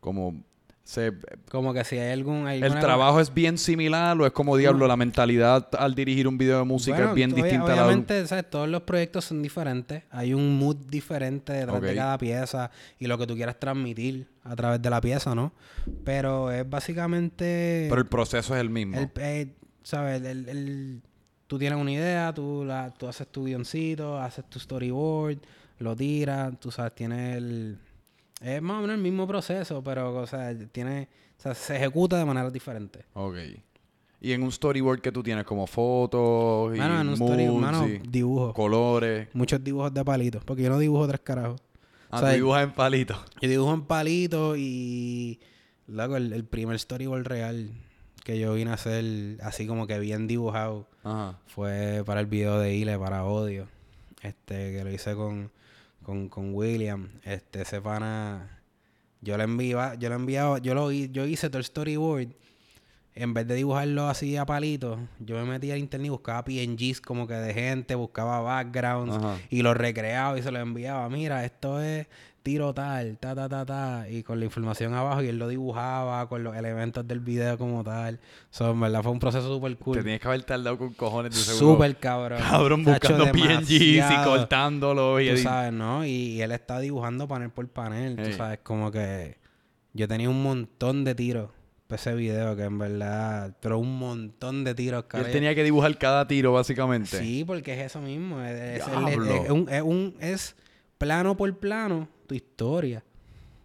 Como 0.00 0.44
se, 0.90 1.12
Como 1.48 1.72
que 1.72 1.84
si 1.84 1.96
hay 1.98 2.10
algún... 2.12 2.48
¿El 2.48 2.78
trabajo 2.80 3.20
es 3.20 3.32
bien 3.32 3.58
similar 3.58 4.20
o 4.20 4.26
es 4.26 4.32
como 4.32 4.56
diablo? 4.56 4.88
La 4.88 4.96
mentalidad 4.96 5.68
al 5.78 5.94
dirigir 5.94 6.26
un 6.26 6.36
video 6.36 6.58
de 6.58 6.64
música 6.64 6.96
Bueno, 6.96 7.10
es 7.10 7.14
bien 7.14 7.30
obvia- 7.32 7.42
distinta 7.44 7.72
a 7.72 7.76
la 7.76 7.84
Obviamente, 7.86 8.26
¿sabes? 8.26 8.50
todos 8.50 8.68
los 8.68 8.82
proyectos 8.82 9.24
son 9.26 9.40
diferentes. 9.40 10.02
Hay 10.10 10.34
un 10.34 10.58
mood 10.58 10.74
diferente 10.88 11.52
detrás 11.52 11.80
de 11.80 11.94
cada 11.94 12.18
pieza 12.18 12.70
y 12.98 13.06
lo 13.06 13.16
que 13.18 13.26
tú 13.28 13.36
quieras 13.36 13.60
transmitir 13.60 14.26
a 14.42 14.56
través 14.56 14.82
de 14.82 14.90
la 14.90 15.00
pieza, 15.00 15.32
¿no? 15.34 15.52
Pero 16.04 16.50
es 16.50 16.68
básicamente... 16.68 17.86
Pero 17.88 18.00
el 18.00 18.08
proceso 18.08 18.54
es 18.56 18.60
el 18.60 18.70
mismo. 18.70 18.98
el- 18.98 19.10
eh, 19.20 19.54
¿Sabes? 19.84 20.22
El, 20.22 20.48
el- 20.48 21.02
tú 21.46 21.56
tienes 21.58 21.78
una 21.78 21.92
idea, 21.92 22.32
tú, 22.34 22.64
la, 22.66 22.92
tú 22.92 23.06
haces 23.08 23.26
tu 23.28 23.44
guioncito, 23.44 24.18
haces 24.20 24.44
tu 24.50 24.58
storyboard, 24.58 25.38
lo 25.78 25.94
tiras, 25.96 26.52
tú 26.60 26.70
sabes, 26.70 26.94
tienes 26.94 27.36
el... 27.36 27.78
Es 28.40 28.62
más 28.62 28.78
o 28.78 28.80
menos 28.82 28.96
el 28.96 29.02
mismo 29.02 29.26
proceso, 29.26 29.82
pero, 29.82 30.14
o 30.14 30.26
sea, 30.26 30.54
tiene... 30.72 31.08
O 31.38 31.42
sea, 31.42 31.54
se 31.54 31.76
ejecuta 31.76 32.18
de 32.18 32.24
manera 32.24 32.50
diferente. 32.50 33.04
Ok. 33.14 33.36
Y 34.22 34.32
en 34.32 34.42
un 34.42 34.52
storyboard 34.52 35.00
que 35.00 35.10
tú 35.12 35.22
tienes 35.22 35.44
como 35.44 35.66
fotos 35.66 36.74
y 36.74 36.78
Mano, 36.78 37.00
en 37.00 37.08
un 37.08 37.14
story, 37.14 37.46
moods 37.46 37.60
mano, 37.60 37.88
y 37.88 37.98
dibujo. 37.98 38.52
colores. 38.52 39.28
Muchos 39.32 39.62
dibujos 39.64 39.94
de 39.94 40.04
palitos. 40.04 40.44
Porque 40.44 40.62
yo 40.62 40.68
no 40.70 40.78
dibujo 40.78 41.06
tres 41.08 41.20
carajos. 41.20 41.60
Ah, 42.10 42.18
O 42.18 42.20
sea, 42.20 42.30
tú 42.30 42.34
dibujas 42.36 42.64
en 42.64 42.72
palitos. 42.72 43.18
Yo 43.40 43.48
dibujo 43.48 43.72
en 43.74 43.82
palitos 43.82 44.58
y... 44.58 45.40
Luego 45.86 46.16
el, 46.16 46.32
el 46.32 46.44
primer 46.44 46.78
storyboard 46.78 47.26
real 47.26 47.70
que 48.24 48.38
yo 48.38 48.52
vine 48.54 48.70
a 48.70 48.74
hacer 48.74 49.38
así 49.42 49.66
como 49.66 49.86
que 49.86 49.98
bien 49.98 50.26
dibujado 50.28 50.86
Ajá. 51.02 51.38
fue 51.46 52.02
para 52.06 52.20
el 52.20 52.26
video 52.26 52.58
de 52.60 52.74
Ile, 52.74 52.98
para 52.98 53.24
Odio. 53.24 53.66
Este, 54.22 54.72
que 54.72 54.84
lo 54.84 54.90
hice 54.92 55.14
con, 55.14 55.50
con, 56.10 56.28
con 56.28 56.54
William. 56.54 57.08
Este, 57.22 57.62
ese 57.62 57.80
pana... 57.80 58.56
Yo 59.22 59.36
le 59.36 59.44
enviaba, 59.44 59.94
yo 59.96 60.08
le 60.08 60.14
enviaba, 60.14 60.58
yo 60.58 60.74
lo 60.74 60.90
yo 60.90 61.26
hice 61.26 61.50
todo 61.50 61.58
el 61.58 61.64
storyboard. 61.64 62.28
En 63.14 63.34
vez 63.34 63.46
de 63.46 63.54
dibujarlo 63.54 64.08
así 64.08 64.36
a 64.36 64.46
palitos, 64.46 64.98
yo 65.18 65.36
me 65.36 65.44
metía 65.44 65.74
al 65.74 65.80
internet 65.80 66.06
y 66.06 66.10
buscaba 66.10 66.42
PNGs 66.42 67.02
como 67.02 67.26
que 67.26 67.34
de 67.34 67.52
gente, 67.52 67.94
buscaba 67.94 68.40
backgrounds 68.40 69.16
Ajá. 69.16 69.36
y 69.50 69.60
los 69.60 69.76
recreaba 69.76 70.38
y 70.38 70.42
se 70.42 70.50
los 70.50 70.62
enviaba. 70.62 71.08
Mira, 71.10 71.44
esto 71.44 71.82
es 71.82 72.06
tiro 72.42 72.72
tal, 72.72 73.18
ta, 73.18 73.34
ta, 73.34 73.48
ta, 73.48 73.66
ta. 73.66 74.06
Y 74.08 74.22
con 74.22 74.38
la 74.38 74.44
información 74.46 74.94
abajo 74.94 75.22
y 75.22 75.28
él 75.28 75.38
lo 75.38 75.48
dibujaba 75.48 76.28
con 76.28 76.42
los 76.42 76.56
elementos 76.56 77.06
del 77.06 77.20
video 77.20 77.58
como 77.58 77.84
tal. 77.84 78.18
So, 78.50 78.70
en 78.70 78.80
verdad 78.80 79.02
fue 79.02 79.12
un 79.12 79.18
proceso 79.18 79.46
súper 79.54 79.76
Te 79.76 79.84
cool. 79.84 80.02
tienes 80.02 80.20
que 80.20 80.28
haber 80.28 80.42
tardado 80.44 80.78
con 80.78 80.92
cojones 80.94 81.34
de 81.34 81.40
seguro. 81.40 81.74
Súper 81.74 81.96
cabrón. 81.98 82.40
Cabrón, 82.40 82.84
buscando 82.84 83.30
PNGs 83.30 83.70
y 83.70 84.00
cortándolo. 84.24 85.20
Y 85.20 85.30
Tú 85.30 85.36
sabes, 85.38 85.72
¿no? 85.72 86.04
Y, 86.04 86.10
y 86.10 86.42
él 86.42 86.52
está 86.52 86.80
dibujando 86.80 87.28
panel 87.28 87.50
por 87.50 87.68
panel. 87.68 88.18
Ey. 88.18 88.30
Tú 88.30 88.36
sabes, 88.36 88.60
como 88.62 88.90
que 88.90 89.36
yo 89.92 90.08
tenía 90.08 90.28
un 90.30 90.42
montón 90.42 91.04
de 91.04 91.14
tiros 91.14 91.50
para 91.86 92.00
ese 92.00 92.14
video 92.14 92.54
que 92.54 92.62
en 92.62 92.78
verdad, 92.78 93.56
pero 93.60 93.78
un 93.80 93.98
montón 93.98 94.62
de 94.62 94.74
tiros, 94.76 95.04
cara. 95.08 95.26
él 95.26 95.32
tenía 95.32 95.56
que 95.56 95.64
dibujar 95.64 95.98
cada 95.98 96.28
tiro, 96.28 96.52
básicamente. 96.52 97.18
Sí, 97.18 97.42
porque 97.44 97.74
es 97.74 97.86
eso 97.86 98.00
mismo. 98.00 98.40
Es, 98.42 98.80
es- 98.80 98.86
es- 98.86 99.42
es 99.44 99.50
un, 99.50 99.68
es 99.68 99.82
un- 99.82 100.14
es 100.20 100.56
plano 101.00 101.34
por 101.36 101.56
plano 101.58 102.06
tu 102.26 102.34
historia. 102.34 103.02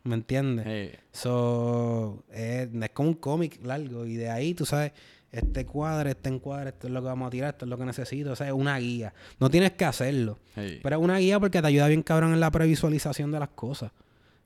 ¿Me 0.06 0.16
entiendes? 0.16 0.66
Eh, 0.68 1.00
So, 1.12 2.24
es, 2.32 2.70
es 2.74 2.90
como 2.92 3.10
un 3.10 3.16
cómic 3.16 3.60
largo. 3.64 4.06
Y 4.06 4.16
de 4.16 4.30
ahí, 4.30 4.54
tú 4.54 4.66
sabes, 4.66 4.94
este 5.32 5.66
cuadro, 5.66 6.10
este 6.10 6.30
encuadre, 6.30 6.70
esto 6.70 6.88
es 6.88 6.94
lo 6.94 7.02
que 7.02 7.08
vamos 7.08 7.28
a 7.28 7.32
tirar, 7.32 7.50
esto 7.54 7.66
es 7.66 7.70
lo 7.70 7.78
que 7.78 7.86
necesito. 7.86 8.32
O 8.32 8.36
sea, 8.36 8.48
es 8.48 8.54
una 8.54 8.78
guía. 8.78 9.14
No 9.40 9.50
tienes 9.50 9.74
que 9.74 9.84
hacerlo. 9.86 10.40
eh. 10.56 10.80
Pero 10.82 10.96
es 10.98 11.02
una 11.02 11.18
guía 11.18 11.40
porque 11.40 11.62
te 11.62 11.68
ayuda 11.68 11.88
bien 11.88 12.04
cabrón 12.04 12.34
en 12.34 12.40
la 12.40 12.52
previsualización 12.52 13.32
de 13.32 13.40
las 13.40 13.50
cosas. 13.50 13.92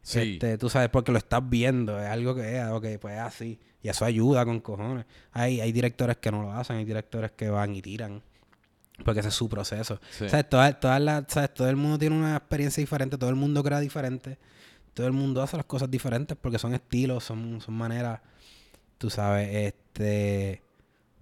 Sí. 0.02 0.34
Este, 0.34 0.58
tú 0.58 0.70
sabes, 0.70 0.90
porque 0.90 1.12
lo 1.12 1.18
estás 1.20 1.48
viendo. 1.48 2.00
Es 2.00 2.08
algo 2.08 2.34
que 2.34 2.58
es, 2.58 2.66
ok, 2.66 2.86
pues 3.00 3.14
es 3.16 3.20
así. 3.22 3.60
Y 3.84 3.90
eso 3.90 4.06
ayuda 4.06 4.46
con 4.46 4.60
cojones. 4.62 5.06
Hay, 5.32 5.62
hay 5.62 5.72
directores 5.72 6.18
que 6.18 6.32
no 6.32 6.42
lo 6.42 6.52
hacen, 6.54 6.78
hay 6.78 6.86
directores 6.86 7.32
que 7.32 7.50
van 7.50 7.76
y 7.76 7.82
tiran. 7.82 8.22
Porque 9.04 9.20
ese 9.22 9.30
es 9.30 9.36
su 9.36 9.48
proceso. 9.50 10.00
Sí. 10.12 10.28
¿Sabes? 10.30 10.50
Todas, 10.50 10.80
todas 10.80 11.02
las- 11.02 11.24
¿sabes? 11.28 11.54
Todo 11.54 11.70
el 11.70 11.76
mundo 11.76 11.98
tiene 11.98 12.16
una 12.16 12.36
experiencia 12.38 12.82
diferente, 12.82 13.18
todo 13.18 13.30
el 13.30 13.36
mundo 13.36 13.64
crea 13.64 13.80
diferente. 13.80 14.38
Todo 14.94 15.08
el 15.08 15.14
mundo 15.14 15.42
hace 15.42 15.56
las 15.58 15.66
cosas 15.66 15.90
diferentes 15.90 16.38
porque 16.40 16.60
son 16.60 16.74
estilos, 16.74 17.24
son, 17.24 17.62
son 17.62 17.74
maneras. 17.76 18.20
Tú 18.98 19.10
sabes, 19.10 19.48
este. 19.54 20.62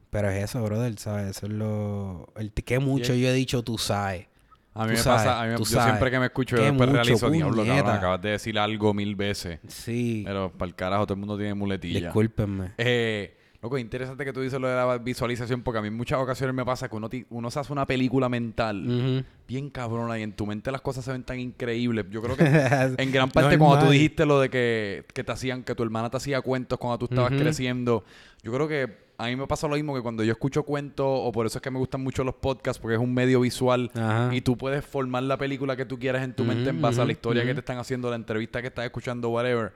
Pero 0.09 0.29
es 0.29 0.43
eso, 0.45 0.63
brother, 0.63 0.97
¿sabes? 0.97 1.37
Eso 1.37 1.45
es 1.47 1.51
lo. 1.51 2.31
El 2.37 2.51
que 2.53 2.79
mucho 2.79 3.13
yo 3.13 3.27
he 3.27 3.33
dicho, 3.33 3.61
tú 3.63 3.77
sabes. 3.77 4.25
A 4.73 4.81
mí 4.83 4.89
Tú 4.91 4.97
me 4.97 4.97
sabes, 4.97 5.23
pasa, 5.23 5.41
a 5.41 5.45
mí 5.45 5.55
yo 5.57 5.65
sabes. 5.65 5.85
siempre 5.89 6.11
que 6.11 6.19
me 6.19 6.25
escucho, 6.27 6.55
yo 6.55 6.63
después 6.63 6.87
mucho, 6.89 7.01
realizo, 7.01 7.29
diablo, 7.31 7.57
cabrón, 7.57 7.67
puñeta". 7.77 7.95
acabas 7.95 8.21
de 8.21 8.29
decir 8.29 8.59
algo 8.59 8.93
mil 8.93 9.15
veces. 9.15 9.59
Sí. 9.67 10.21
Pero 10.25 10.51
para 10.51 10.69
el 10.69 10.75
carajo, 10.75 11.05
todo 11.05 11.13
el 11.15 11.19
mundo 11.19 11.35
tiene 11.37 11.53
muletilla. 11.55 11.99
Discúlpenme. 11.99 12.73
Eh, 12.77 13.36
loco, 13.61 13.77
interesante 13.77 14.23
que 14.23 14.33
tú 14.33 14.41
dices 14.41 14.59
lo 14.59 14.67
de 14.67 14.75
la 14.75 14.97
visualización, 14.97 15.61
porque 15.61 15.79
a 15.79 15.81
mí 15.81 15.87
en 15.87 15.95
muchas 15.95 16.19
ocasiones 16.19 16.55
me 16.55 16.63
pasa 16.63 16.87
que 16.89 16.95
uno, 16.95 17.09
uno 17.29 17.51
se 17.51 17.59
hace 17.59 17.73
una 17.73 17.85
película 17.85 18.29
mental 18.29 19.25
bien 19.47 19.69
cabrona 19.69 20.19
y 20.19 20.23
en 20.23 20.33
tu 20.33 20.45
mente 20.45 20.71
las 20.71 20.81
cosas 20.81 21.05
se 21.05 21.11
ven 21.11 21.23
tan 21.23 21.39
increíbles. 21.39 22.05
Yo 22.09 22.21
creo 22.21 22.35
que 22.37 22.43
en 22.97 23.11
gran 23.11 23.31
parte 23.31 23.57
cuando 23.57 23.75
tú 23.75 23.81
Normal. 23.85 23.93
dijiste 23.93 24.25
lo 24.25 24.39
de 24.39 24.49
que, 24.49 25.05
que 25.13 25.23
te 25.23 25.31
hacían, 25.31 25.63
que 25.63 25.73
tu 25.75 25.83
hermana 25.83 26.09
te 26.09 26.17
hacía 26.17 26.41
cuentos 26.41 26.77
cuando 26.77 26.97
tú 26.99 27.05
estabas 27.05 27.31
creciendo, 27.31 28.03
yo 28.43 28.51
creo 28.53 28.67
que 28.67 29.07
a 29.17 29.25
mí 29.25 29.35
me 29.35 29.47
pasa 29.47 29.67
lo 29.67 29.75
mismo 29.75 29.95
que 29.95 30.01
cuando 30.01 30.23
yo 30.23 30.31
escucho 30.31 30.61
cuentos, 30.63 31.07
o 31.07 31.31
por 31.31 31.47
eso 31.47 31.57
es 31.57 31.61
que 31.61 31.71
me 31.71 31.79
gustan 31.79 32.01
mucho 32.01 32.23
los 32.23 32.35
podcasts, 32.35 32.79
porque 32.79 32.95
es 32.95 33.01
un 33.01 33.13
medio 33.13 33.39
visual 33.39 33.89
Ajá. 33.95 34.29
y 34.31 34.41
tú 34.41 34.55
puedes 34.57 34.85
formar 34.85 35.23
la 35.23 35.37
película 35.37 35.75
que 35.75 35.85
tú 35.85 35.97
quieras 35.97 36.23
en 36.23 36.33
tu 36.33 36.43
mente 36.43 36.69
en 36.69 36.79
base 36.81 37.01
a 37.01 37.05
la 37.05 37.11
historia 37.13 37.43
que 37.43 37.53
te 37.53 37.61
están 37.61 37.79
haciendo, 37.79 38.11
la 38.11 38.15
entrevista 38.15 38.61
que 38.61 38.67
estás 38.67 38.85
escuchando, 38.85 39.29
whatever. 39.29 39.73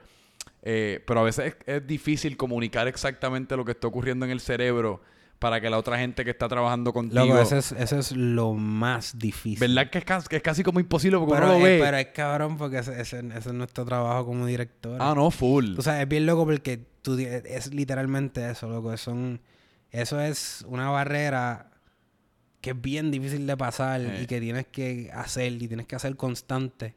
Eh, 0.62 1.02
pero 1.06 1.20
a 1.20 1.22
veces 1.24 1.54
es, 1.66 1.74
es 1.74 1.86
difícil 1.86 2.36
comunicar 2.36 2.86
exactamente 2.88 3.56
lo 3.56 3.64
que 3.64 3.72
está 3.72 3.88
ocurriendo 3.88 4.24
en 4.24 4.30
el 4.32 4.40
cerebro 4.40 5.02
para 5.40 5.60
que 5.60 5.68
la 5.68 5.76
otra 5.76 5.98
gente 5.98 6.24
que 6.24 6.30
está 6.30 6.46
trabajando 6.48 6.92
contigo... 6.92 7.24
Loco, 7.26 7.40
eso 7.40 7.56
es, 7.98 8.12
lo 8.12 8.54
más 8.54 9.18
difícil. 9.18 9.58
¿Verdad 9.58 9.90
que 9.90 9.98
es, 9.98 10.04
casi, 10.04 10.28
que 10.28 10.36
es 10.36 10.42
casi 10.42 10.62
como 10.62 10.78
imposible 10.78 11.18
porque 11.18 11.34
Pero, 11.34 11.46
uno 11.46 11.58
lo 11.58 11.66
es, 11.66 11.80
ve? 11.80 11.84
pero 11.84 11.96
es 11.96 12.06
cabrón 12.14 12.56
porque 12.56 12.78
ese, 12.78 12.92
ese- 13.00 13.18
ese 13.26 13.36
es 13.48 13.52
nuestro 13.52 13.84
trabajo 13.84 14.24
como 14.24 14.46
director. 14.46 14.98
Ah, 15.02 15.14
no, 15.16 15.32
full. 15.32 15.74
Tú 15.74 15.82
sabes, 15.82 16.02
es 16.02 16.08
bien 16.08 16.26
loco 16.26 16.44
porque 16.44 16.78
tú, 17.02 17.18
es 17.18 17.74
literalmente 17.74 18.48
eso, 18.48 18.68
loco. 18.68 18.96
Son, 18.96 19.40
eso 19.90 20.20
es 20.20 20.64
una 20.68 20.90
barrera 20.90 21.72
que 22.60 22.70
es 22.70 22.80
bien 22.80 23.10
difícil 23.10 23.44
de 23.44 23.56
pasar 23.56 24.00
Eh. 24.00 24.20
y 24.22 24.26
que 24.28 24.40
tienes 24.40 24.68
que 24.68 25.10
hacer 25.12 25.50
y 25.60 25.66
tienes 25.66 25.88
que 25.88 25.96
hacer 25.96 26.14
constante 26.14 26.94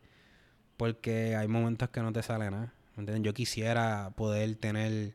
porque 0.78 1.36
hay 1.36 1.47
momentos 1.47 1.89
que 1.89 2.01
no 2.01 2.13
te 2.13 2.21
sale 2.21 2.51
nada. 2.51 2.71
¿Me 2.96 3.02
entiendes? 3.02 3.24
Yo 3.24 3.34
quisiera 3.34 4.12
poder 4.16 4.56
tener... 4.56 5.14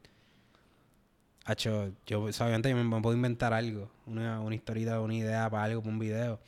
Hacho, 1.44 1.92
yo 2.06 2.22
obviamente 2.22 2.70
yo 2.70 2.76
me, 2.76 2.84
me 2.84 3.00
puedo 3.00 3.16
inventar 3.16 3.52
algo, 3.52 3.90
una, 4.06 4.40
una 4.40 4.54
historita, 4.54 5.00
una 5.00 5.14
idea 5.14 5.48
para 5.50 5.64
algo, 5.64 5.80
para 5.80 5.92
un 5.92 5.98
video. 5.98 6.40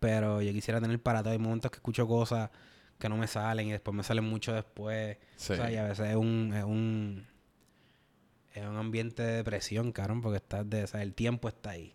Pero 0.00 0.40
yo 0.40 0.52
quisiera 0.52 0.80
tener 0.80 1.00
para 1.02 1.22
todo. 1.22 1.32
Hay 1.32 1.38
momentos 1.38 1.70
que 1.70 1.76
escucho 1.76 2.06
cosas 2.06 2.50
que 2.98 3.08
no 3.08 3.16
me 3.16 3.26
salen 3.26 3.68
y 3.68 3.72
después 3.72 3.94
me 3.94 4.02
salen 4.02 4.24
mucho 4.24 4.52
después. 4.52 5.18
Sí. 5.36 5.52
O 5.52 5.56
sea, 5.56 5.70
y 5.70 5.76
a 5.76 5.84
veces 5.84 6.10
es 6.10 6.16
un, 6.16 6.52
es 6.56 6.64
un, 6.64 7.26
es 8.54 8.66
un 8.66 8.76
ambiente 8.76 9.22
de 9.22 9.32
depresión, 9.34 9.92
cabrón, 9.92 10.20
porque 10.20 10.38
estás 10.38 10.68
de, 10.68 10.84
o 10.84 10.86
sea, 10.86 11.02
el 11.02 11.14
tiempo 11.14 11.48
está 11.48 11.70
ahí. 11.70 11.94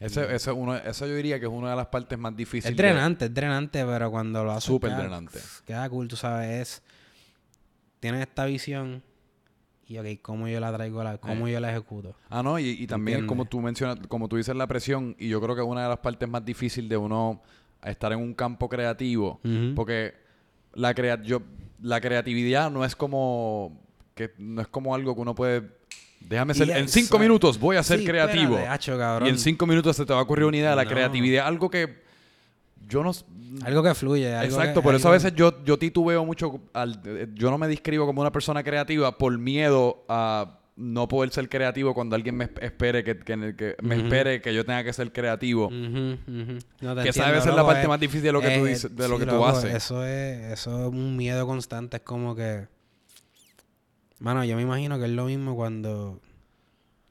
Ese, 0.00 0.22
ese 0.24 0.34
es 0.34 0.56
uno, 0.56 0.76
eso 0.76 1.06
yo 1.06 1.14
diría 1.14 1.38
que 1.38 1.46
es 1.46 1.52
una 1.52 1.70
de 1.70 1.76
las 1.76 1.86
partes 1.86 2.18
más 2.18 2.36
difíciles. 2.36 2.72
Es 2.72 2.76
drenante, 2.76 3.26
es 3.26 3.34
drenante, 3.34 3.84
pero 3.84 4.10
cuando 4.10 4.42
lo 4.44 4.52
haces 4.52 4.64
Súper 4.64 4.96
drenante. 4.96 5.38
Queda 5.64 5.88
cool, 5.88 6.08
tú 6.08 6.16
sabes, 6.16 6.50
es... 6.50 6.82
Tienes 8.04 8.20
esta 8.20 8.44
visión 8.44 9.02
y, 9.88 9.96
ok, 9.96 10.06
¿cómo 10.20 10.46
yo 10.46 10.60
la 10.60 10.70
traigo, 10.74 11.02
la, 11.02 11.16
cómo 11.16 11.48
Eh. 11.48 11.52
yo 11.52 11.60
la 11.60 11.70
ejecuto? 11.70 12.14
Ah, 12.28 12.42
no, 12.42 12.58
y, 12.58 12.68
y 12.68 12.86
también 12.86 13.20
¿Entiendes? 13.20 13.28
como 13.28 13.44
tú 13.46 13.62
mencionas, 13.62 13.96
como 14.08 14.28
tú 14.28 14.36
dices 14.36 14.54
la 14.54 14.66
presión, 14.66 15.16
y 15.18 15.28
yo 15.30 15.40
creo 15.40 15.54
que 15.54 15.62
es 15.62 15.66
una 15.66 15.84
de 15.84 15.88
las 15.88 16.00
partes 16.00 16.28
más 16.28 16.44
difíciles 16.44 16.90
de 16.90 16.98
uno 16.98 17.40
estar 17.82 18.12
en 18.12 18.18
un 18.18 18.34
campo 18.34 18.68
creativo, 18.68 19.40
Ujú. 19.42 19.74
porque 19.74 20.12
la 20.74 20.92
crea 20.92 21.22
yo, 21.22 21.40
la 21.80 21.98
creatividad 21.98 22.70
no 22.70 22.84
es 22.84 22.94
como 22.94 23.80
que 24.14 24.32
no 24.36 24.60
es 24.60 24.68
como 24.68 24.94
algo 24.94 25.14
que 25.14 25.20
uno 25.22 25.34
puede 25.34 25.62
déjame 26.20 26.52
ser 26.52 26.68
en 26.70 26.88
cinco 26.88 27.18
minutos 27.18 27.58
voy 27.58 27.76
a 27.76 27.82
ser 27.82 28.00
Sí, 28.00 28.04
creativo 28.04 28.58
espérate, 28.58 29.24
y 29.24 29.28
en 29.30 29.38
cinco 29.38 29.66
minutos 29.66 29.96
se 29.96 30.04
te 30.04 30.12
va 30.12 30.18
a 30.18 30.22
ocurrir 30.22 30.44
una 30.44 30.58
idea. 30.58 30.74
La 30.76 30.84
No. 30.84 30.90
creatividad 30.90 31.44
es 31.44 31.48
algo 31.48 31.70
que 31.70 32.03
yo 32.88 33.02
no 33.02 33.10
s- 33.10 33.24
Algo 33.64 33.82
que 33.82 33.94
fluye. 33.94 34.34
Algo 34.34 34.56
Exacto, 34.56 34.80
que- 34.80 34.84
por 34.84 34.94
eso 34.94 35.08
a 35.08 35.12
veces 35.12 35.34
yo, 35.34 35.62
yo 35.64 35.78
titubeo 35.78 36.24
mucho. 36.24 36.60
Al, 36.72 37.00
eh, 37.04 37.28
yo 37.34 37.50
no 37.50 37.58
me 37.58 37.68
describo 37.68 38.06
como 38.06 38.20
una 38.20 38.32
persona 38.32 38.62
creativa 38.62 39.16
por 39.16 39.36
miedo 39.38 40.04
a 40.08 40.60
no 40.76 41.06
poder 41.06 41.30
ser 41.30 41.48
creativo 41.48 41.94
cuando 41.94 42.16
alguien 42.16 42.36
me 42.36 42.50
espere 42.60 43.04
que, 43.04 43.16
que, 43.18 43.54
que 43.56 43.76
me 43.80 43.94
espere 43.96 44.40
que 44.42 44.52
yo 44.52 44.64
tenga 44.64 44.82
que 44.82 44.92
ser 44.92 45.12
creativo. 45.12 45.70
No, 45.70 46.96
te 46.96 47.02
que 47.04 47.08
esa 47.10 47.26
debe 47.26 47.40
ser 47.42 47.54
la 47.54 47.64
parte 47.64 47.82
es- 47.82 47.88
más 47.88 48.00
difícil 48.00 48.22
de 48.24 48.32
lo 48.32 48.40
que 48.40 48.58
tú 48.58 48.66
eh, 48.66 48.68
dices, 48.70 48.96
de 48.96 49.08
lo 49.08 49.14
sí, 49.14 49.20
que 49.20 49.26
tú 49.30 49.36
loco, 49.36 49.46
haces. 49.46 49.72
Eso 49.72 50.04
es, 50.04 50.52
eso 50.52 50.86
es 50.88 50.92
un 50.92 51.16
miedo 51.16 51.46
constante. 51.46 51.98
Es 51.98 52.02
como 52.02 52.34
que. 52.34 52.66
Mano, 54.18 54.44
yo 54.44 54.56
me 54.56 54.62
imagino 54.62 54.98
que 54.98 55.04
es 55.04 55.10
lo 55.10 55.26
mismo 55.26 55.54
cuando 55.54 56.20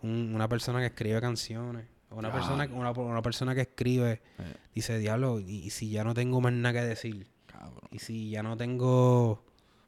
un- 0.01 0.31
una 0.35 0.49
persona 0.49 0.79
que 0.79 0.87
escribe 0.87 1.21
canciones. 1.21 1.85
Una 2.13 2.29
Ah. 2.29 2.31
persona, 2.31 2.69
una, 2.73 2.91
una 2.91 3.21
persona 3.21 3.53
que 3.55 3.61
escribe 3.61 4.21
Eh. 4.39 4.53
dice, 4.75 4.97
diablo, 4.99 5.39
y, 5.39 5.65
y 5.65 5.69
si 5.69 5.89
ya 5.89 6.03
no 6.03 6.13
tengo 6.13 6.39
más 6.41 6.53
nada 6.53 6.73
que 6.81 6.85
decir. 6.85 7.27
Cabrón. 7.47 7.89
Y 7.91 7.99
si 7.99 8.29
ya 8.29 8.43
no 8.43 8.57
tengo 8.57 9.43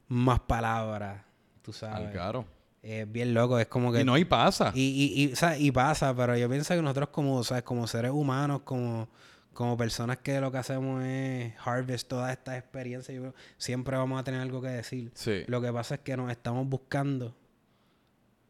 más 0.07 0.39
palabras, 0.41 1.23
tú 1.61 1.73
sabes. 1.73 2.11
Claro. 2.11 2.45
Es 2.83 3.11
bien 3.11 3.33
loco, 3.33 3.57
es 3.59 3.65
como 3.65 3.91
que... 3.91 4.01
Y 4.01 4.03
no, 4.03 4.15
y 4.17 4.25
pasa. 4.25 4.71
Y, 4.75 4.81
y, 4.81 5.23
y, 5.23 5.33
o 5.33 5.35
sea, 5.35 5.57
y 5.57 5.71
pasa, 5.71 6.15
pero 6.15 6.37
yo 6.37 6.47
pienso 6.47 6.75
que 6.75 6.81
nosotros 6.83 7.09
como, 7.09 7.43
¿sabes? 7.43 7.63
como 7.63 7.87
seres 7.87 8.11
humanos, 8.11 8.61
como, 8.63 9.07
como 9.53 9.75
personas 9.75 10.17
que 10.17 10.39
lo 10.39 10.51
que 10.51 10.59
hacemos 10.59 11.03
es 11.03 11.53
harvest 11.65 12.07
todas 12.07 12.31
estas 12.31 12.59
experiencias, 12.59 13.17
yo 13.17 13.33
siempre 13.57 13.97
vamos 13.97 14.19
a 14.19 14.23
tener 14.23 14.39
algo 14.39 14.61
que 14.61 14.67
decir. 14.67 15.11
Sí. 15.15 15.43
Lo 15.47 15.61
que 15.61 15.73
pasa 15.73 15.95
es 15.95 16.01
que 16.01 16.15
nos 16.15 16.29
estamos 16.29 16.67
buscando, 16.67 17.35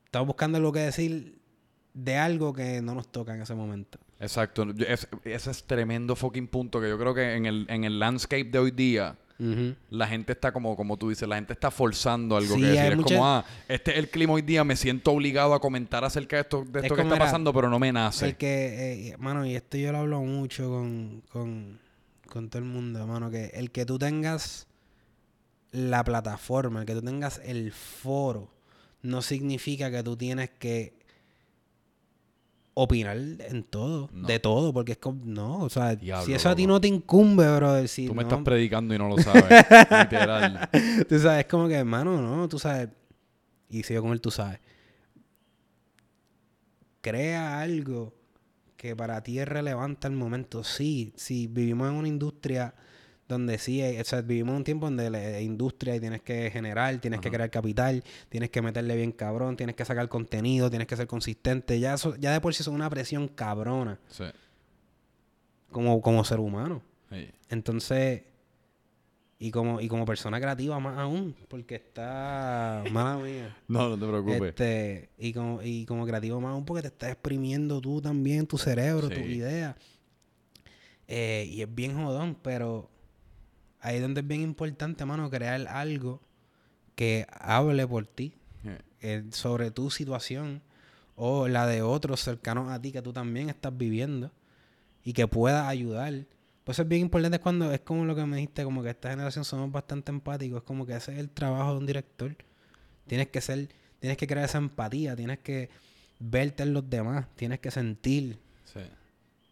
estamos 0.04 0.28
buscando 0.28 0.58
algo 0.58 0.74
que 0.74 0.80
decir 0.80 1.40
de 1.96 2.18
algo 2.18 2.54
que 2.54 2.82
no 2.82 2.94
nos 2.94 3.08
toca 3.12 3.34
en 3.34 3.42
ese 3.42 3.56
momento. 3.56 3.98
Exacto. 4.20 4.68
Es- 4.88 5.08
ese 5.24 5.50
es 5.52 5.64
tremendo 5.64 6.16
fucking 6.16 6.48
punto 6.48 6.80
que 6.80 6.90
yo 6.90 7.00
creo 7.00 7.14
que 7.16 7.36
en 7.36 7.46
el, 7.48 7.66
en 7.70 7.84
el 7.86 7.98
landscape 8.00 8.44
de 8.44 8.60
hoy 8.60 8.70
día 8.72 9.18
la 9.90 10.08
gente 10.08 10.32
está 10.32 10.54
como, 10.54 10.78
como 10.78 10.96
tú 10.96 11.10
dices, 11.10 11.28
la 11.28 11.36
gente 11.36 11.52
está 11.52 11.70
forzando 11.72 12.38
algo 12.38 12.56
Sí, 12.56 12.62
que 12.62 12.68
decir. 12.68 12.92
Es 12.92 12.96
mucha- 12.98 13.16
como, 13.16 13.28
ah, 13.28 13.46
este 13.68 13.92
es 13.92 13.98
el 13.98 14.10
clima 14.10 14.32
hoy 14.34 14.42
día, 14.42 14.64
me 14.64 14.78
siento 14.78 15.12
obligado 15.12 15.54
a 15.54 15.60
comentar 15.60 16.06
acerca 16.06 16.38
de 16.38 16.44
esto, 16.44 16.64
de 16.66 16.80
Es 16.80 16.86
esto 16.86 16.96
que 16.96 17.02
está 17.02 17.16
era- 17.16 17.26
pasando, 17.26 17.52
pero 17.54 17.70
no 17.70 17.78
me 17.80 17.92
nace. 17.92 18.28
El 18.28 18.36
que, 18.38 19.10
eh, 19.10 19.18
mano, 19.18 19.46
y 19.46 19.56
esto 19.56 19.76
yo 19.78 19.92
lo 19.92 19.98
hablo 20.00 20.22
mucho 20.22 20.70
con, 20.70 21.22
con, 21.30 21.80
con 22.30 22.50
todo 22.50 22.60
el 22.60 22.66
mundo, 22.70 23.06
mano, 23.08 23.30
que 23.30 23.48
el 23.56 23.72
que 23.72 23.86
tú 23.86 24.00
tengas 24.00 24.68
la 25.72 26.04
plataforma, 26.06 26.80
el 26.82 26.86
que 26.86 26.94
tú 26.94 27.02
tengas 27.02 27.42
el 27.44 27.74
foro, 27.74 28.50
no 29.02 29.22
significa 29.22 29.92
que 29.92 30.02
tú 30.02 30.16
tienes 30.16 30.50
que 30.52 30.94
opinar 32.78 33.18
en 33.18 33.64
todo, 33.64 34.10
No. 34.14 34.28
de 34.28 34.38
todo, 34.40 34.72
porque 34.74 34.92
es 34.94 34.98
como, 34.98 35.22
no, 35.26 35.60
o 35.60 35.70
sea, 35.70 35.96
Diablo, 35.96 36.26
si 36.26 36.34
eso 36.34 36.50
a 36.50 36.56
ti 36.56 36.68
no 36.68 36.80
te 36.80 36.88
incumbe, 36.90 37.46
bro, 37.56 37.88
si 37.88 38.06
Tú 38.06 38.14
me 38.14 38.24
no- 38.24 38.30
estás 38.30 38.44
predicando 38.44 38.94
y 38.94 38.98
no 38.98 39.08
lo 39.08 39.18
sabes. 39.18 39.44
Literal. 39.92 40.70
tú 41.08 41.18
sabes, 41.18 41.40
es 41.40 41.46
como 41.50 41.68
que, 41.68 41.76
hermano, 41.76 42.22
no, 42.22 42.48
tú 42.50 42.60
sabes. 42.60 42.90
Y 43.70 43.82
sigo 43.84 44.02
con 44.04 44.12
él, 44.12 44.22
tú 44.22 44.30
sabes. 44.30 44.60
Crea 47.02 47.62
algo 47.62 48.14
que 48.78 48.96
para 48.96 49.22
ti 49.22 49.40
es 49.40 49.48
relevante 49.48 50.08
al 50.08 50.14
momento. 50.14 50.64
Sí, 50.64 51.14
sí, 51.16 51.48
vivimos 51.48 51.90
en 51.90 51.96
una 51.96 52.08
industria 52.08 52.74
donde 53.28 53.58
sí, 53.58 53.82
eh, 53.82 54.00
o 54.00 54.04
sea, 54.04 54.22
vivimos 54.22 54.56
un 54.56 54.64
tiempo 54.64 54.86
donde 54.86 55.10
la 55.10 55.42
industria 55.42 55.96
y 55.96 56.00
tienes 56.00 56.22
que 56.22 56.52
generar, 56.52 57.00
tienes 57.02 57.20
que 57.22 57.32
crear 57.32 57.50
capital, 57.50 58.04
tienes 58.30 58.50
que 58.52 58.62
meterle 58.62 58.96
bien 58.96 59.12
cabrón, 59.12 59.58
tienes 59.58 59.76
que 59.76 59.84
sacar 59.84 60.08
contenido, 60.10 60.70
tienes 60.70 60.88
que 60.88 60.96
ser 60.96 61.08
consistente. 61.08 61.80
Ya, 61.80 61.96
eso, 61.96 62.16
ya 62.18 62.32
de 62.32 62.40
por 62.42 62.54
sí 62.54 62.62
es 62.62 62.68
una 62.68 62.90
presión 62.90 63.28
cabrona 63.28 64.00
Sí. 64.10 64.26
como, 65.72 66.02
como 66.02 66.24
ser 66.24 66.40
humano. 66.40 66.82
Sí. 67.12 67.30
Entonces, 67.50 68.24
y 69.40 69.52
como, 69.52 69.82
y 69.82 69.88
como 69.88 70.06
persona 70.06 70.40
creativa 70.40 70.80
más 70.80 70.98
aún, 70.98 71.36
porque 71.48 71.76
está, 71.76 72.84
mala 72.92 73.18
mía. 73.18 73.58
No, 73.68 73.90
no 73.90 73.98
te 73.98 74.06
preocupes. 74.08 74.50
Este, 74.50 75.10
y 75.18 75.34
como, 75.34 75.62
y 75.64 75.86
como 75.86 76.06
creativo 76.06 76.40
más 76.40 76.52
aún 76.52 76.64
porque 76.66 76.84
te 76.84 76.88
estás 76.90 77.10
exprimiendo 77.12 77.82
tú 77.82 78.02
también, 78.02 78.46
tu 78.46 78.58
cerebro, 78.60 79.10
tu 79.10 79.16
Sí. 79.16 79.22
idea. 79.34 79.76
Eh, 81.08 81.48
y 81.52 81.62
es 81.62 81.74
bien 81.74 81.96
jodón, 81.96 82.36
pero 82.42 82.90
ahí 83.86 83.98
es 83.98 84.02
donde 84.02 84.22
es 84.22 84.28
bien 84.28 84.42
importante, 84.42 85.06
mano, 85.06 85.30
crear 85.30 85.68
algo 85.68 86.22
que 86.96 87.26
hable 87.40 87.86
por 87.88 88.06
ti, 88.08 88.34
Eh, 88.66 88.80
eh, 89.02 89.24
sobre 89.32 89.70
tu 89.70 89.92
situación 89.92 90.62
o 91.16 91.48
la 91.48 91.68
de 91.68 91.84
otros 91.84 92.22
cercanos 92.22 92.72
a 92.72 92.82
ti 92.82 92.92
que 92.92 93.02
tú 93.04 93.14
también 93.14 93.48
estás 93.50 93.78
viviendo 93.78 94.32
y 95.04 95.14
que 95.14 95.28
pueda 95.28 95.68
ayudar. 95.70 96.26
Pues 96.64 96.80
es 96.80 96.88
bien 96.88 97.02
importante 97.02 97.38
cuando 97.40 97.72
es 97.72 97.82
como 97.82 98.06
lo 98.06 98.16
que 98.16 98.26
me 98.26 98.38
dijiste, 98.38 98.64
como 98.64 98.82
que 98.82 98.90
esta 98.90 99.12
generación 99.12 99.46
somos 99.46 99.72
bastante 99.72 100.10
empáticos, 100.12 100.58
es 100.58 100.64
como 100.64 100.84
que 100.88 100.96
ese 100.96 101.14
es 101.14 101.20
el 101.20 101.30
trabajo 101.30 101.74
de 101.74 101.78
un 101.78 101.86
director. 101.86 102.36
Tienes 103.06 103.28
que 103.28 103.40
ser, 103.40 103.70
tienes 104.00 104.18
que 104.18 104.26
crear 104.26 104.46
esa 104.46 104.58
empatía, 104.58 105.16
tienes 105.16 105.38
que 105.40 105.70
verte 106.20 106.64
en 106.64 106.74
los 106.74 106.90
demás, 106.90 107.28
tienes 107.36 107.60
que 107.60 107.70
sentir, 107.70 108.40
sí. 108.64 108.80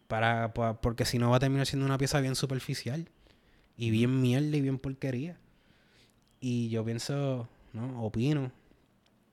para, 0.07 0.53
pa- 0.55 0.81
porque 0.81 1.05
si 1.05 1.19
no 1.19 1.29
va 1.29 1.37
a 1.37 1.39
terminar 1.39 1.67
siendo 1.67 1.85
una 1.85 1.99
pieza 1.99 2.19
bien 2.19 2.35
superficial 2.35 3.07
y 3.77 3.89
bien 3.91 4.21
mierda 4.21 4.55
y 4.57 4.61
bien 4.61 4.79
porquería. 4.79 5.37
Y 6.39 6.69
yo 6.69 6.83
pienso, 6.83 7.47
¿no? 7.73 8.03
Opino 8.03 8.51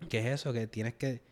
que 0.09 0.18
es 0.20 0.26
eso, 0.26 0.53
que 0.53 0.66
tienes 0.66 0.95
que 0.95 1.22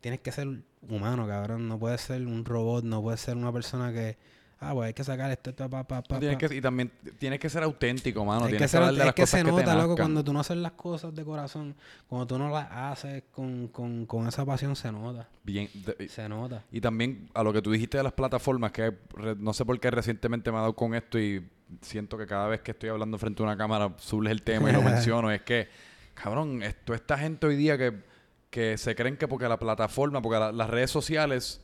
tienes 0.00 0.20
que 0.20 0.32
ser 0.32 0.62
humano, 0.82 1.26
cabrón, 1.26 1.66
no 1.66 1.78
puedes 1.78 2.02
ser 2.02 2.26
un 2.26 2.44
robot, 2.44 2.84
no 2.84 3.00
puedes 3.02 3.20
ser 3.20 3.36
una 3.36 3.52
persona 3.52 3.92
que 3.92 4.18
ah, 4.60 4.72
pues 4.72 4.86
hay 4.88 4.94
que 4.94 5.04
sacar 5.04 5.30
esto 5.30 5.54
pa, 5.54 5.68
pa, 5.68 5.84
pa, 5.84 6.02
pa, 6.02 6.18
Tienes 6.18 6.36
pa". 6.38 6.48
que, 6.48 6.54
y 6.56 6.60
también 6.60 6.90
tienes 7.18 7.38
que 7.40 7.48
ser 7.50 7.62
auténtico, 7.62 8.24
mano. 8.24 8.46
Hay 8.46 8.52
que 8.52 8.56
tienes 8.58 8.70
ser- 8.70 8.80
que 8.80 8.86
hablar 8.86 8.94
de 8.94 9.00
es 9.00 9.06
las 9.06 9.14
que 9.14 9.26
se 9.26 9.36
que 9.38 9.44
nota, 9.44 9.62
loco, 9.74 9.76
nazcan. 9.76 9.96
cuando 9.96 10.24
tú 10.24 10.32
no 10.32 10.40
haces 10.40 10.56
las 10.56 10.72
cosas 10.72 11.14
de 11.14 11.24
corazón, 11.24 11.74
cuando 12.08 12.26
tú 12.26 12.38
no 12.38 12.48
las 12.50 12.68
haces 12.70 13.24
con, 13.32 13.68
con, 13.68 14.06
con 14.06 14.26
esa 14.28 14.44
pasión, 14.44 14.74
se 14.76 14.90
nota. 14.92 15.28
Bien, 15.42 15.68
de- 15.74 16.08
Se 16.08 16.28
nota. 16.28 16.64
Y 16.72 16.80
también 16.80 17.28
a 17.34 17.42
lo 17.42 17.52
que 17.52 17.60
tú 17.62 17.70
dijiste 17.70 17.96
de 17.98 18.04
las 18.04 18.12
plataformas, 18.12 18.72
que 18.72 18.92
re- 19.16 19.36
no 19.36 19.52
sé 19.52 19.64
por 19.64 19.78
qué 19.80 19.90
recientemente 19.90 20.50
me 20.50 20.58
ha 20.58 20.60
dado 20.62 20.74
con 20.76 20.94
esto 20.94 21.18
y 21.18 21.46
siento 21.82 22.16
que 22.18 22.26
cada 22.26 22.46
vez 22.48 22.60
que 22.60 22.70
estoy 22.72 22.90
hablando 22.90 23.18
frente 23.18 23.42
a 23.42 23.46
una 23.46 23.56
cámara 23.56 23.92
surge 23.98 24.30
el 24.30 24.42
tema 24.42 24.70
y 24.70 24.72
lo 24.72 24.82
menciono, 24.82 25.30
es 25.30 25.42
que, 25.42 25.68
cabrón, 26.14 26.62
esto, 26.62 26.94
esta 26.94 27.18
gente 27.18 27.46
hoy 27.46 27.56
día 27.56 27.76
que, 27.76 28.02
que 28.50 28.78
se 28.78 28.94
creen 28.94 29.16
que 29.16 29.26
porque 29.26 29.48
la 29.48 29.58
plataforma, 29.58 30.22
porque 30.22 30.38
la- 30.38 30.52
las 30.52 30.70
redes 30.70 30.90
sociales 30.90 31.60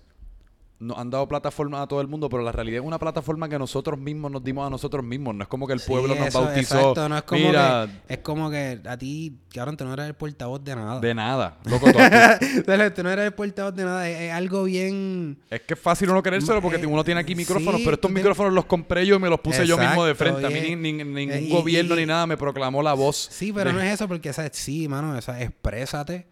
nos 0.81 0.97
han 0.97 1.11
dado 1.11 1.29
plataforma 1.29 1.83
a 1.83 1.87
todo 1.87 2.01
el 2.01 2.09
mundo, 2.09 2.29
pero 2.31 2.43
la 2.43 2.53
realidad 2.53 2.81
es 2.81 2.87
una 2.87 2.99
plataforma 2.99 3.49
que 3.51 3.59
nosotros 3.59 3.99
mismos 3.99 4.31
nos 4.33 4.43
dimos 4.43 4.67
a 4.67 4.71
nosotros 4.71 5.05
mismos, 5.05 5.35
no 5.35 5.43
es 5.43 5.49
como 5.49 5.67
que 5.67 5.75
el 5.75 5.81
Sí, 5.81 5.89
pueblo 5.89 6.15
nos 6.15 6.29
eso, 6.29 6.41
bautizó. 6.43 6.79
exacto, 6.79 7.07
no 7.09 7.17
es 7.19 7.23
como 7.25 7.47
Mira, 7.47 7.87
que, 8.09 8.15
es 8.15 8.21
como 8.21 8.51
que 8.51 8.81
a 8.87 8.97
ti, 8.97 9.37
cabrón, 9.53 9.77
tú 9.77 9.85
no 9.85 9.93
eres 9.93 10.07
el 10.07 10.15
portavoz 10.15 10.65
de 10.65 10.75
nada. 10.75 10.99
de 10.99 11.15
nada. 11.15 11.59
Loco, 11.65 11.85
tú- 11.93 11.99
tú- 11.99 13.03
no 13.03 13.11
eres 13.11 13.27
el 13.27 13.33
portavoz 13.35 13.75
de 13.75 13.85
nada, 13.85 14.09
es, 14.09 14.21
es 14.23 14.33
algo 14.33 14.65
bien... 14.65 15.39
Es 15.51 15.61
que 15.61 15.75
es 15.75 15.81
fácil 15.81 16.09
uno 16.09 16.23
querérselo 16.23 16.63
porque 16.63 16.79
Eh, 16.81 16.87
uno 16.87 17.05
tiene 17.05 17.21
aquí 17.21 17.35
micrófonos, 17.35 17.77
sí, 17.77 17.85
pero 17.85 17.97
estos 17.97 18.11
micrófonos 18.11 18.53
los 18.55 18.65
compré 18.65 19.05
yo 19.05 19.17
y 19.17 19.19
me 19.19 19.29
los 19.29 19.41
puse 19.41 19.67
yo 19.67 19.77
mismo 19.77 20.05
de 20.07 20.15
frente. 20.15 20.47
A 20.47 20.49
mí 20.49 20.59
oye. 20.61 20.77
ni- 20.77 20.93
ni- 20.95 21.05
ningún 21.05 21.31
Eh, 21.37 21.43
y- 21.43 21.51
gobierno 21.51 21.95
y- 21.95 22.01
ni 22.01 22.07
nada 22.07 22.27
me 22.27 22.39
proclamó 22.39 22.83
la 22.83 22.95
voz. 22.95 23.29
Sí, 23.31 23.53
pero 23.53 23.69
de- 23.69 23.75
no 23.75 23.83
es 23.83 23.93
eso 23.93 24.09
porque, 24.09 24.33
¿sabes? 24.33 24.53
Sí, 24.55 24.89
mano, 24.89 25.13
o 25.17 25.21
sea, 25.21 25.43
exprésate. 25.43 26.27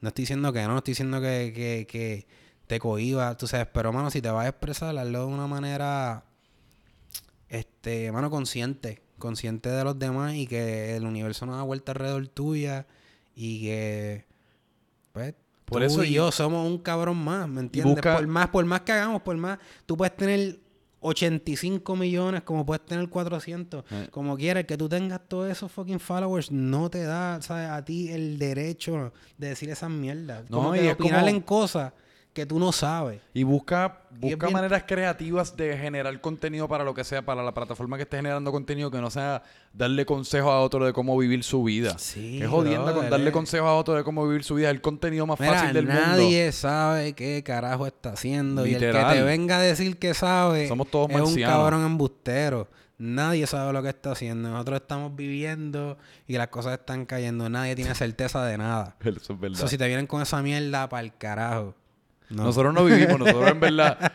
No 0.00 0.08
estoy 0.08 0.22
diciendo 0.22 0.52
que 0.52 0.62
no, 0.62 0.68
no 0.72 0.78
estoy 0.78 0.92
diciendo 0.92 1.20
que, 1.20 1.52
que, 1.54 1.86
que 1.88 2.26
te 2.74 2.80
cohiba, 2.80 3.36
tú 3.36 3.46
sabes, 3.46 3.68
pero, 3.72 3.92
mano, 3.92 4.10
si 4.10 4.20
te 4.20 4.28
vas 4.30 4.46
a 4.46 4.48
expresar, 4.48 4.98
hazlo 4.98 5.20
de 5.20 5.32
una 5.32 5.46
manera, 5.46 6.24
este, 7.48 8.10
mano, 8.10 8.30
consciente, 8.30 9.00
consciente 9.18 9.68
de 9.68 9.84
los 9.84 9.96
demás 9.98 10.34
y 10.34 10.46
que 10.46 10.96
el 10.96 11.04
universo 11.06 11.46
no 11.46 11.56
da 11.56 11.62
vuelta 11.62 11.92
alrededor 11.92 12.26
tuya 12.28 12.86
y 13.36 13.62
que, 13.62 14.24
pues, 15.12 15.34
Por 15.66 15.80
tú 15.82 15.86
eso 15.86 16.04
y 16.04 16.08
y- 16.08 16.12
yo 16.14 16.32
somos 16.32 16.66
un 16.66 16.78
cabrón 16.78 17.16
más, 17.18 17.48
¿me 17.48 17.60
entiendes? 17.60 17.94
busca- 17.94 18.16
Por 18.16 18.26
más, 18.26 18.48
por 18.48 18.64
más 18.64 18.80
que 18.80 18.92
hagamos, 18.92 19.22
por 19.22 19.36
más, 19.36 19.58
tú 19.86 19.96
puedes 19.96 20.16
tener 20.16 20.58
85 21.00 21.94
millones, 21.96 22.42
como 22.42 22.64
puedes 22.66 22.84
tener 22.86 23.08
400, 23.08 23.84
Eh. 23.90 24.08
como 24.10 24.36
quieras, 24.36 24.64
que 24.64 24.76
tú 24.76 24.88
tengas 24.88 25.20
todos 25.28 25.48
esos 25.50 25.70
fucking 25.70 26.00
followers, 26.00 26.50
no 26.50 26.90
te 26.90 27.02
da, 27.04 27.40
¿sabes? 27.40 27.68
A 27.68 27.84
ti 27.84 28.08
el 28.10 28.38
derecho 28.38 29.12
de 29.38 29.48
decir 29.50 29.70
esas 29.70 29.90
mierdas. 29.90 30.50
No, 30.50 30.56
como 30.58 30.74
y 30.74 30.80
que 30.80 30.88
es 30.88 30.94
opinar 30.94 31.20
como- 31.20 31.28
en 31.36 31.40
cosas 31.42 31.92
que 32.34 32.44
tú 32.44 32.58
no 32.58 32.72
sabes. 32.72 33.20
Y 33.32 33.44
busca, 33.44 34.00
Y 34.20 34.32
busca 34.32 34.46
bien- 34.48 34.52
maneras 34.52 34.84
creativas 34.86 35.56
de 35.56 35.78
generar 35.78 36.20
contenido 36.20 36.68
para 36.68 36.84
lo 36.84 36.92
que 36.92 37.04
sea, 37.04 37.22
para 37.22 37.42
la 37.42 37.54
plataforma 37.54 37.96
que 37.96 38.02
esté 38.02 38.16
generando 38.18 38.50
contenido, 38.52 38.90
que 38.90 38.98
no 39.00 39.08
sea 39.08 39.42
darle 39.72 40.04
consejos 40.04 40.50
a 40.50 40.58
otro 40.58 40.84
de 40.84 40.92
cómo 40.92 41.16
vivir 41.16 41.44
su 41.44 41.62
vida. 41.62 41.96
Sí, 41.98 42.42
es 42.42 42.48
jodiendo 42.48 42.92
con 42.92 43.08
darle 43.08 43.30
eh. 43.30 43.32
consejos 43.32 43.68
a 43.68 43.74
otro 43.74 43.94
de 43.94 44.04
cómo 44.04 44.26
vivir 44.26 44.44
su 44.44 44.56
vida. 44.56 44.68
Es 44.68 44.74
el 44.74 44.80
contenido 44.82 45.26
más 45.26 45.38
Mira, 45.40 45.54
fácil 45.54 45.72
del 45.72 45.86
mundo. 45.86 46.00
nadie 46.02 46.50
sabe 46.52 47.12
qué 47.14 47.42
carajo 47.44 47.86
está 47.86 48.10
haciendo. 48.12 48.66
Y 48.66 48.74
el 48.74 48.80
que 48.80 48.92
te 48.92 49.22
venga 49.22 49.58
a 49.58 49.62
decir 49.62 49.96
que 49.98 50.12
sabe 50.12 50.66
Somos 50.68 50.90
todos 50.90 51.10
es 51.10 51.20
un 51.20 51.40
cabrón 51.40 51.84
embustero. 51.86 52.68
Nadie 52.98 53.46
sabe 53.46 53.72
lo 53.72 53.82
que 53.82 53.88
está 53.88 54.12
haciendo. 54.12 54.48
Nosotros 54.50 54.80
estamos 54.80 55.14
viviendo 55.16 55.98
y 56.26 56.36
las 56.36 56.48
cosas 56.48 56.78
están 56.78 57.06
cayendo. 57.06 57.48
Nadie 57.48 57.74
tiene 57.76 57.94
certeza 57.94 58.44
de 58.44 58.58
nada. 58.58 58.96
Eso 59.00 59.32
es 59.34 59.40
verdad. 59.40 59.58
Eso 59.58 59.68
si 59.68 59.78
te 59.78 59.86
vienen 59.86 60.06
con 60.06 60.22
esa 60.22 60.42
mierda 60.42 60.88
para 60.88 61.02
el 61.02 61.16
carajo. 61.16 61.74
No. 62.30 62.44
Nosotros 62.44 62.72
no 62.74 62.84
vivimos, 62.84 63.18
nosotros 63.18 63.50
en 63.50 63.60
verdad. 63.60 64.12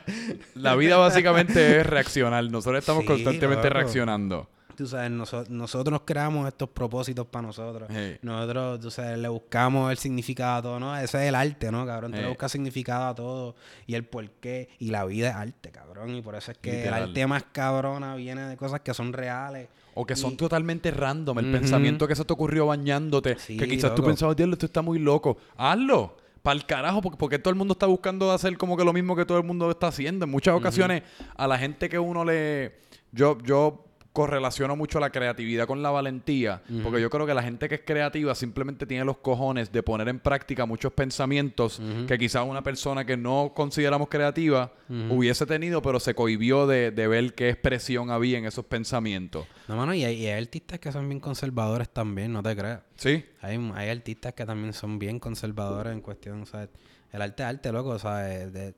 La 0.55 0.76
vida 0.76 0.97
básicamente 0.97 1.80
es 1.80 1.86
reaccionar. 1.86 2.43
Nosotros 2.45 2.80
estamos 2.80 3.01
Sí, 3.03 3.07
constantemente 3.07 3.70
reaccionando. 3.70 4.49
tú 4.76 4.88
sabes, 4.88 5.12
noso- 5.12 5.45
nosotros 5.49 6.01
creamos 6.05 6.47
estos 6.47 6.70
propósitos 6.70 7.28
para 7.28 7.47
nosotros. 7.47 7.89
Nosotros, 8.22 8.80
tú 8.80 8.89
sabes, 8.89 9.18
le 9.20 9.28
buscamos 9.28 9.91
el 9.91 9.97
significado 9.97 10.55
a 10.57 10.62
todo, 10.62 10.80
¿no? 10.80 10.97
Ese 10.97 11.22
es 11.22 11.30
el 11.30 11.36
arte, 11.36 11.70
¿no, 11.72 11.86
cabrón? 11.86 12.12
Tú 12.12 12.18
Sí. 12.18 12.24
le 12.24 12.30
buscas 12.30 12.51
significado 12.51 13.07
a 13.10 13.16
todo 13.16 13.55
y 13.86 13.95
el 13.95 14.05
porqué. 14.05 14.70
Y 14.80 14.89
la 14.89 15.03
vida 15.05 15.30
es 15.30 15.36
arte, 15.36 15.70
cabrón. 15.72 16.16
Y 16.16 16.22
por 16.22 16.36
eso 16.36 16.51
es 16.51 16.57
que 16.57 16.72
Literal. 16.78 17.03
el 17.03 17.10
arte 17.10 17.28
más 17.28 17.43
cabrona 17.51 18.16
viene 18.16 18.41
de 18.47 18.55
cosas 18.57 18.80
que 18.82 18.93
son 18.93 19.12
reales. 19.14 19.68
O 19.95 20.05
que 20.05 20.16
son 20.16 20.34
Y- 20.34 20.38
totalmente 20.38 20.91
random. 20.91 21.39
El 21.39 21.51
pensamiento 21.51 22.07
que 22.07 22.16
se 22.16 22.24
te 22.24 22.32
ocurrió 22.32 22.68
bañándote. 22.68 23.38
Sí, 23.38 23.57
que 23.57 23.68
quizás 23.68 23.93
tú 23.95 24.03
pensabas, 24.03 24.36
diablo, 24.38 24.53
esto 24.53 24.66
está 24.66 24.82
muy 24.82 24.97
loco. 24.97 25.38
Hazlo. 25.57 26.16
Para 26.50 26.58
el 26.58 26.66
carajo, 26.66 27.00
porque, 27.00 27.16
porque 27.16 27.38
todo 27.38 27.52
el 27.52 27.58
mundo 27.60 27.74
está 27.74 27.86
buscando 27.86 28.32
hacer 28.32 28.58
como 28.58 28.76
que 28.76 28.84
lo 28.84 28.91
mismo 28.91 29.16
que 29.16 29.24
todo 29.24 29.38
el 29.38 29.43
mundo 29.43 29.70
está 29.70 29.86
haciendo. 29.86 30.26
En 30.26 30.32
muchas 30.32 30.56
ocasiones, 30.56 31.04
a 31.38 31.47
la 31.47 31.60
gente 31.60 31.88
que 31.89 32.00
uno 32.00 32.26
le. 32.26 32.80
Yo, 33.12 33.38
yo 33.43 33.86
correlaciono 34.14 34.76
mucho 34.76 34.99
la 34.99 35.12
creatividad 35.12 35.68
con 35.68 35.82
la 35.82 35.91
valentía. 35.91 36.62
Porque 36.84 37.01
yo 37.01 37.10
creo 37.10 37.26
que 37.26 37.34
la 37.34 37.43
gente 37.43 37.70
que 37.70 37.76
es 37.76 37.82
creativa 37.86 38.34
simplemente 38.36 38.86
tiene 38.86 39.05
los 39.05 39.18
cojones 39.18 39.72
de 39.72 39.84
poner 39.84 40.10
en 40.10 40.20
práctica 40.20 40.66
muchos 40.66 40.93
pensamientos 40.93 41.82
que 42.07 42.18
quizás 42.18 42.45
una 42.47 42.64
persona 42.64 43.05
que 43.05 43.18
no 43.18 43.53
consideramos 43.55 44.10
creativa 44.10 44.74
hubiese 45.10 45.45
tenido, 45.45 45.82
pero 45.82 45.99
se 45.99 46.14
cohibió 46.14 46.68
de, 46.68 46.91
de 46.91 47.07
ver 47.07 47.34
qué 47.34 47.49
expresión 47.49 48.12
había 48.12 48.38
en 48.38 48.45
esos 48.45 48.66
pensamientos. 48.66 49.45
No, 49.68 49.76
mano, 49.76 49.93
y 49.93 50.03
hay, 50.03 50.16
y 50.16 50.28
hay 50.28 50.41
artistas 50.41 50.80
que 50.80 50.91
son 50.91 51.07
bien 51.07 51.20
conservadores 51.20 51.89
también, 51.89 52.34
no 52.34 52.41
te 52.41 52.55
creas. 52.55 52.82
¿Sí? 52.95 53.24
Hay, 53.41 53.72
hay 53.76 53.89
artistas 53.89 54.34
que 54.34 54.45
también 54.45 54.74
son 54.74 54.99
bien 54.99 55.20
conservadores 55.20 55.93
en 55.93 56.01
cuestión, 56.01 56.45
¿sabes? 56.45 56.70
El 57.12 57.22
arte 57.22 57.43
es 57.43 57.49
arte, 57.49 57.72
loco. 57.72 57.97
De, 57.97 58.74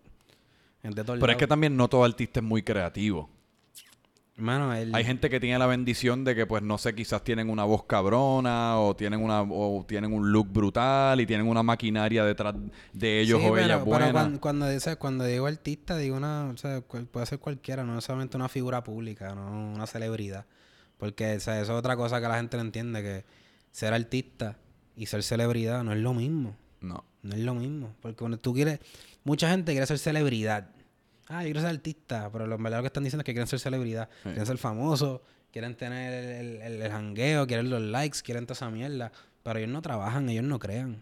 es 0.83 0.95
de 0.95 1.03
Pero 1.03 1.31
es 1.31 1.37
que 1.37 1.47
también 1.47 1.75
no 1.75 1.87
todo 1.87 2.03
artista 2.03 2.39
es 2.39 2.45
muy 2.45 2.63
creativo. 2.63 3.29
Mano, 4.41 4.73
el... 4.73 4.93
Hay 4.95 5.03
gente 5.05 5.29
que 5.29 5.39
tiene 5.39 5.57
la 5.59 5.67
bendición 5.67 6.23
de 6.23 6.35
que, 6.35 6.45
pues, 6.45 6.63
no 6.63 6.77
sé, 6.77 6.93
quizás 6.95 7.23
tienen 7.23 7.49
una 7.49 7.63
voz 7.63 7.83
cabrona 7.85 8.79
o 8.79 8.95
tienen 8.95 9.21
una 9.23 9.43
o 9.43 9.85
tienen 9.87 10.11
un 10.13 10.31
look 10.31 10.47
brutal 10.51 11.21
y 11.21 11.25
tienen 11.25 11.47
una 11.47 11.63
maquinaria 11.63 12.25
detrás 12.25 12.55
de 12.91 13.21
ellos 13.21 13.39
Sí, 13.39 13.47
o 13.47 13.53
pero, 13.53 13.65
ellas 13.65 13.81
pero 13.85 14.39
cuando, 14.39 14.67
dice- 14.67 14.95
cuando 14.97 15.23
digo 15.25 15.45
artista, 15.47 15.95
digo 15.97 16.17
una, 16.17 16.45
o 16.53 16.57
sea, 16.57 16.81
puede 16.81 17.25
ser 17.25 17.39
cualquiera, 17.39 17.83
no 17.83 18.01
solamente 18.01 18.35
una 18.35 18.49
figura 18.49 18.83
pública, 18.83 19.33
no 19.35 19.73
una 19.73 19.85
celebridad. 19.87 20.45
Porque 20.97 21.35
o 21.35 21.39
sea, 21.39 21.61
eso 21.61 21.73
es 21.73 21.79
otra 21.79 21.95
cosa 21.95 22.19
que 22.21 22.27
la 22.27 22.37
gente 22.37 22.57
no 22.57 22.63
entiende, 22.63 23.01
que 23.01 23.25
ser 23.71 23.93
artista 23.93 24.57
y 24.95 25.05
ser 25.05 25.23
celebridad 25.23 25.83
no 25.83 25.93
es 25.93 25.99
lo 25.99 26.13
mismo. 26.13 26.55
No. 26.81 27.03
No 27.23 27.35
es 27.35 27.41
lo 27.41 27.53
mismo. 27.53 27.93
Porque 28.01 28.17
cuando 28.17 28.37
tú 28.39 28.53
quieres, 28.53 28.79
mucha 29.23 29.49
gente 29.49 29.71
quiere 29.71 29.85
ser 29.85 29.99
celebridad. 29.99 30.69
Ah, 31.27 31.41
yo 31.41 31.45
quiero 31.45 31.61
ser 31.61 31.69
artista, 31.69 32.29
pero 32.31 32.45
lo 32.47 32.55
en 32.55 32.63
verdad 32.63 32.79
lo 32.79 32.83
que 32.83 32.87
están 32.87 33.03
diciendo 33.03 33.21
es 33.21 33.25
que 33.25 33.33
quieren 33.33 33.47
ser 33.47 33.59
celebridad. 33.59 34.09
Quieren 34.23 34.45
ser 34.45 34.57
famosos, 34.57 35.21
quieren 35.51 35.75
tener 35.75 36.13
el, 36.13 36.61
el, 36.61 36.81
el- 36.81 36.91
jangueo, 36.91 37.47
quieren 37.47 37.69
los 37.69 37.81
likes, 37.81 38.19
quieren 38.23 38.45
toda 38.45 38.55
esa 38.55 38.69
mierda. 38.69 39.11
Pero 39.43 39.59
ellos 39.59 39.71
no 39.71 39.81
trabajan, 39.81 40.27
ellos 40.29 40.43
no 40.43 40.59
crean. 40.59 41.01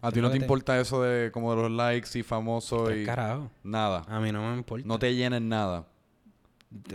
¿A 0.00 0.12
ti 0.12 0.20
no 0.20 0.30
te 0.30 0.36
importa 0.36 0.78
eso 0.78 1.02
de 1.02 1.30
como 1.32 1.54
de 1.54 1.62
los 1.62 1.70
likes 1.70 2.18
y 2.18 2.22
famosos 2.22 2.90
¿Qué 2.90 3.02
y 3.02 3.04
carajo? 3.06 3.50
nada? 3.62 4.04
A 4.06 4.20
mí 4.20 4.30
no 4.32 4.50
me 4.50 4.56
importa. 4.58 4.86
No 4.86 4.98
te 4.98 5.14
llenen 5.14 5.48
nada. 5.48 5.86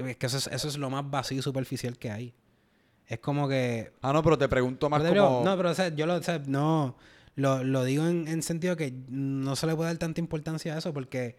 Es 0.06 0.18
que 0.18 0.26
eso 0.28 0.38
es, 0.38 0.48
eso 0.48 0.68
es 0.68 0.78
lo 0.78 0.90
más 0.90 1.10
vacío 1.10 1.40
y 1.40 1.42
superficial 1.42 1.98
que 1.98 2.12
hay. 2.12 2.34
Es 3.08 3.20
como 3.20 3.48
que... 3.50 3.92
Ah, 4.02 4.14
no, 4.14 4.22
pero 4.22 4.38
te 4.38 4.48
pregunto 4.48 4.90
más 4.90 5.02
Pero, 5.02 5.26
como... 5.28 5.44
No, 5.46 5.58
pero 5.58 5.72
o 5.72 5.74
sea, 5.74 5.88
yo 5.90 6.06
lo, 6.06 6.16
o 6.16 6.22
sea, 6.22 6.40
no, 6.46 6.96
lo, 7.36 7.64
lo 7.64 7.84
digo 7.84 8.06
en, 8.06 8.28
en 8.28 8.44
sentido 8.44 8.76
que 8.78 8.94
no 9.10 9.56
se 9.56 9.66
le 9.66 9.76
puede 9.76 9.90
dar 9.90 9.98
tanta 9.98 10.20
importancia 10.22 10.76
a 10.76 10.78
eso 10.78 10.94
porque 10.94 11.36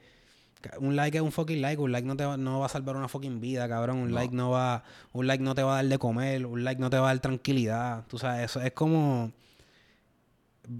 un 0.78 0.94
like 0.96 1.16
es 1.16 1.22
un 1.22 1.32
fucking 1.32 1.60
like, 1.62 1.80
un 1.80 1.90
like 1.92 2.06
no 2.06 2.16
te 2.16 2.24
va, 2.24 2.36
no 2.36 2.60
va 2.60 2.66
a 2.66 2.68
salvar 2.68 2.96
una 2.96 3.08
fucking 3.08 3.40
vida, 3.40 3.68
cabrón, 3.68 3.98
un 3.98 4.08
No. 4.10 4.14
like 4.14 4.34
no 4.34 4.50
va, 4.50 4.84
un 5.12 5.26
like 5.26 5.42
no 5.42 5.54
te 5.54 5.62
va 5.62 5.72
a 5.72 5.76
dar 5.76 5.86
de 5.86 5.98
comer, 5.98 6.44
un 6.46 6.64
like 6.64 6.80
no 6.80 6.90
te 6.90 6.98
va 6.98 7.10
a 7.10 7.14
dar 7.14 7.20
tranquilidad, 7.20 8.04
tú 8.08 8.18
sabes, 8.18 8.50
eso 8.50 8.60
es 8.60 8.72
como 8.72 9.32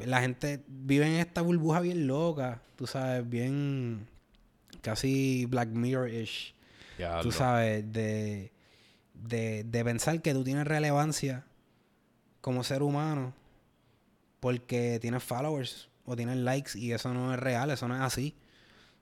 la 0.04 0.20
gente 0.20 0.62
vive 0.68 1.06
en 1.06 1.20
esta 1.20 1.40
burbuja 1.42 1.80
bien 1.80 2.06
loca, 2.06 2.60
tú 2.76 2.86
sabes, 2.86 3.28
bien 3.28 4.06
casi 4.82 5.46
Black 5.46 5.68
Mirror-ish. 5.70 6.54
Tú 7.22 7.32
sabes, 7.32 7.90
de, 7.92 8.52
de, 9.14 9.64
de 9.64 9.84
pensar 9.84 10.20
que 10.20 10.34
tú 10.34 10.44
tienes 10.44 10.66
relevancia 10.66 11.44
como 12.42 12.62
ser 12.62 12.82
humano 12.82 13.32
porque 14.38 14.98
tienes 15.00 15.22
followers 15.22 15.88
o 16.04 16.14
tienes 16.16 16.36
likes 16.36 16.78
y 16.78 16.92
eso 16.92 17.12
no 17.14 17.32
es 17.32 17.40
real, 17.40 17.70
eso 17.70 17.88
no 17.88 17.94
es 17.96 18.02
así. 18.02 18.34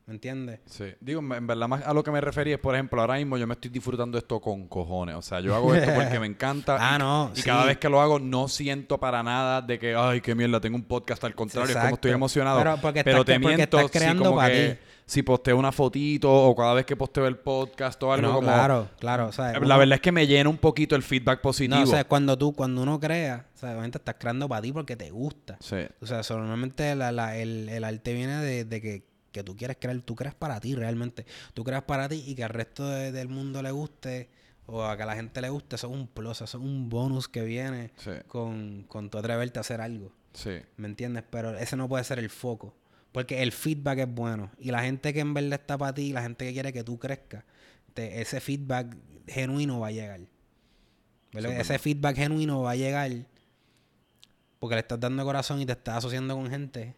¿Me 0.09 0.15
entiendes? 0.15 0.61
Sí. 0.65 0.87
Digo, 1.01 1.21
en 1.21 1.47
verdad, 1.47 1.69
más 1.69 1.85
a 1.87 1.93
lo 1.93 2.03
que 2.03 2.11
me 2.11 2.19
refería 2.23 2.55
es, 2.55 2.61
por 2.61 2.75
ejemplo, 2.75 2.99
ahora 3.01 3.17
mismo 3.17 3.37
yo 3.37 3.47
me 3.47 3.53
estoy 3.53 3.71
disfrutando 3.71 4.17
esto 4.17 4.41
con 4.41 4.67
cojones. 4.67 5.15
O 5.17 5.21
sea, 5.21 5.41
yo 5.41 5.55
hago 5.55 5.75
esto 5.75 5.93
porque 5.95 6.19
me 6.19 6.27
encanta. 6.35 6.79
Ah, 6.81 6.97
no, 6.99 7.31
Y 7.35 7.41
sí. 7.41 7.43
cada 7.45 7.67
vez 7.67 7.77
que 7.77 7.91
lo 7.91 8.01
hago, 8.01 8.19
no 8.19 8.49
siento 8.49 8.99
para 8.99 9.23
nada 9.23 9.61
de 9.61 9.79
que, 9.79 9.95
ay, 9.95 10.23
qué 10.23 10.35
mierda, 10.35 10.61
tengo 10.63 10.77
un 10.77 10.85
podcast. 10.85 11.23
Al 11.25 11.35
contrario, 11.35 11.71
es 11.73 11.77
como 11.77 11.95
estoy 11.97 12.13
emocionado. 12.13 12.59
Pero 12.59 12.79
porque 12.81 13.05
Pero 13.05 13.19
estás- 13.21 13.35
te 13.37 13.41
porque 13.41 13.57
miento 13.57 13.79
estás 13.81 13.91
creando 13.93 14.25
como 14.25 14.37
pa' 14.37 14.49
que 14.49 14.79
ti. 14.81 14.87
si 15.05 15.23
posteo 15.23 15.59
una 15.59 15.73
fotito 15.73 16.33
o 16.33 16.57
cada 16.57 16.73
vez 16.73 16.87
que 16.87 16.97
posteo 16.97 17.27
el 17.27 17.37
podcast 17.37 18.03
o 18.03 18.11
algo 18.11 18.29
No, 18.29 18.35
como... 18.37 18.47
claro, 18.49 18.89
claro. 18.99 19.31
La 19.37 19.59
uno- 19.59 19.79
verdad 19.79 19.97
es 19.97 20.01
que 20.01 20.11
me 20.13 20.27
llena 20.27 20.49
un 20.49 20.57
poquito 20.57 20.97
el 20.97 21.03
feedback 21.03 21.43
positivo. 21.43 21.77
No, 21.77 21.85
o 21.85 21.87
sea, 21.87 22.05
cuando 22.05 22.39
tú, 22.39 22.55
cuando 22.55 22.81
uno 22.81 22.99
crea, 22.99 23.45
o 23.55 23.59
sea, 23.59 23.73
obviamente 23.73 23.99
estás 23.99 24.15
creando 24.19 24.49
para 24.49 24.63
ti 24.63 24.73
porque 24.73 24.97
te 24.97 25.11
gusta. 25.11 25.59
Sí. 25.61 25.77
O 26.01 26.07
sea, 26.07 26.23
normalmente 26.31 26.95
la- 26.95 27.13
la- 27.13 27.37
el, 27.37 27.69
el 27.69 27.85
arte 27.85 28.15
viene 28.15 28.39
de, 28.39 28.65
de 28.65 28.81
que, 28.81 29.18
que 29.33 29.43
tú 29.45 29.57
quieres 29.57 29.77
crear, 29.81 30.01
tú 30.03 30.15
creas 30.15 30.35
para 30.35 30.59
ti 30.61 30.75
realmente. 30.75 31.27
Tú 31.55 31.65
creas 31.65 31.83
para 31.83 32.09
ti 32.09 32.25
y 32.27 32.35
que 32.35 32.45
al 32.45 32.51
resto 32.51 32.89
de- 32.89 33.13
del 33.13 33.29
mundo 33.29 33.63
le 33.63 33.71
guste 33.71 34.29
o 34.67 34.85
a 34.85 34.97
que 34.97 35.03
a 35.03 35.07
la 35.07 35.15
gente 35.17 35.41
le 35.41 35.49
guste, 35.49 35.77
eso 35.77 35.87
es 35.89 35.93
un 35.95 36.07
plus, 36.09 36.41
eso 36.43 36.45
es 36.45 36.55
un 36.65 36.89
bonus 36.89 37.29
que 37.29 37.43
viene 37.43 37.91
Sí. 37.97 38.11
con, 38.27 38.85
con 38.89 39.09
tu 39.11 39.19
atreverte 39.19 39.59
a 39.59 39.61
hacer 39.61 39.81
algo. 39.81 40.13
Sí. 40.35 40.59
¿Me 40.77 40.87
entiendes? 40.89 41.25
Pero 41.31 41.57
ese 41.57 41.77
no 41.77 41.89
puede 41.89 42.05
ser 42.05 42.19
el 42.19 42.31
foco. 42.31 42.75
Porque 43.13 43.43
el 43.43 43.53
feedback 43.53 44.01
es 44.01 44.15
bueno. 44.15 44.51
Y 44.59 44.71
la 44.71 44.83
gente 44.83 45.15
que 45.15 45.21
en 45.21 45.33
verdad 45.33 45.55
está 45.61 45.79
para 45.79 45.95
ti, 45.95 46.13
la 46.13 46.23
gente 46.23 46.45
que 46.47 46.53
quiere 46.53 46.73
que 46.73 46.85
tú 46.85 46.99
crezcas, 46.99 47.45
te- 47.95 48.21
ese 48.21 48.41
feedback 48.41 48.95
genuino 49.27 49.81
va 49.81 49.87
a 49.89 49.91
llegar. 49.93 50.21
Ese 51.33 51.79
feedback 51.79 52.17
genuino 52.17 52.63
va 52.63 52.73
a 52.73 52.77
llegar 52.77 53.11
porque 54.59 54.75
le 54.75 54.81
estás 54.81 54.99
dando 55.01 55.25
corazón 55.25 55.61
y 55.61 55.67
te 55.67 55.73
estás 55.73 55.97
asociando 55.99 56.35
con 56.35 56.49
gente 56.51 56.95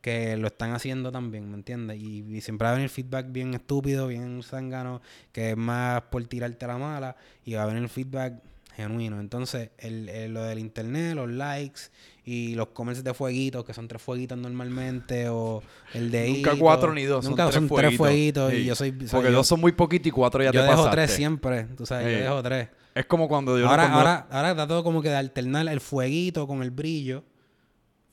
que 0.00 0.36
lo 0.36 0.46
están 0.48 0.72
haciendo 0.72 1.10
también, 1.12 1.50
¿me 1.50 1.56
entiendes? 1.56 1.98
Y, 1.98 2.24
y 2.28 2.40
siempre 2.40 2.66
va 2.66 2.72
a 2.72 2.74
venir 2.74 2.88
feedback 2.88 3.26
bien 3.32 3.54
estúpido, 3.54 4.06
bien 4.06 4.42
zángano, 4.42 5.00
que 5.32 5.50
es 5.50 5.56
más 5.56 6.02
por 6.02 6.24
tirarte 6.26 6.66
la 6.66 6.78
mala, 6.78 7.16
y 7.44 7.54
va 7.54 7.64
a 7.64 7.66
venir 7.66 7.88
feedback 7.88 8.34
genuino. 8.76 9.18
Entonces, 9.20 9.70
el, 9.78 10.08
el- 10.08 10.32
lo 10.32 10.44
del 10.44 10.60
internet, 10.60 11.16
los 11.16 11.28
likes 11.28 11.80
y 12.24 12.54
los 12.54 12.68
comments 12.68 13.02
de 13.02 13.12
fueguitos, 13.12 13.64
que 13.64 13.74
son 13.74 13.88
tres 13.88 14.00
fueguitos 14.00 14.38
normalmente, 14.38 15.28
o 15.28 15.62
el 15.94 16.10
de 16.12 16.28
Nunca 16.28 16.52
hito. 16.52 16.58
cuatro 16.60 16.94
ni 16.94 17.04
dos, 17.04 17.24
son 17.24 17.32
Nunca 17.32 17.44
tres 17.46 17.54
son 17.56 17.68
tres 17.76 17.96
fueguitos. 17.96 18.52
y 18.54 18.64
yo 18.66 18.74
soy... 18.76 18.92
Porque 18.92 19.30
yo, 19.30 19.36
dos 19.38 19.46
son 19.48 19.60
muy 19.60 19.72
poquitos 19.72 20.06
y 20.06 20.10
cuatro 20.12 20.40
ya 20.44 20.52
yo 20.52 20.60
te 20.60 20.66
dejo 20.66 20.76
pasaste. 20.76 20.96
tres 20.96 21.10
siempre, 21.10 21.64
tú 21.76 21.86
sabes, 21.86 22.06
Sí. 22.06 22.12
yo 22.12 22.18
dejo 22.20 22.42
tres. 22.42 22.68
Es 22.94 23.06
como 23.06 23.26
cuando 23.28 23.58
yo... 23.58 23.68
ahora, 23.68 23.82
cuando- 23.84 23.98
ahora, 23.98 24.26
ahora 24.52 24.66
todo 24.68 24.84
como 24.84 25.02
que 25.02 25.08
de 25.08 25.16
alternar 25.16 25.66
el 25.68 25.80
fueguito 25.80 26.46
con 26.46 26.62
el 26.62 26.70
brillo. 26.70 27.24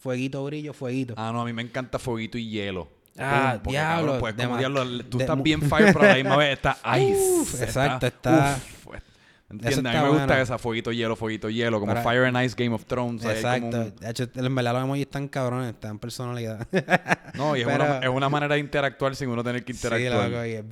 Fueguito, 0.06 0.46
brillo, 0.46 0.72
fueguito. 0.72 1.16
Ah, 1.18 1.32
no, 1.34 1.42
a 1.42 1.46
mí 1.46 1.52
me 1.52 1.64
encanta 1.64 1.98
fueguito 1.98 2.38
y 2.38 2.48
hielo. 2.48 2.88
Ah, 3.18 3.58
Pum, 3.64 3.72
diablo, 3.72 4.12
cabrón, 4.14 4.20
pues, 4.20 4.36
como 4.46 4.58
diablo, 4.60 5.04
tú 5.06 5.20
estás 5.20 5.42
bien 5.42 5.64
fire, 5.64 5.92
pero 5.94 6.02
a 6.06 6.08
la 6.10 6.16
misma 6.16 6.38
vez 6.38 6.54
está 6.54 6.78
ice. 7.00 7.16
Uf, 7.42 7.62
exacto, 7.64 8.06
está- 8.06 8.56
uf, 8.86 8.96
¿Entiendes? 9.50 9.80
A 9.96 10.04
mí 10.04 10.10
me 10.12 10.18
gusta 10.20 10.40
esa 10.42 10.58
fueguito, 10.60 10.92
hielo, 10.92 11.16
fueguito, 11.16 11.50
hielo, 11.50 11.80
como 11.80 11.94
Para- 11.94 12.04
Fire 12.04 12.26
and 12.26 12.40
Ice 12.46 12.56
Game 12.56 12.76
of 12.76 12.86
Thrones. 12.86 13.22
como 13.24 13.34
Exacto. 13.34 13.66
un- 13.82 13.96
De 13.96 14.10
hecho, 14.12 14.28
en 14.36 14.54
verdad 14.54 14.74
los 14.74 14.84
emojis 14.84 15.06
están 15.06 15.28
cabrones, 15.28 15.70
están 15.74 15.98
personalidad. 15.98 16.68
No, 17.34 17.56
y 17.56 17.62
es, 17.62 17.66
Pero- 17.68 17.84
una, 17.84 17.98
es 18.00 18.10
una 18.10 18.30
manera 18.30 18.54
de 18.54 18.60
interactuar 18.62 19.16
sin 19.16 19.30
uno 19.30 19.44
tener 19.44 19.66
que 19.66 19.74
sí, 19.74 19.78
interactuar. 19.88 20.30
loco, 20.30 20.46
y 20.46 20.52
es 20.52 20.66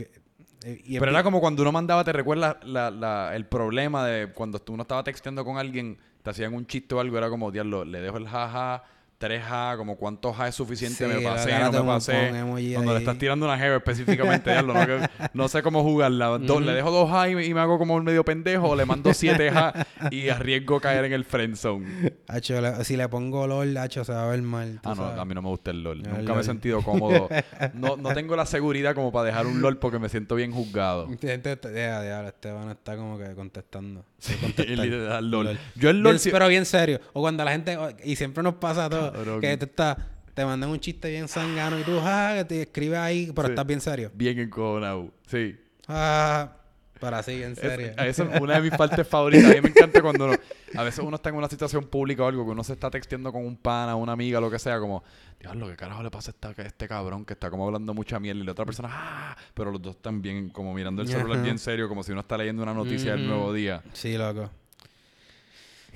y 0.86 0.94
es 0.96 1.00
Pero 1.00 1.12
era 1.12 1.24
como 1.24 1.42
cuando 1.42 1.62
uno 1.64 1.72
mandaba, 1.72 2.04
¿te 2.04 2.14
recuerdas 2.14 2.58
la, 2.66 2.92
la- 2.92 3.36
el 3.36 3.46
problema 3.48 4.06
de 4.06 4.32
cuando 4.32 4.60
tú 4.60 4.74
uno 4.74 4.84
estaba 4.84 5.04
texteando 5.04 5.44
con 5.44 5.58
alguien, 5.58 5.98
te 6.22 6.30
hacían 6.30 6.54
un 6.54 6.66
chiste 6.68 6.94
o 6.96 7.00
algo, 7.00 7.18
era 7.18 7.30
como, 7.30 7.52
diablo, 7.52 7.84
le 7.84 8.00
dejo 8.00 8.18
el 8.18 8.28
jaja, 8.28 8.84
tres 9.24 9.42
ja, 9.42 9.76
como 9.78 9.96
cuántos 9.96 10.36
ja 10.36 10.50
es 10.50 10.56
suficiente, 10.56 10.98
Sí, 11.08 11.14
me 11.14 11.22
pasé, 11.22 11.58
no 11.58 11.72
me 11.72 11.82
pasé. 11.84 12.30
Cuando 12.74 12.94
le 12.94 13.00
estás 13.00 13.18
tirando 13.18 13.46
una 13.46 13.58
jeva 13.58 13.78
específicamente, 13.78 14.62
no, 14.64 14.74
que- 14.86 15.08
no 15.34 15.48
sé 15.48 15.64
cómo 15.64 15.82
jugarla. 15.82 16.38
Do- 16.40 16.60
Le 16.60 16.74
dejo 16.74 16.92
dos 16.92 17.10
ja 17.10 17.30
y, 17.30 17.36
me- 17.36 17.46
y 17.46 17.54
me 17.54 17.62
hago 17.62 17.78
como 17.78 17.96
un 17.96 18.04
medio 18.04 18.26
pendejo, 18.26 18.70
o 18.70 18.76
le 18.76 18.86
mando 18.86 19.14
siete 19.14 19.50
ja 19.50 19.74
y 20.12 20.28
arriesgo 20.28 20.82
caer 20.82 21.06
en 21.06 21.14
el 21.14 21.24
friend 21.24 21.56
zone. 21.56 22.14
Hacho, 22.28 22.60
le- 22.60 22.84
si 22.84 22.98
le 22.98 23.08
pongo 23.08 23.48
LOL, 23.48 23.78
hacho, 23.78 24.04
se 24.04 24.12
va 24.12 24.26
a 24.26 24.28
ver 24.28 24.42
mal. 24.42 24.82
Ah, 24.84 24.94
no, 24.96 25.06
a 25.06 25.24
mí 25.26 25.34
no 25.34 25.42
me 25.42 25.48
gusta 25.48 25.72
el 25.72 25.82
LOL. 25.84 26.04
Nunca 26.04 26.34
me 26.34 26.42
he 26.42 26.44
sentido 26.44 26.82
cómodo. 26.82 27.30
No, 27.74 27.96
no 27.98 28.14
tengo 28.14 28.36
la 28.36 28.46
seguridad 28.46 28.94
como 28.94 29.12
para 29.12 29.28
dejar 29.28 29.46
un 29.48 29.62
LOL 29.62 29.78
porque 29.78 29.98
me 30.00 30.10
siento 30.10 30.36
bien 30.36 30.52
juzgado. 30.52 31.08
Gente, 31.22 31.56
te- 31.56 31.74
ya, 31.74 32.02
diablo, 32.02 32.28
Esteban 32.28 32.70
está 32.72 32.98
como 32.98 33.18
que 33.18 33.34
contestando. 33.36 34.04
Sí, 34.20 34.34
LOL. 34.76 35.30
LOL. 35.32 35.60
Yo 35.76 35.90
el 35.90 35.96
Bien- 35.98 36.04
LOL 36.04 36.20
sí- 36.20 36.30
pero 36.32 36.48
bien 36.48 36.66
serio. 36.66 37.00
O 37.14 37.22
cuando 37.22 37.44
la 37.46 37.52
gente, 37.52 37.78
y 38.04 38.16
siempre 38.16 38.44
nos 38.44 38.56
pasa 38.56 38.86
a 38.86 38.90
todos, 38.90 39.13
Cabrón. 39.14 39.42
que 39.42 39.58
te 39.58 39.66
está, 39.66 39.98
te 40.34 40.44
mandan 40.46 40.70
un 40.70 40.80
chiste 40.80 41.10
bien 41.10 41.28
sangano 41.28 41.80
y 41.80 41.84
tú, 41.84 42.00
ah, 42.02 42.34
que 42.38 42.46
te 42.46 42.62
escribes 42.64 43.00
ahí, 43.00 43.32
pero 43.36 43.48
Sí. 43.48 43.52
estás 43.54 43.66
bien 43.68 43.82
serio. 43.82 44.12
bien 44.14 44.40
encojonado. 44.40 45.12
Sí. 45.28 45.56
Ah, 45.88 46.58
Pero 47.00 47.18
así, 47.18 47.44
en 47.44 47.52
Es- 47.52 47.60
serio. 47.60 47.88
Esa 47.98 48.24
es 48.24 48.40
una 48.42 48.54
de 48.56 48.62
mis 48.62 48.72
partes 48.78 49.06
favoritas. 49.06 49.52
A 49.52 49.56
mí 49.56 49.60
me 49.62 49.70
encanta 49.72 50.02
cuando 50.02 50.24
uno- 50.24 50.38
a 50.78 50.84
veces 50.84 51.04
uno 51.04 51.18
está 51.18 51.28
en 51.28 51.36
una 51.36 51.50
situación 51.50 51.84
pública 51.84 52.24
o 52.24 52.28
algo, 52.30 52.46
que 52.46 52.52
uno 52.52 52.64
se 52.64 52.72
está 52.72 52.90
texteando 52.90 53.30
con 53.34 53.46
un 53.46 53.58
pana, 53.58 53.98
una 53.98 54.14
amiga, 54.14 54.40
lo 54.40 54.50
que 54.50 54.58
sea, 54.58 54.80
como, 54.80 55.04
Diablo, 55.38 55.68
¿qué 55.68 55.76
carajo 55.76 56.02
le 56.02 56.10
pasa 56.10 56.32
a 56.32 56.34
esta- 56.50 56.62
a 56.62 56.66
este 56.66 56.88
cabrón 56.88 57.26
que 57.26 57.34
está 57.34 57.50
como 57.50 57.66
hablando 57.66 57.94
mucha 57.94 58.22
mierda? 58.22 58.40
Y 58.42 58.46
la 58.46 58.54
otra 58.54 58.64
persona, 58.64 58.88
¡ah! 58.90 59.36
Pero 59.54 59.72
los 59.72 59.82
dos 59.82 59.98
están 59.98 60.22
bien, 60.22 60.48
como 60.50 60.74
mirando 60.74 61.02
el 61.02 61.10
celular 61.10 61.34
Ajá. 61.40 61.44
bien 61.44 61.60
serio, 61.60 61.90
como 61.90 62.04
si 62.04 62.14
uno 62.14 62.22
está 62.22 62.38
leyendo 62.38 62.64
una 62.64 62.74
noticia 62.74 63.12
del 63.12 63.28
nuevo 63.28 63.52
día. 63.52 63.84
Sí, 63.92 64.18
loco. 64.18 64.50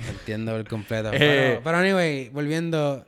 Entiendo 0.10 0.56
el 0.56 0.68
completo. 0.68 1.12
Eh. 1.14 1.18
Pero, 1.18 1.62
pero 1.64 1.78
anyway, 1.78 2.30
volviendo. 2.30 3.06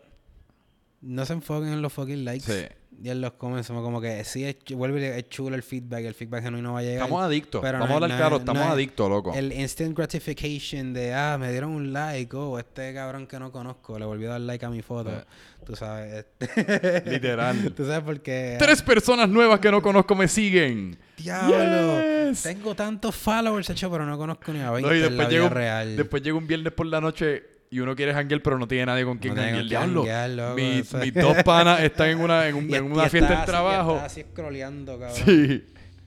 No 1.01 1.25
se 1.25 1.33
enfoquen 1.33 1.69
en 1.69 1.81
los 1.81 1.93
fucking 1.93 2.25
likes. 2.25 2.45
Sí. 2.45 2.75
Y 3.01 3.09
en 3.09 3.21
los 3.21 3.31
comments. 3.33 3.67
Somos 3.67 3.81
como 3.83 4.01
que 4.01 4.23
sí, 4.25 4.43
es, 4.43 4.57
vuelve 4.75 5.17
es 5.17 5.29
chulo 5.29 5.55
el 5.55 5.63
feedback. 5.63 6.03
El 6.03 6.13
feedback 6.13 6.43
genuino 6.43 6.73
va 6.73 6.79
a 6.79 6.81
llegar. 6.81 7.03
Estamos 7.03 7.23
adictos. 7.23 7.61
Pero 7.61 7.79
Vamos 7.79 7.87
a 7.87 7.89
no- 7.91 7.95
hablar 7.95 8.09
no- 8.09 8.15
claro, 8.17 8.29
no 8.31 8.37
estamos 8.39 8.63
es- 8.65 8.71
adictos, 8.71 9.09
loco. 9.09 9.33
El 9.33 9.53
instant 9.53 9.95
gratification 9.97 10.93
de, 10.93 11.13
ah, 11.13 11.37
me 11.39 11.51
dieron 11.51 11.71
un 11.71 11.93
like, 11.93 12.35
oh, 12.35 12.59
este 12.59 12.93
cabrón 12.93 13.25
que 13.27 13.39
no 13.39 13.51
conozco, 13.51 13.97
le 13.97 14.05
volvió 14.05 14.27
a 14.29 14.31
dar 14.33 14.41
like 14.41 14.65
a 14.65 14.69
mi 14.69 14.81
foto. 14.81 15.11
Eh. 15.11 15.23
Tú 15.65 15.75
sabes. 15.75 16.25
este- 16.39 17.03
Literal. 17.09 17.73
Tú 17.75 17.85
sabes 17.85 18.01
por 18.01 18.19
qué. 18.21 18.55
Tres 18.59 18.81
personas 18.81 19.29
nuevas 19.29 19.59
que 19.59 19.71
no 19.71 19.81
conozco 19.81 20.15
me 20.15 20.27
siguen. 20.27 20.97
Diablo. 21.17 22.01
Yes. 22.29 22.43
Tengo 22.43 22.75
tantos 22.75 23.15
followers, 23.15 23.69
hecho, 23.69 23.89
pero 23.91 24.05
no 24.05 24.17
conozco 24.17 24.51
ni 24.53 24.59
a 24.61 24.71
20 24.71 24.89
No, 24.89 24.95
y 24.95 24.97
en 24.97 25.03
la 25.03 25.09
después 25.09 25.29
vida 25.29 25.49
real. 25.49 25.95
después 25.97 26.21
llega 26.23 26.37
un 26.37 26.47
viernes 26.47 26.73
por 26.73 26.85
la 26.85 26.99
noche 27.01 27.43
y 27.71 27.79
uno 27.79 27.95
quiere 27.95 28.13
janguear, 28.13 28.41
pero 28.41 28.57
no 28.57 28.67
tiene 28.67 28.85
nadie 28.87 29.05
con 29.05 29.17
quien 29.17 29.35
No 29.35 29.41
janguear. 29.41 29.65
Diablo. 29.65 30.05
janguear, 30.05 30.55
mi- 30.55 30.83
mis 31.05 31.13
dos 31.13 31.43
panas 31.43 31.81
están 31.81 32.09
en 32.09 32.19
una, 32.19 32.47
en 32.47 32.55
un- 32.55 32.63
Y- 32.69 32.75
en 32.75 32.85
y 32.85 32.91
una 32.91 33.09
fiesta 33.09 33.39
de 33.41 33.45
trabajo. 33.45 33.93
Está 33.95 34.05
así 34.05 34.23
scrolleando, 34.23 34.99
cabrón. 34.99 35.17
Sí. 35.25 35.65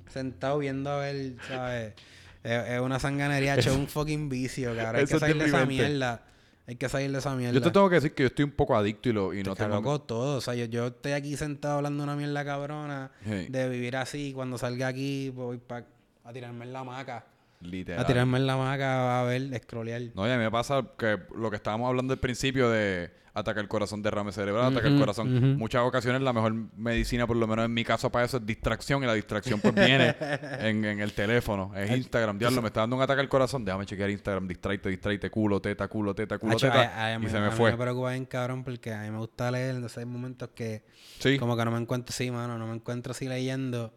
Sentado 0.08 0.58
viendo 0.58 0.90
a 0.90 0.98
ver, 0.98 1.34
¿sabes? 1.48 1.94
Es, 2.42 2.68
es 2.70 2.80
una 2.80 2.98
sanganería, 2.98 3.54
hecho 3.54 3.74
un 3.74 3.86
fucking 3.88 4.28
vicio, 4.28 4.74
cabrón. 4.76 4.96
Hay 4.96 5.06
que 5.06 5.14
es 5.14 5.20
salir 5.20 5.38
de 5.38 5.46
esa 5.46 5.64
mierda. 5.64 6.22
Hay 6.66 6.76
que 6.76 6.88
salir 6.88 7.10
de 7.10 7.18
esa 7.18 7.34
mierda. 7.34 7.54
Yo 7.54 7.62
te 7.62 7.70
tengo 7.70 7.88
que 7.88 7.96
decir 7.96 8.14
que 8.14 8.22
yo 8.24 8.26
estoy 8.28 8.44
un 8.44 8.52
poco 8.52 8.76
adicto 8.76 9.08
y, 9.08 9.12
lo, 9.12 9.34
y 9.34 9.42
no 9.42 9.54
Te 9.54 9.64
tengo... 9.64 9.76
loco 9.76 10.00
todo. 10.00 10.36
O 10.38 10.40
sea, 10.40 10.54
yo, 10.54 10.64
yo 10.66 10.88
estoy 10.88 11.12
aquí 11.12 11.36
sentado 11.36 11.76
hablando 11.78 12.02
una 12.04 12.14
mierda 12.14 12.44
cabrona 12.44 13.10
Sí. 13.24 13.46
de 13.48 13.68
vivir 13.68 13.96
así. 13.96 14.32
Cuando 14.32 14.58
salga 14.58 14.86
aquí, 14.88 15.30
voy 15.30 15.58
pa- 15.58 15.84
a 16.24 16.32
tirarme 16.32 16.64
en 16.66 16.72
la 16.72 16.80
hamaca. 16.80 17.24
Literal. 17.62 18.00
A 18.02 18.06
tirarme 18.06 18.38
en 18.38 18.46
la 18.46 18.54
hamaca 18.54 19.20
a 19.20 19.24
ver, 19.24 19.50
scrollear. 19.62 20.02
No, 20.14 20.26
y 20.26 20.30
a 20.30 20.36
mí 20.36 20.42
me 20.44 20.50
pasa 20.50 20.82
que 20.98 21.18
lo 21.36 21.48
que 21.50 21.56
estábamos 21.56 21.88
hablando 21.88 22.12
al 22.12 22.18
principio 22.20 22.68
de 22.70 23.10
atacar 23.34 23.62
el 23.62 23.68
corazón, 23.68 24.02
derrame 24.02 24.30
cerebral, 24.30 24.72
atacar 24.72 24.92
el 24.92 24.98
corazón. 24.98 25.56
Muchas 25.56 25.80
ocasiones 25.82 26.20
la 26.20 26.34
mejor 26.34 26.52
medicina, 26.76 27.26
por 27.26 27.36
lo 27.38 27.46
menos 27.46 27.64
en 27.64 27.72
mi 27.72 27.82
caso 27.82 28.10
para 28.12 28.26
eso, 28.26 28.36
es 28.36 28.44
distracción. 28.44 29.02
Y 29.02 29.06
la 29.06 29.14
distracción 29.14 29.58
pues 29.60 29.74
viene 29.74 30.14
en, 30.60 30.84
en 30.84 31.00
el 31.00 31.12
teléfono. 31.14 31.72
Es 31.74 31.90
Instagram. 31.90 32.38
Diablo, 32.38 32.60
me 32.60 32.68
está 32.68 32.80
dando 32.80 32.96
un 32.96 33.02
ataque 33.02 33.20
al 33.22 33.30
corazón. 33.30 33.64
Déjame 33.64 33.86
chequear 33.86 34.10
Instagram. 34.10 34.46
Distraite, 34.46 34.88
distraite, 34.90 35.30
culo, 35.30 35.62
teta, 35.62 35.88
culo, 35.88 36.14
teta, 36.14 36.36
culo, 36.36 36.56
Hacho, 36.56 36.66
teta. 36.66 36.80
a- 36.82 37.06
a- 37.12 37.14
a 37.14 37.18
mí- 37.18 37.24
y 37.26 37.30
se 37.30 37.38
a 37.38 37.40
me 37.40 37.48
mí 37.48 37.56
fue. 37.56 37.70
me 37.70 37.78
preocupa 37.78 38.10
bien 38.10 38.26
cabrón 38.26 38.64
porque 38.64 38.92
a 38.92 39.00
mí 39.02 39.10
me 39.10 39.18
gusta 39.18 39.50
leer. 39.50 39.76
Entonces 39.76 39.96
hay 39.98 40.04
momentos 40.04 40.50
que 40.54 40.82
Sí. 41.18 41.38
como 41.38 41.56
que 41.56 41.64
no 41.64 41.70
me 41.70 41.78
encuentro, 41.78 42.12
sí, 42.12 42.30
mano, 42.30 42.58
no 42.58 42.66
me 42.66 42.74
encuentro 42.74 43.12
así 43.12 43.28
leyendo. 43.28 43.94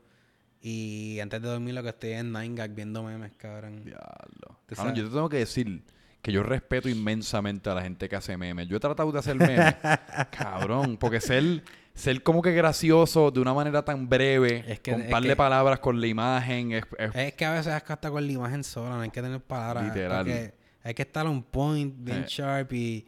Y 0.68 1.20
antes 1.20 1.40
de 1.44 1.48
dormir 1.48 1.76
lo 1.76 1.84
que 1.84 1.90
estoy 1.90 2.14
en 2.14 2.34
9gag 2.34 2.74
viendo 2.74 3.04
memes, 3.04 3.34
cabrón. 3.38 3.84
Diablo. 3.86 4.58
Yo 4.96 5.04
te 5.04 5.10
tengo 5.12 5.30
que 5.30 5.38
decir 5.38 5.84
que 6.24 6.32
yo 6.32 6.42
respeto 6.42 6.90
inmensamente 6.90 7.70
a 7.70 7.76
la 7.76 7.84
gente 7.84 8.10
que 8.10 8.16
hace 8.16 8.36
memes. 8.36 8.68
Yo 8.68 8.78
he 8.78 8.80
tratado 8.80 9.12
de 9.12 9.20
hacer 9.20 9.36
memes. 9.36 9.76
cabrón, 10.32 10.98
porque 10.98 11.22
ser, 11.22 11.64
ser 11.94 12.24
como 12.24 12.42
que 12.42 12.52
gracioso 12.54 13.30
de 13.30 13.42
una 13.42 13.54
manera 13.54 13.86
tan 13.86 14.10
breve, 14.10 14.64
Es 14.68 14.80
que- 14.80 14.94
con 14.94 15.02
es 15.04 15.10
par 15.12 15.22
de 15.22 15.30
que- 15.30 15.36
palabras, 15.36 15.80
con 15.82 16.02
la 16.02 16.08
imagen, 16.08 16.72
es, 16.72 16.84
es- 16.98 17.16
Es 17.16 17.34
que 17.36 17.46
a 17.46 17.52
veces 17.52 17.72
es 17.72 17.84
que 17.84 17.94
hasta 17.94 18.10
con 18.10 18.26
la 18.26 18.32
imagen 18.32 18.64
sola, 18.64 18.96
no 18.96 19.02
hay 19.02 19.12
que 19.12 19.22
tener 19.22 19.40
palabras. 19.42 19.86
Literal. 19.86 20.52
hay 20.84 20.94
que 20.96 21.02
estar 21.04 21.28
on 21.28 21.44
point, 21.44 21.94
bien 22.00 22.24
Eh. 22.24 22.26
sharp 22.28 22.74
y, 22.74 23.06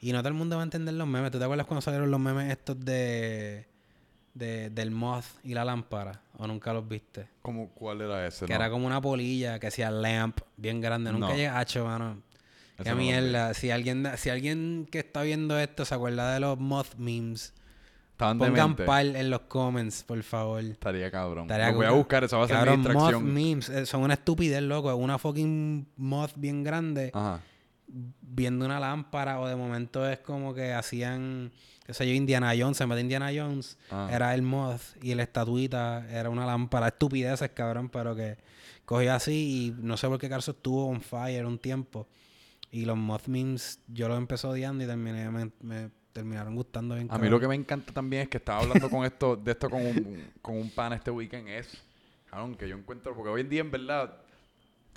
y 0.00 0.12
no 0.12 0.18
todo 0.18 0.28
el 0.28 0.34
mundo 0.34 0.56
va 0.56 0.62
a 0.62 0.64
entender 0.64 0.92
los 0.92 1.08
memes. 1.08 1.30
¿Tú 1.30 1.38
te 1.38 1.44
acuerdas 1.44 1.66
cuando 1.66 1.80
salieron 1.80 2.10
los 2.10 2.20
memes 2.20 2.50
estos 2.52 2.78
de, 2.84 3.66
de 4.38 4.70
del 4.70 4.90
moth 4.90 5.24
y 5.44 5.54
la 5.54 5.64
lámpara? 5.64 6.20
¿O 6.36 6.46
nunca 6.46 6.72
los 6.72 6.86
viste? 6.88 7.28
como, 7.42 7.70
¿cuál 7.70 8.00
era 8.02 8.26
ese? 8.26 8.46
Que 8.46 8.52
no? 8.52 8.56
era 8.60 8.70
como 8.70 8.86
una 8.86 9.00
polilla 9.00 9.58
que 9.58 9.66
hacía 9.66 9.90
lamp 9.90 10.38
bien 10.56 10.80
grande. 10.80 11.12
Nunca 11.12 11.28
No. 11.28 11.34
llega 11.36 11.58
hacho, 11.58 11.84
mano. 11.84 12.22
Qué 12.82 12.94
mierda. 12.94 13.54
Si 13.54 13.70
alguien, 13.72 14.08
si 14.16 14.30
alguien 14.30 14.86
que 14.90 15.00
está 15.00 15.22
viendo 15.22 15.58
esto 15.58 15.84
se 15.84 15.94
acuerda 15.94 16.32
de 16.32 16.38
los 16.40 16.58
moth 16.60 16.94
memes, 16.96 17.52
pongan 18.16 18.38
demente. 18.54 18.84
par 18.84 19.04
en 19.06 19.30
los 19.30 19.40
comments, 19.42 20.04
por 20.04 20.22
favor. 20.22 20.62
Estaría 20.62 21.10
cabrón. 21.10 21.44
Estaría 21.44 21.70
Lo 21.70 21.76
voy 21.76 21.86
a 21.86 21.90
buscar, 21.90 22.22
esa 22.22 22.36
va 22.36 22.44
a 22.44 22.46
ser 22.48 22.56
mi 22.58 22.64
Cabrón, 22.64 22.80
moth 22.82 22.92
distracción. 22.92 23.34
memes 23.34 23.68
eh, 23.68 23.84
son 23.86 24.02
una 24.02 24.14
estupidez, 24.14 24.62
loco. 24.62 24.94
Una 24.94 25.18
fucking 25.18 25.88
moth 25.96 26.32
bien 26.36 26.62
grande 26.62 27.10
Ajá. 27.14 27.40
viendo 27.88 28.64
una 28.64 28.78
lámpara 28.78 29.40
o 29.40 29.48
de 29.48 29.56
momento 29.56 30.08
es 30.08 30.18
como 30.20 30.54
que 30.54 30.72
hacían, 30.72 31.50
qué 31.88 31.94
sé 31.94 32.06
yo, 32.06 32.12
Indiana 32.12 32.52
Jones, 32.56 32.78
en 32.82 32.88
vez 32.90 32.96
de 32.96 33.00
Indiana 33.00 33.30
Jones, 33.34 33.78
Ah. 33.90 34.10
era 34.12 34.34
el 34.34 34.42
moth 34.42 34.82
y 35.02 35.14
la 35.14 35.22
estatuita 35.22 36.06
era 36.10 36.28
una 36.28 36.44
lámpara. 36.44 36.88
Estupideces, 36.88 37.48
cabrón, 37.52 37.88
pero 37.88 38.14
que 38.14 38.36
cogió 38.84 39.14
así 39.14 39.72
y 39.78 39.82
no 39.82 39.96
sé 39.96 40.06
por 40.06 40.18
qué 40.18 40.28
Carso 40.28 40.50
estuvo 40.50 40.86
on 40.86 41.00
fire 41.00 41.46
un 41.46 41.58
tiempo. 41.58 42.06
Y 42.70 42.84
los 42.84 42.98
moth 42.98 43.26
memes 43.26 43.80
yo 43.88 44.06
los 44.06 44.18
empecé 44.18 44.46
odiando 44.46 44.84
y 44.84 44.86
terminé, 44.86 45.30
me, 45.30 45.50
me 45.62 45.90
terminaron 46.12 46.54
gustando 46.54 46.94
bien. 46.94 47.08
A 47.10 47.16
mí 47.16 47.30
lo 47.30 47.40
que 47.40 47.48
me 47.48 47.54
encanta 47.54 47.90
también 47.94 48.22
es 48.24 48.28
que 48.28 48.36
estaba 48.36 48.60
hablando 48.60 48.90
con 48.90 49.06
esto, 49.06 49.34
de 49.36 49.52
esto 49.52 49.70
con 49.70 49.80
un, 49.86 50.24
con 50.42 50.58
un 50.58 50.68
pan 50.70 50.92
este 50.92 51.10
weekend 51.10 51.48
es, 51.48 51.68
cabrón, 52.26 52.54
que 52.54 52.68
yo 52.68 52.76
encuentro, 52.76 53.14
porque 53.14 53.30
hoy 53.30 53.40
en 53.40 53.48
día 53.48 53.62
en 53.62 53.70
verdad, 53.70 54.14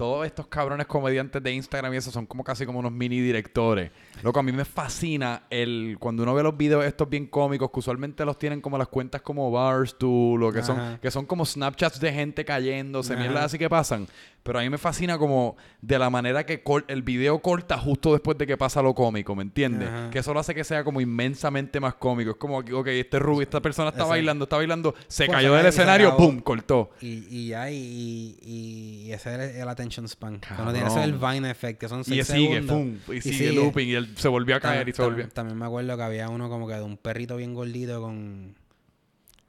todos 0.02 0.26
estos 0.26 0.48
cabrones 0.48 0.88
comediantes 0.88 1.44
de 1.44 1.54
Instagram 1.54 1.94
y 1.94 1.98
eso 1.98 2.10
son 2.10 2.26
como 2.26 2.44
casi 2.44 2.66
como 2.66 2.80
unos 2.80 2.92
mini 2.92 3.22
directores. 3.22 3.92
Loco, 4.24 4.40
a 4.40 4.42
mí 4.42 4.52
me 4.52 4.66
fascina 4.66 5.44
el 5.52 5.98
cuando 6.00 6.24
uno 6.24 6.34
ve 6.34 6.42
los 6.42 6.58
videos 6.58 6.84
estos 6.86 7.08
bien 7.08 7.28
cómicos, 7.28 7.70
que 7.70 7.80
usualmente 7.82 8.26
los 8.26 8.40
tienen 8.40 8.62
como 8.62 8.80
las 8.80 8.88
cuentas 8.88 9.22
como 9.22 9.52
Barstool, 9.52 10.42
o 10.42 10.52
que 10.52 10.64
son, 10.64 10.98
que 11.00 11.12
son 11.12 11.28
como 11.28 11.46
Snapchats 11.46 12.00
de 12.00 12.12
gente 12.12 12.44
cayéndose, 12.44 13.14
Ajá. 13.14 13.22
mierdas 13.22 13.46
así 13.46 13.60
que 13.60 13.70
pasan. 13.70 14.08
Pero 14.44 14.58
a 14.58 14.64
mí 14.64 14.70
me 14.72 14.80
fascina 14.80 15.20
como 15.20 15.56
de 15.82 16.00
la 16.00 16.10
manera 16.10 16.46
que 16.48 16.64
el 16.88 17.04
video 17.04 17.40
corta 17.44 17.78
justo 17.78 18.12
después 18.14 18.40
de 18.40 18.48
que 18.48 18.58
pasa 18.58 18.82
lo 18.82 18.96
cómico, 18.96 19.36
¿me 19.36 19.44
entiendes? 19.44 19.88
Ajá. 19.88 20.10
Que 20.10 20.18
eso 20.18 20.34
lo 20.34 20.40
hace 20.40 20.56
que 20.56 20.64
sea 20.64 20.84
como 20.84 21.00
inmensamente 21.00 21.80
más 21.80 21.94
cómico. 21.94 22.32
Es 22.32 22.38
como, 22.38 22.58
ok, 22.58 22.88
este 22.88 23.20
Ruby, 23.20 23.44
esta 23.44 23.62
persona 23.62 23.90
está 23.90 24.00
Exacto. 24.00 24.10
bailando, 24.10 24.44
está 24.46 24.56
bailando, 24.56 24.96
se 25.08 25.26
Pues, 25.28 25.36
cayó 25.38 25.54
del 25.54 25.66
y 25.66 25.70
escenario. 25.70 26.18
¡pum! 26.18 26.40
Cortó. 26.40 26.90
Y, 27.02 27.28
y 27.30 27.48
ya, 27.50 27.70
y, 27.70 28.38
y, 28.42 29.04
y 29.06 29.12
ese 29.14 29.36
es 29.36 29.56
el 29.58 29.70
attention 29.70 30.08
span. 30.10 30.42
Cuando 30.56 30.74
tiene 30.74 30.88
ese 30.88 30.98
es 31.00 31.06
el 31.06 31.14
Vine 31.14 31.52
Effect, 31.52 31.80
que 31.80 31.88
son 31.88 32.00
Y 32.02 32.04
seis 32.06 32.26
sigue, 32.26 32.62
segundos. 32.64 32.76
¡pum! 33.06 33.16
Y, 33.16 33.22
sigue, 33.22 33.52
looping 33.54 33.90
y 33.90 33.94
él 33.94 34.18
se 34.18 34.28
volvió 34.28 34.56
a 34.56 34.60
caer 34.60 34.90
y 34.90 34.92
se 34.94 35.04
volvió. 35.04 35.26
tam- 35.26 35.34
También 35.34 35.60
me 35.60 35.66
acuerdo 35.66 35.96
que 35.96 36.02
había 36.04 36.30
uno 36.30 36.50
como 36.50 36.68
que 36.68 36.74
de 36.74 36.82
un 36.82 36.98
perrito 36.98 37.38
bien 37.38 37.54
gordito 37.54 38.02
con... 38.02 38.56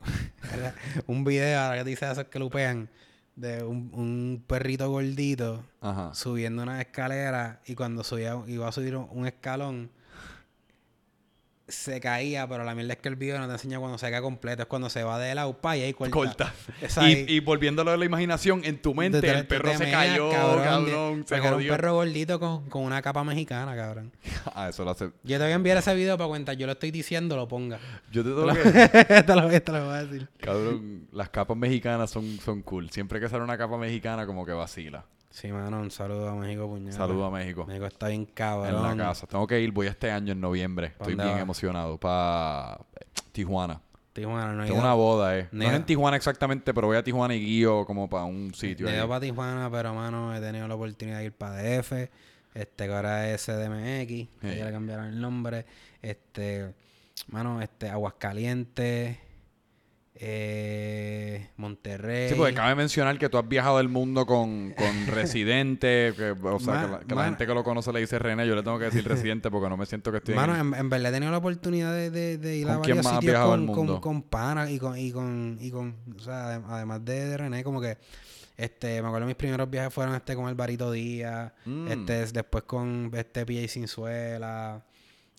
Un 1.07 1.25
video, 1.25 1.59
ahora 1.61 1.79
que 1.79 1.85
te 1.85 1.91
dice 1.91 2.11
esos 2.11 2.25
que 2.25 2.39
lupean, 2.39 2.89
de 3.37 3.63
un, 3.65 3.91
un 3.95 4.45
perrito 4.47 4.91
gordito 4.91 5.65
Ajá. 5.81 6.15
subiendo 6.15 6.63
una 6.63 6.81
escalera 6.81 7.61
y 7.67 7.75
cuando 7.75 8.05
subía, 8.05 8.37
iba 8.47 8.69
a 8.69 8.73
subir 8.73 8.97
un, 8.97 9.09
un 9.11 9.27
escalón 9.27 9.91
se 11.73 12.01
caía, 12.01 12.47
pero 12.47 12.65
la 12.65 12.75
mierda 12.75 12.93
es 12.95 12.99
que 13.01 13.09
el 13.09 13.17
video 13.17 13.39
no 13.39 13.47
te 13.47 13.53
enseña 13.55 13.79
cuando 13.79 13.99
se 13.99 14.11
cae 14.11 14.21
completo, 14.21 14.63
es 14.63 14.69
cuando 14.69 14.89
se 14.91 15.03
va 15.03 15.19
de 15.19 15.35
lado 15.35 15.57
pa 15.59 15.77
y 15.77 15.83
ahí 15.83 15.93
corta. 15.93 16.13
Corta. 16.13 16.55
Y, 17.09 17.41
volviéndolo 17.41 17.91
a 17.91 17.97
la 17.97 18.05
imaginación, 18.05 18.63
en 18.65 18.81
tu 18.81 18.95
mente, 18.95 19.21
Te- 19.21 19.27
te- 19.33 19.39
el 19.39 19.47
perro 19.47 19.71
te 19.71 19.79
se 19.79 19.85
meas, 19.85 20.07
cayó, 20.09 20.31
cabrón, 20.31 21.25
se 21.27 21.35
era 21.37 21.45
un 21.45 21.51
jodió. 21.55 21.73
perro 21.73 21.95
gordito 21.95 22.39
con, 22.39 22.69
con 22.69 22.83
una 22.83 23.01
capa 23.03 23.25
mexicana, 23.25 23.75
cabrón. 23.77 24.13
Ah, 24.55 24.69
eso 24.69 24.85
lo 24.85 24.91
hace. 24.91 25.07
Yo 25.23 25.39
te 25.39 25.45
voy 25.45 25.53
a 25.53 25.55
enviar 25.55 25.79
ese 25.79 25.95
video 25.95 26.19
para 26.19 26.29
cuenta, 26.29 26.53
yo 26.53 26.67
lo 26.67 26.73
estoy 26.73 26.91
diciendo, 26.91 27.37
lo 27.37 27.49
ponga. 27.49 27.79
Yo 28.11 28.23
te 28.23 28.31
Te 28.31 28.35
tengo 28.35 28.47
lo, 28.47 28.55
que... 28.55 29.23
te 29.25 29.35
lo 29.37 29.43
voy- 29.49 29.61
te 29.61 29.73
lo 29.73 29.85
voy 29.87 29.95
a 29.95 30.05
decir. 30.05 30.29
Cabrón, 30.41 31.09
las 31.13 31.29
capas 31.31 31.57
mexicanas 31.57 32.11
son, 32.11 32.39
son 32.45 32.63
cool. 32.63 32.91
Siempre 32.91 33.21
que 33.21 33.29
sale 33.29 33.43
una 33.45 33.57
capa 33.57 33.79
mexicana, 33.79 34.27
como 34.27 34.45
que 34.45 34.53
vacila. 34.53 35.05
Sí, 35.33 35.51
mano, 35.51 35.81
un 35.81 35.91
saludo 35.91 36.29
a 36.29 36.35
México, 36.35 36.69
puñal. 36.69 36.93
Saludo 36.93 37.25
a 37.25 37.31
México. 37.31 37.65
México 37.67 37.87
está 37.87 38.09
bien 38.09 38.27
cabrón. 38.27 38.91
En 38.91 38.99
la 38.99 39.05
casa. 39.09 39.27
Tengo 39.27 39.47
que 39.47 39.61
ir, 39.61 39.73
voy 39.73 39.87
este 39.87 40.11
año 40.11 40.33
en 40.33 40.41
noviembre. 40.41 40.91
¿Pa' 40.99 41.05
Estoy 41.09 41.15
bien 41.15 41.39
emocionado. 41.39 41.97
Para 41.99 42.79
Tijuana. 43.33 43.81
Tijuana, 44.13 44.53
no 44.53 44.63
Tengo 44.65 44.75
ido- 44.77 44.83
una 44.85 44.93
boda, 44.95 45.39
eh. 45.39 45.49
no 45.53 45.65
No 45.65 45.75
en 45.75 45.87
Tijuana 45.87 46.19
exactamente, 46.19 46.75
pero 46.75 46.87
voy 46.87 46.99
a 46.99 47.03
Tijuana 47.03 47.35
y 47.35 47.41
guío 47.41 47.87
como 47.87 48.11
para 48.11 48.25
un 48.25 48.53
sitio. 48.53 48.87
he 48.87 48.95
ido 48.95 49.09
para 49.09 49.21
Tijuana, 49.21 49.71
pero, 49.71 49.95
mano, 49.95 50.37
he 50.37 50.41
tenido 50.41 50.69
la 50.69 50.75
oportunidad 50.75 51.19
de 51.21 51.25
ir 51.25 51.33
para 51.33 51.57
DF. 51.63 52.11
Este, 52.55 52.87
que 52.87 52.93
ahora 52.95 53.31
es 53.31 53.41
CDMX. 53.47 54.29
que 54.39 54.57
ya 54.59 54.67
le 54.67 54.73
cambiaron 54.73 55.07
el 55.07 55.19
nombre. 55.19 55.65
Este, 56.03 56.75
mano, 57.29 57.63
este, 57.63 57.89
Aguascalientes. 57.89 59.17
Eh, 60.15 61.49
Monterrey. 61.57 62.29
Sí, 62.29 62.35
porque 62.37 62.55
cabe 62.55 62.75
mencionar 62.75 63.19
que 63.19 63.29
tú 63.29 63.39
has 63.39 63.49
viajado 63.49 63.81
el 63.81 63.89
mundo 63.89 64.27
con, 64.27 64.73
con 64.73 65.07
Residente, 65.07 66.13
que, 66.17 66.31
o 66.43 66.61
sea, 66.61 66.83
que, 66.83 66.89
la, 66.93 66.99
que 67.01 67.05
la 67.09 67.15
mano- 67.15 67.29
gente 67.31 67.47
que 67.47 67.55
lo 67.55 67.65
conoce 67.65 67.93
le 67.93 68.01
dice 68.01 68.19
René, 68.19 68.47
yo 68.47 68.55
le 68.55 68.63
tengo 68.63 68.79
que 68.79 68.87
decir 68.87 69.07
Residente 69.07 69.51
porque 69.51 69.69
no 69.69 69.77
me 69.77 69.87
siento 69.87 70.11
que 70.13 70.19
estoy 70.19 70.35
Mano, 70.35 70.55
en... 70.57 70.75
en, 70.75 70.89
verdad 70.91 71.11
he 71.11 71.15
tenido 71.15 71.33
la 71.33 71.39
oportunidad 71.39 71.93
de, 71.95 72.11
de, 72.11 72.39
de 72.39 72.57
ir 72.57 72.69
a 72.69 72.75
¿Con 72.75 72.83
quién 72.85 73.01
varios 73.03 73.21
sitios 73.21 73.45
con, 73.45 73.67
con, 73.69 74.01
con 74.01 74.23
panas 74.23 74.71
y 74.71 74.79
con, 74.79 74.99
y 74.99 75.13
con, 75.13 75.57
y 75.61 75.71
con, 75.71 75.97
o 76.17 76.21
sea, 76.21 76.57
adem- 76.59 76.65
además 76.69 77.05
de, 77.05 77.27
de 77.27 77.37
René, 77.37 77.65
como 77.65 77.81
que, 77.81 77.97
este, 78.57 79.01
me 79.01 79.09
acuerdo 79.09 79.27
mis 79.27 79.35
primeros 79.37 79.69
viajes 79.71 79.93
fueron 79.95 80.15
este 80.15 80.35
con 80.37 80.47
Alvarito 80.47 80.93
Díaz, 80.93 81.53
Mm. 81.65 81.89
este, 81.89 82.27
después 82.33 82.65
con 82.65 83.11
este 83.15 83.47
PJ 83.47 83.69
Sinzuela, 83.69 84.85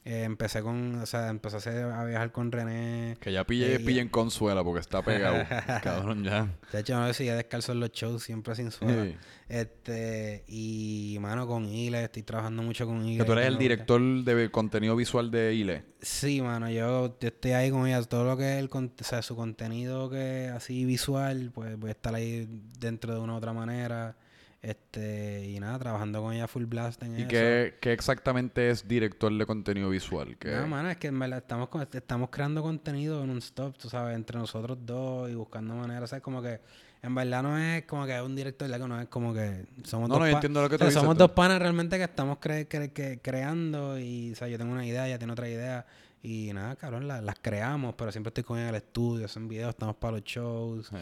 eh, 0.06 0.24
empecé 0.24 0.62
con, 0.62 0.96
o 0.96 1.06
sea, 1.06 1.30
empecé 1.30 1.82
a, 1.82 2.04
viajar 2.04 2.32
con 2.32 2.52
René, 2.52 3.16
Que 3.22 3.32
ya 3.32 3.46
pille, 3.46 3.76
Eh, 3.76 3.80
pille 3.80 4.02
en 4.02 4.10
consuela 4.10 4.64
porque 4.64 4.82
está 4.82 5.02
pegado. 5.02 5.36
Cabrón, 5.84 6.24
ya. 6.24 6.48
de 6.72 6.80
hecho 6.82 6.96
no 7.00 7.08
decía 7.08 7.36
descalzo 7.36 7.72
en 7.72 7.80
los 7.80 7.92
shows, 7.92 8.22
siempre 8.24 8.54
sin 8.56 8.72
suela, 8.72 9.06
Sí. 9.06 9.16
este, 9.48 10.44
y 10.48 11.18
mano 11.22 11.48
con 11.48 11.66
Ile, 11.66 12.04
estoy 12.04 12.24
trabajando 12.24 12.64
mucho 12.64 12.86
con 12.86 13.06
Ile. 13.06 13.20
Que 13.20 13.24
tú 13.26 13.32
eres 13.32 13.48
el 13.48 13.58
director 13.58 14.02
de 14.02 14.52
contenido 14.52 14.96
visual 14.96 15.32
de 15.32 15.54
ILE. 15.56 15.84
Sí, 16.02 16.42
mano, 16.42 16.70
yo, 16.70 17.18
yo 17.20 17.28
estoy 17.30 17.52
ahí 17.52 17.72
con 17.72 17.88
ella. 17.88 18.02
Todo 18.04 18.26
lo 18.26 18.36
que 18.38 18.54
es 18.56 18.60
el, 18.60 18.68
con- 18.70 18.92
o 19.00 19.04
sea, 19.04 19.22
su 19.22 19.36
contenido 19.38 20.10
que 20.10 20.50
así 20.54 20.84
visual, 20.86 21.52
pues 21.54 21.78
voy 21.80 21.90
a 21.90 21.92
estar 21.92 22.14
ahí 22.14 22.48
dentro 22.78 23.14
de 23.14 23.20
una 23.22 23.34
u 23.34 23.38
otra 23.38 23.54
manera. 23.54 24.18
Este, 24.64 25.46
y 25.50 25.60
nada, 25.60 25.78
trabajando 25.78 26.22
con 26.22 26.34
ella 26.34 26.48
full 26.48 26.64
blast 26.64 27.04
en 27.04 27.20
¿Y 27.20 27.22
eso. 27.24 27.30
qué, 27.30 27.76
qué 27.82 27.92
exactamente 27.92 28.70
es 28.70 28.88
director 28.88 29.32
de 29.38 29.46
contenido 29.46 29.90
visual? 29.90 30.38
Que 30.38 30.52
No, 30.52 30.68
mano, 30.68 30.90
es 30.90 30.96
que 30.96 31.08
en 31.08 31.20
verdad 31.20 31.40
estamos, 31.40 31.68
estamos 31.92 32.30
creando 32.30 32.62
contenido 32.62 33.28
non-stop, 33.28 33.78
tú 33.78 33.90
sabes, 33.90 34.16
entre 34.16 34.40
nosotros 34.40 34.78
dos 34.86 35.30
y 35.30 35.36
buscando 35.36 35.76
maneras. 35.76 36.04
O 36.04 36.08
sea, 36.08 36.22
como 36.22 36.42
que 36.42 36.62
en 37.02 37.14
verdad 37.14 37.44
no 37.44 37.58
es 37.58 37.84
como 37.84 38.06
que 38.06 38.22
un 38.22 38.38
director, 38.38 38.72
que 38.72 38.78
no 38.80 39.02
es 39.02 39.10
como 39.10 39.34
que 39.34 39.66
somos 39.84 40.08
No, 40.08 40.16
dos 40.16 40.22
no, 40.22 40.30
yo 40.30 40.36
entiendo 40.36 40.62
lo 40.62 40.70
que 40.70 40.76
o 40.76 40.78
tú 40.78 40.84
sea, 40.86 40.88
dices, 40.88 41.02
Somos 41.02 41.16
tú- 41.18 41.24
dos 41.24 41.32
panas 41.32 41.60
realmente 41.60 41.98
que 41.98 42.04
estamos 42.06 42.38
cre- 42.38 42.66
cre- 42.66 42.94
que- 42.94 43.20
creando 43.22 44.00
y, 44.00 44.32
o 44.32 44.36
sea, 44.36 44.48
yo 44.48 44.58
tengo 44.58 44.72
una 44.72 44.86
idea, 44.86 45.06
ella 45.08 45.18
tiene 45.18 45.34
otra 45.34 45.50
idea. 45.50 45.86
Y 46.26 46.54
nada, 46.54 46.76
cabrón, 46.78 47.06
la- 47.08 47.22
las 47.22 47.36
creamos, 47.42 47.96
pero 47.96 48.10
siempre 48.12 48.30
estoy 48.30 48.46
con 48.46 48.58
ella 48.58 48.70
en 48.70 48.76
el 48.76 48.82
estudio, 48.82 49.26
hacen 49.26 49.48
videos, 49.50 49.72
estamos 49.72 49.98
para 49.98 50.14
los 50.14 50.24
shows. 50.24 50.88
Sí. 50.88 50.96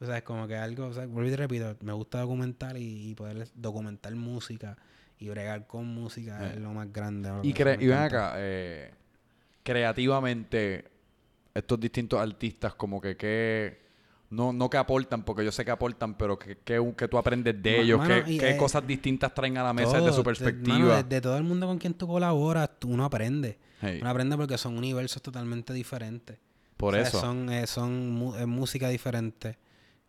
O 0.00 0.06
sea, 0.06 0.18
es 0.18 0.22
como 0.22 0.46
que 0.46 0.56
algo, 0.56 0.86
o 0.86 0.94
sea, 0.94 1.04
vuelvo 1.06 1.26
y 1.28 1.32
te 1.32 1.36
repito, 1.36 1.76
me 1.80 1.92
gusta 1.92 2.20
documentar 2.20 2.76
y, 2.76 3.10
y 3.10 3.14
poder 3.16 3.48
documentar 3.56 4.14
música 4.14 4.76
y 5.18 5.28
bregar 5.30 5.66
con 5.66 5.84
música 5.86 6.48
es 6.52 6.60
lo 6.60 6.72
más 6.72 6.92
grande. 6.92 7.28
lo 7.28 7.44
Y, 7.44 7.52
cre- 7.52 7.82
y 7.82 7.88
ven 7.88 7.98
acá, 7.98 8.34
eh, 8.36 8.92
creativamente, 9.64 10.84
estos 11.54 11.80
distintos 11.80 12.20
artistas, 12.20 12.74
como 12.74 13.00
que 13.00 13.16
qué. 13.16 13.87
No, 14.30 14.52
no 14.52 14.68
que 14.68 14.76
aportan, 14.76 15.22
porque 15.24 15.44
yo 15.44 15.50
sé 15.50 15.64
que 15.64 15.70
aportan, 15.70 16.14
pero 16.16 16.38
que, 16.38 16.58
que, 16.58 16.92
que 16.96 17.08
tú 17.08 17.16
aprendes 17.16 17.62
de 17.62 17.80
ellos, 17.80 17.98
mano, 17.98 18.24
qué, 18.26 18.50
eh, 18.50 18.56
cosas 18.58 18.86
distintas 18.86 19.32
traen 19.34 19.56
a 19.56 19.62
la 19.64 19.72
mesa 19.72 19.98
desde 19.98 20.12
su 20.12 20.18
de- 20.18 20.24
perspectiva. 20.24 20.78
mano, 20.78 20.94
de, 20.96 21.02
de 21.04 21.20
todo 21.22 21.36
el 21.38 21.44
mundo 21.44 21.66
con 21.66 21.78
quien 21.78 21.94
tú 21.94 22.06
colaboras, 22.06 22.68
tú, 22.78 22.88
uno 22.88 23.04
aprende. 23.06 23.58
Hey, 23.80 23.98
Uno 24.02 24.10
aprende 24.10 24.36
porque 24.36 24.58
son 24.58 24.76
universos 24.76 25.22
totalmente 25.22 25.72
diferentes. 25.72 26.36
por 26.76 26.94
O 26.94 26.98
sea, 26.98 27.08
eso. 27.08 27.20
Son, 27.20 27.48
eh, 27.50 27.66
son 27.66 28.10
mu- 28.10 28.34
música 28.46 28.88
diferente. 28.90 29.56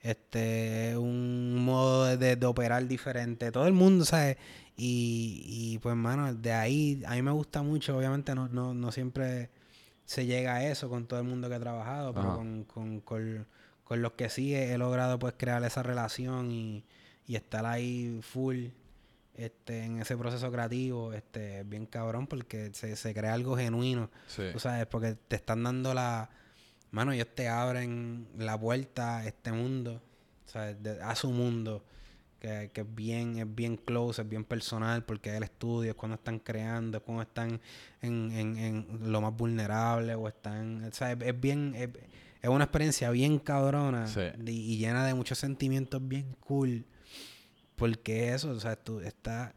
Este, 0.01 0.95
un 0.97 1.55
modo 1.63 2.05
de, 2.17 2.35
de- 2.35 2.45
operar 2.45 2.87
diferente. 2.87 3.51
Todo 3.51 3.67
el 3.67 3.73
mundo, 3.73 4.05
¿sabes? 4.05 4.37
Y, 4.77 5.43
y 5.45 5.77
pues, 5.79 5.95
mano, 5.95 6.33
de 6.33 6.53
ahí, 6.53 7.01
a 7.05 7.15
mí 7.15 7.21
me 7.21 7.31
gusta 7.31 7.61
mucho. 7.63 7.97
Obviamente, 7.97 8.33
no, 8.35 8.47
no, 8.49 8.73
no 8.73 8.91
siempre 8.91 9.49
se 10.05 10.25
llega 10.25 10.55
a 10.55 10.65
eso 10.65 10.89
con 10.89 11.05
todo 11.05 11.19
el 11.19 11.25
mundo 11.25 11.49
que 11.49 11.55
he 11.55 11.59
trabajado, 11.59 12.13
pero 12.13 12.27
Ajá. 12.29 12.35
con, 12.37 12.63
con, 12.63 12.99
con, 13.01 13.45
con 13.89 14.03
los 14.03 14.11
que 14.11 14.29
sí 14.29 14.53
he, 14.53 14.71
he 14.71 14.77
logrado, 14.77 15.17
pues, 15.17 15.33
crear 15.35 15.63
esa 15.63 15.81
relación 15.81 16.51
y, 16.51 16.85
y 17.25 17.35
estar 17.35 17.65
ahí 17.65 18.19
full 18.21 18.67
este, 19.33 19.83
en 19.83 19.99
ese 19.99 20.15
proceso 20.15 20.51
creativo, 20.51 21.11
este, 21.11 21.63
bien 21.63 21.87
cabrón, 21.87 22.27
porque 22.27 22.69
se, 22.73 22.95
se 22.95 23.13
crea 23.15 23.33
algo 23.33 23.57
genuino. 23.57 24.11
Sí. 24.27 24.43
Tú 24.53 24.59
sabes, 24.59 24.85
porque 24.85 25.15
te 25.27 25.35
están 25.37 25.63
dando 25.63 25.95
la... 25.95 26.29
Mano, 26.91 27.13
ellos 27.13 27.29
te 27.33 27.47
abren 27.47 28.27
la 28.37 28.59
puerta 28.59 29.17
a 29.17 29.25
este 29.25 29.51
mundo, 29.51 30.01
¿sabes? 30.45 30.81
De- 30.83 31.01
a 31.01 31.15
su 31.15 31.31
mundo, 31.31 31.83
que, 32.39 32.69
que 32.71 32.81
es 32.81 32.95
bien 32.95 33.39
es 33.39 33.55
bien 33.55 33.75
close, 33.77 34.21
es 34.21 34.29
bien 34.29 34.43
personal, 34.43 35.03
porque 35.03 35.31
es 35.31 35.37
el 35.37 35.43
estudio, 35.43 35.91
es 35.91 35.95
cuando 35.95 36.15
están 36.15 36.37
creando, 36.37 36.99
es 36.99 37.03
cuando 37.03 37.23
están 37.23 37.59
en, 38.01 38.31
en, 38.31 38.57
en 38.57 39.11
lo 39.11 39.19
más 39.19 39.35
vulnerable, 39.35 40.13
o 40.13 40.27
están... 40.27 40.83
O 40.83 40.91
sea, 40.91 41.11
es, 41.11 41.17
es 41.21 41.39
bien... 41.41 41.73
Es, 41.75 41.89
es 42.41 42.49
una 42.49 42.63
experiencia 42.65 43.09
bien 43.11 43.39
cabrona 43.39 44.07
Sí. 44.07 44.21
y, 44.45 44.51
y 44.51 44.77
llena 44.77 45.05
de 45.05 45.13
muchos 45.13 45.37
sentimientos 45.39 46.05
bien 46.07 46.35
cool. 46.39 46.85
Porque 47.75 48.33
eso, 48.33 48.51
o 48.51 48.59
sea, 48.59 48.75
tú 48.75 48.99
estás... 48.99 49.53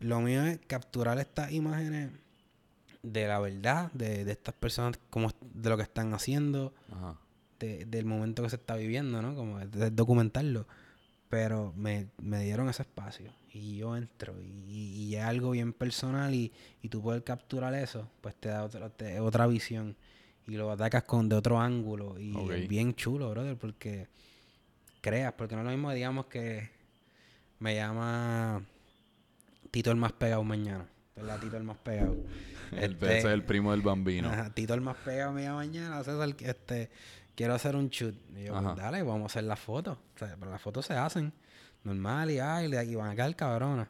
Lo 0.00 0.20
mío 0.20 0.42
es 0.44 0.58
capturar 0.66 1.18
estas 1.18 1.52
imágenes 1.52 2.10
de 3.02 3.26
la 3.28 3.38
verdad, 3.40 3.90
de, 3.92 4.24
de 4.24 4.32
estas 4.32 4.54
personas, 4.54 4.98
como, 5.10 5.30
de 5.54 5.70
lo 5.70 5.76
que 5.76 5.82
están 5.84 6.12
haciendo, 6.14 6.74
Ajá. 6.90 7.16
de- 7.60 7.84
del 7.84 8.04
momento 8.04 8.42
que 8.42 8.50
se 8.50 8.56
está 8.56 8.74
viviendo, 8.76 9.22
¿no? 9.22 9.34
Como 9.34 9.58
de 9.60 9.90
documentarlo. 9.90 10.66
Pero 11.28 11.72
me, 11.76 12.08
me 12.20 12.42
dieron 12.44 12.68
ese 12.68 12.82
espacio 12.82 13.32
y 13.52 13.76
yo 13.78 13.96
entro 13.96 14.34
y, 14.42 14.72
y 14.72 15.16
es 15.16 15.22
algo 15.22 15.52
bien 15.52 15.72
personal 15.72 16.34
y, 16.34 16.52
y 16.82 16.88
tú 16.88 17.00
poder 17.02 17.24
capturar 17.24 17.74
eso, 17.74 18.08
pues 18.20 18.34
te 18.34 18.48
da 18.50 18.64
otra, 18.64 18.90
te- 18.90 19.18
otra 19.20 19.46
visión 19.46 19.96
y 20.46 20.52
lo 20.52 20.70
atacas 20.70 21.04
con 21.04 21.28
de 21.28 21.36
otro 21.36 21.60
ángulo 21.60 22.18
y 22.18 22.36
es 22.52 22.68
bien 22.68 22.94
chulo, 22.94 23.30
brother, 23.30 23.56
porque 23.56 24.08
creas, 25.00 25.32
porque 25.34 25.54
no 25.54 25.60
es 25.62 25.66
lo 25.66 25.70
mismo, 25.72 25.92
digamos, 25.92 26.26
que 26.26 26.70
me 27.58 27.74
llama 27.74 28.62
Tito 29.70 29.90
el 29.90 29.96
más 29.96 30.12
pegado 30.12 30.42
mañana, 30.44 30.86
¿verdad? 31.14 31.40
Tito 31.40 31.56
el 31.56 31.64
más 31.64 31.78
pegado. 31.78 32.16
El, 32.72 32.92
Este, 32.92 33.18
ese 33.18 33.18
es 33.18 33.24
el 33.34 33.44
primo 33.44 33.72
del 33.72 33.82
bambino. 33.82 34.30
Ajá, 34.30 34.48
Tito 34.48 34.72
el 34.72 34.80
más 34.80 34.96
pegado 34.96 35.30
me 35.32 35.42
llama 35.42 35.56
mañana, 35.56 36.02
César, 36.02 36.34
este, 36.38 36.90
quiero 37.34 37.52
hacer 37.52 37.76
un 37.76 37.90
shoot. 37.90 38.14
Y 38.34 38.44
yo, 38.44 38.58
pues, 38.58 38.76
dale, 38.76 39.02
vamos 39.02 39.24
a 39.24 39.26
hacer 39.26 39.44
las 39.44 39.60
fotos. 39.60 39.98
O 40.14 40.18
sea, 40.18 40.34
pero 40.38 40.50
las 40.50 40.62
fotos 40.62 40.86
se 40.86 40.94
hacen 40.94 41.34
normal 41.84 42.30
y, 42.30 42.38
ay, 42.38 42.72
y 42.88 42.94
van 42.94 43.10
a 43.10 43.14
quedar 43.14 43.36
cabronas. 43.36 43.88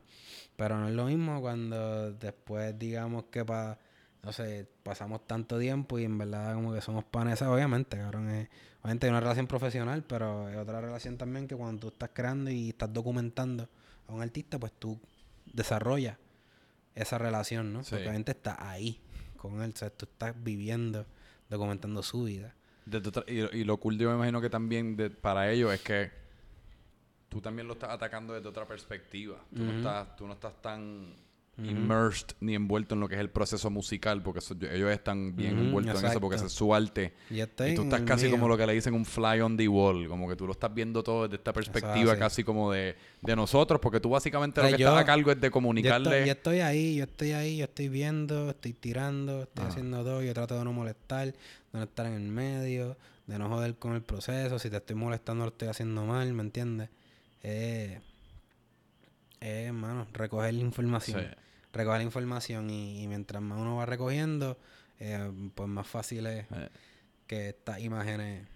Pero 0.57 0.79
no 0.79 0.89
es 0.89 0.95
lo 0.95 1.07
mismo 1.07 1.41
cuando 1.41 2.13
después 2.13 2.77
digamos 2.79 3.25
que 3.31 3.45
pa, 3.45 3.79
no 4.23 4.33
sé, 4.33 4.69
pasamos 4.83 5.27
tanto 5.27 5.59
tiempo 5.59 5.99
y 5.99 6.05
en 6.05 6.17
verdad 6.17 6.55
como 6.55 6.73
que 6.73 6.81
somos 6.81 7.05
panes, 7.05 7.43
obviamente, 7.43 7.97
cabrón. 7.97 8.29
es- 8.31 8.49
obviamente 8.83 9.07
hay 9.07 9.11
una 9.11 9.21
relación 9.21 9.47
profesional, 9.47 10.05
pero 10.05 10.49
es 10.49 10.57
otra 10.57 10.81
relación 10.81 11.19
también 11.19 11.49
que 11.49 11.57
cuando 11.57 11.81
tú 11.81 11.89
estás 11.89 12.11
creando 12.13 12.51
y 12.51 12.71
estás 12.71 12.93
documentando 12.93 13.69
a 14.09 14.13
un 14.13 14.23
artista, 14.23 14.59
pues 14.59 14.73
tú 14.79 14.99
desarrollas 15.53 16.17
esa 16.95 17.19
relación, 17.19 17.73
¿no? 17.73 17.83
Sí. 17.85 17.91
Porque 17.91 18.05
obviamente 18.05 18.33
estás 18.33 18.57
ahí 18.61 19.01
con 19.37 19.61
él, 19.63 19.73
o 19.75 19.77
sea, 19.77 19.91
tú 19.91 20.07
estás 20.07 20.35
viviendo, 20.43 21.05
documentando 21.49 22.03
su 22.03 22.25
vida. 22.25 22.55
Otra- 22.93 23.25
y, 23.27 23.41
y 23.59 23.65
lo 23.65 23.77
cool 23.79 23.99
yo 23.99 24.09
me 24.11 24.17
imagino 24.17 24.41
que 24.41 24.51
también 24.51 24.97
de- 24.97 25.11
para 25.11 25.51
ellos 25.51 25.73
es 25.73 25.81
que 25.81 26.11
tú 27.29 27.41
también 27.41 27.67
lo 27.67 27.75
estás 27.75 27.91
atacando 27.91 28.35
desde 28.35 28.49
otra 28.49 28.67
perspectiva. 28.67 29.39
Tú, 29.55 29.63
no, 29.65 29.73
estás, 29.79 30.17
tú 30.17 30.27
no 30.27 30.35
estás 30.35 30.61
tan 30.61 31.15
immersed 31.59 32.29
ni 32.41 32.55
envuelto 32.55 32.95
en 32.95 33.01
lo 33.01 33.09
que 33.09 33.15
es 33.15 33.21
el 33.21 33.29
proceso 33.31 33.69
musical, 33.71 34.23
porque 34.23 34.41
ellos 34.73 34.91
están 34.91 35.37
bien 35.37 35.59
envueltos 35.59 36.03
en 36.03 36.09
eso, 36.11 36.21
porque 36.21 36.37
ese 36.37 36.47
es 36.47 36.53
su 36.53 36.75
arte. 36.75 37.13
Y, 37.31 37.41
Y 37.43 37.47
tú 37.75 37.83
estás 37.83 38.01
casi 38.03 38.25
mío. 38.27 38.33
como 38.33 38.49
lo 38.49 38.57
que 38.57 38.67
le 38.67 38.73
dicen 38.73 38.95
un 38.95 39.05
fly 39.05 39.41
on 39.43 39.57
the 39.57 39.69
wall, 39.69 40.09
como 40.09 40.29
que 40.29 40.35
tú 40.35 40.47
lo 40.47 40.53
estás 40.53 40.73
viendo 40.73 41.03
todo 41.03 41.25
desde 41.25 41.37
esta 41.37 41.53
perspectiva 41.53 42.17
casi 42.17 42.43
como 42.43 42.73
de, 42.73 42.97
de 43.21 43.37
nosotros, 43.37 43.81
porque 43.81 44.01
tú 44.01 44.09
básicamente 44.11 44.61
O 44.61 44.63
sea, 44.65 44.71
lo 44.71 44.77
que 44.77 44.83
yo- 44.83 44.89
estás 44.89 45.03
a 45.03 45.07
cargo 45.07 45.31
es 45.31 45.41
de 45.41 45.49
Yo 45.49 45.53
comunicarle... 45.53 46.11
estoy, 46.21 46.27
yo 46.27 46.33
estoy 46.33 46.61
ahí, 46.61 46.97
yo 46.97 47.05
estoy 47.05 47.33
ahí, 47.33 47.57
yo 47.59 47.65
estoy 47.65 47.89
viendo, 47.91 48.51
estoy 48.51 48.73
tirando, 48.73 49.43
estoy 49.43 49.67
haciendo 49.67 50.03
todo, 50.03 50.23
yo 50.23 50.33
trato 50.35 50.59
de 50.59 50.65
no 50.65 50.73
molestar, 50.73 51.27
de 51.33 51.35
no 51.73 51.83
estar 51.83 52.07
en 52.07 52.15
el 52.15 52.29
medio, 52.29 52.97
de 53.27 53.39
no 53.39 53.49
joder 53.51 53.77
con 53.77 53.93
el 53.93 54.03
proceso, 54.03 54.59
si 54.59 54.71
te 54.71 54.79
estoy 54.79 54.97
molestando 54.97 55.45
lo 55.45 55.51
estoy 55.51 55.69
haciendo 55.69 56.05
mal, 56.07 56.33
¿me 56.33 56.43
entiendes? 56.43 56.89
Eh, 57.43 58.01
eh, 59.43 59.65
hermano, 59.67 60.07
recoger 60.13 60.55
la 60.55 60.61
información. 60.61 61.21
Sí. 61.21 61.27
Recoger 61.73 61.99
la 61.99 62.05
información 62.05 62.71
y, 62.71 63.03
y 63.03 63.07
mientras 63.09 63.43
más 63.43 63.59
uno 63.59 63.77
va 63.77 63.87
recogiendo, 63.87 64.59
eh, 65.01 65.31
pues 65.55 65.69
más 65.69 65.87
fácil 65.87 66.27
es 66.27 66.47
Eh, 66.51 66.69
que 67.27 67.49
estas 67.51 67.81
imágenes 67.81 68.47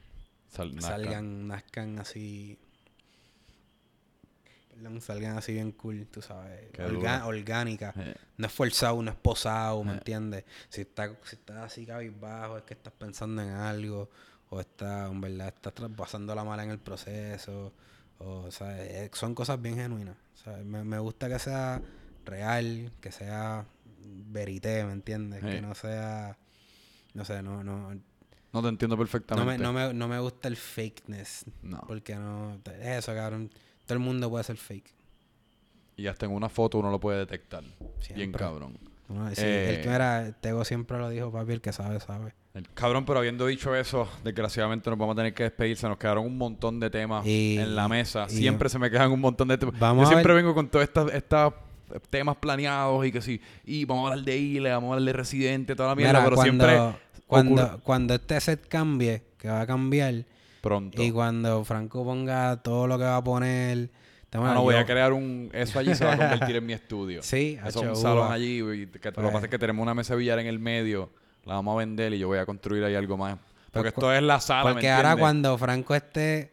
sal- 0.49 0.81
salgan, 0.81 1.49
nazcan 1.49 1.99
así. 1.99 2.59
Perdón, 4.71 5.01
salgan 5.01 5.39
así 5.39 5.55
bien 5.55 5.73
cool, 5.73 6.07
tú 6.11 6.21
sabes. 6.21 6.71
Orga- 6.75 7.25
orgánica. 7.25 7.95
Eh, 7.97 8.15
No 8.37 8.47
es 8.47 8.53
forzado, 8.53 9.03
no 9.03 9.11
es 9.11 9.17
posado, 9.17 9.83
¿me 9.83 9.93
entiendes? 9.95 10.45
Si 10.69 10.83
estás 10.83 11.13
si 11.25 11.37
estás 11.37 11.57
así 11.65 11.87
cabizbajo, 11.87 12.59
es 12.59 12.65
que 12.65 12.75
estás 12.75 12.93
pensando 12.93 13.41
en 13.41 13.49
algo, 13.51 14.11
o 14.51 14.61
estás, 14.61 15.11
en 15.11 15.21
verdad, 15.23 15.49
estás 15.49 15.73
pasando 15.97 16.35
la 16.35 16.45
mala 16.45 16.65
en 16.65 16.71
el 16.71 16.79
proceso, 16.79 17.73
o, 18.19 18.51
¿sabes? 18.51 18.91
Eh, 18.91 19.11
Son 19.15 19.35
cosas 19.35 19.61
bien 19.61 19.77
genuinas. 19.77 20.17
Me, 20.65 20.85
me 20.85 20.99
gusta 20.99 21.29
que 21.29 21.39
sea 21.41 21.83
real, 22.25 22.93
que 23.01 23.11
sea 23.11 23.67
verité, 24.29 24.85
¿me 24.85 24.93
entiendes? 24.93 25.41
Sí. 25.41 25.47
Que 25.49 25.61
no 25.61 25.75
sea, 25.75 26.39
no 27.15 27.25
sé, 27.25 27.43
no, 27.43 27.65
no, 27.65 27.93
No, 27.95 28.01
No 28.53 28.63
te 28.63 28.69
entiendo 28.69 28.95
No 28.97 29.01
perfectamente. 29.03 29.59
me, 29.59 29.59
no, 29.59 29.73
me, 29.73 29.93
no 29.93 30.07
me 30.09 30.19
gusta 30.21 30.47
el 30.49 30.57
fakeness. 30.57 31.47
No. 31.63 31.83
Porque 31.87 32.15
no. 32.15 32.61
Es 32.81 32.99
eso, 33.05 33.15
cabrón. 33.15 33.51
Todo 33.87 33.95
el 33.95 34.01
mundo 34.05 34.31
puede 34.31 34.45
ser 34.45 34.57
fake. 34.57 34.95
Y 35.97 36.07
hasta 36.07 36.27
en 36.27 36.33
una 36.33 36.49
foto 36.49 36.79
uno 36.79 36.91
lo 36.91 37.01
puede 37.01 37.19
detectar. 37.19 37.65
Bien 38.15 38.31
cabrón. 38.33 38.79
Sí, 39.35 39.43
Eh, 39.43 39.77
el 39.77 39.83
que 39.83 39.89
era, 39.89 40.33
Tego 40.33 40.65
siempre 40.65 40.99
lo 40.99 41.09
dijo, 41.09 41.33
papi, 41.33 41.53
el 41.55 41.61
que 41.61 41.73
sabe, 41.73 41.99
sabe. 42.01 42.35
Cabrón, 42.75 43.05
pero 43.05 43.19
habiendo 43.19 43.47
dicho 43.47 43.75
eso, 43.75 44.09
desgraciadamente 44.25 44.89
nos 44.91 44.99
vamos 44.99 45.15
a 45.15 45.17
tener 45.17 45.35
que 45.35 45.43
despedir. 45.45 45.77
Se 45.77 45.89
nos 45.89 45.99
quedaron 45.99 46.25
un 46.25 46.39
montón 46.39 46.81
de 46.81 46.89
temas 46.91 47.27
Y- 47.27 47.59
en 47.59 47.75
la 47.77 47.89
mesa. 47.89 48.27
y- 48.29 48.37
siempre 48.37 48.69
se 48.69 48.79
me 48.79 48.91
quedan 48.91 49.11
un 49.13 49.21
montón 49.21 49.49
de 49.49 49.59
temas. 49.59 49.79
Vamos 49.79 50.05
Yo 50.05 50.11
siempre 50.11 50.33
vengo 50.35 50.55
con 50.55 50.69
todos 50.69 50.85
estos 50.85 51.13
estas 51.13 51.53
temas 52.11 52.37
planeados 52.37 53.05
y 53.07 53.13
que 53.13 53.21
sí. 53.21 53.41
Y 53.65 53.85
vamos 53.85 54.09
a 54.09 54.13
hablar 54.13 54.25
de 54.25 54.37
Ile, 54.39 54.71
vamos 54.71 54.91
a 54.91 54.95
hablar 54.95 55.07
de 55.07 55.13
Residente, 55.13 55.77
toda 55.77 55.91
la 55.91 55.95
mierda. 55.97 56.13
Mira, 56.15 56.25
pero 56.25 56.37
cuando, 56.37 56.65
siempre 56.67 57.01
cuando, 57.27 57.63
ocurre- 57.63 57.81
cuando 57.83 58.15
este 58.15 58.41
set 58.41 58.67
cambie, 58.69 59.23
que 59.39 59.49
va 59.49 59.61
a 59.61 59.67
cambiar, 59.67 60.25
pronto. 60.63 61.03
y 61.03 61.11
cuando 61.11 61.65
Franco 61.65 62.05
ponga 62.05 62.57
todo 62.63 62.87
lo 62.87 62.97
que 62.99 63.05
va 63.05 63.17
a 63.19 63.25
poner. 63.25 63.91
Ah, 64.33 64.53
no, 64.55 64.63
voy 64.63 64.75
a 64.75 64.85
crear 64.85 65.15
un... 65.15 65.49
Eso 65.55 65.79
allí 65.79 65.95
se 65.95 66.05
va 66.05 66.13
a 66.13 66.17
convertir 66.19 66.57
en 66.57 66.67
mi 66.67 66.73
estudio. 66.75 67.23
Sí, 67.23 67.59
Eso 67.65 67.83
es 67.83 67.89
un 67.91 67.97
salón 67.97 68.31
allí. 68.31 68.59
que 68.59 68.65
lo 68.65 69.01
que 69.01 69.13
Pues- 69.13 69.33
pasa 69.33 69.45
es 69.47 69.51
que 69.51 69.59
tenemos 69.59 69.83
una 69.83 69.95
mesa 69.95 70.13
de 70.15 70.19
billar 70.19 70.39
en 70.41 70.47
el 70.47 70.59
medio. 70.59 71.11
La 71.47 71.55
vamos 71.55 71.75
a 71.75 71.79
vender 71.79 72.13
y 72.13 72.19
yo 72.19 72.27
voy 72.29 72.39
a 72.39 72.45
construir 72.47 72.85
ahí 72.85 72.95
algo 72.95 73.17
más. 73.17 73.39
Porque 73.73 73.93
Pues 73.93 73.95
esto 73.95 74.13
es 74.13 74.23
la 74.23 74.41
sala, 74.41 74.65
¿me 74.65 74.73
Porque 74.73 74.91
ahora 74.91 75.17
cuando 75.17 75.57
Franco 75.59 75.95
esté 75.95 76.53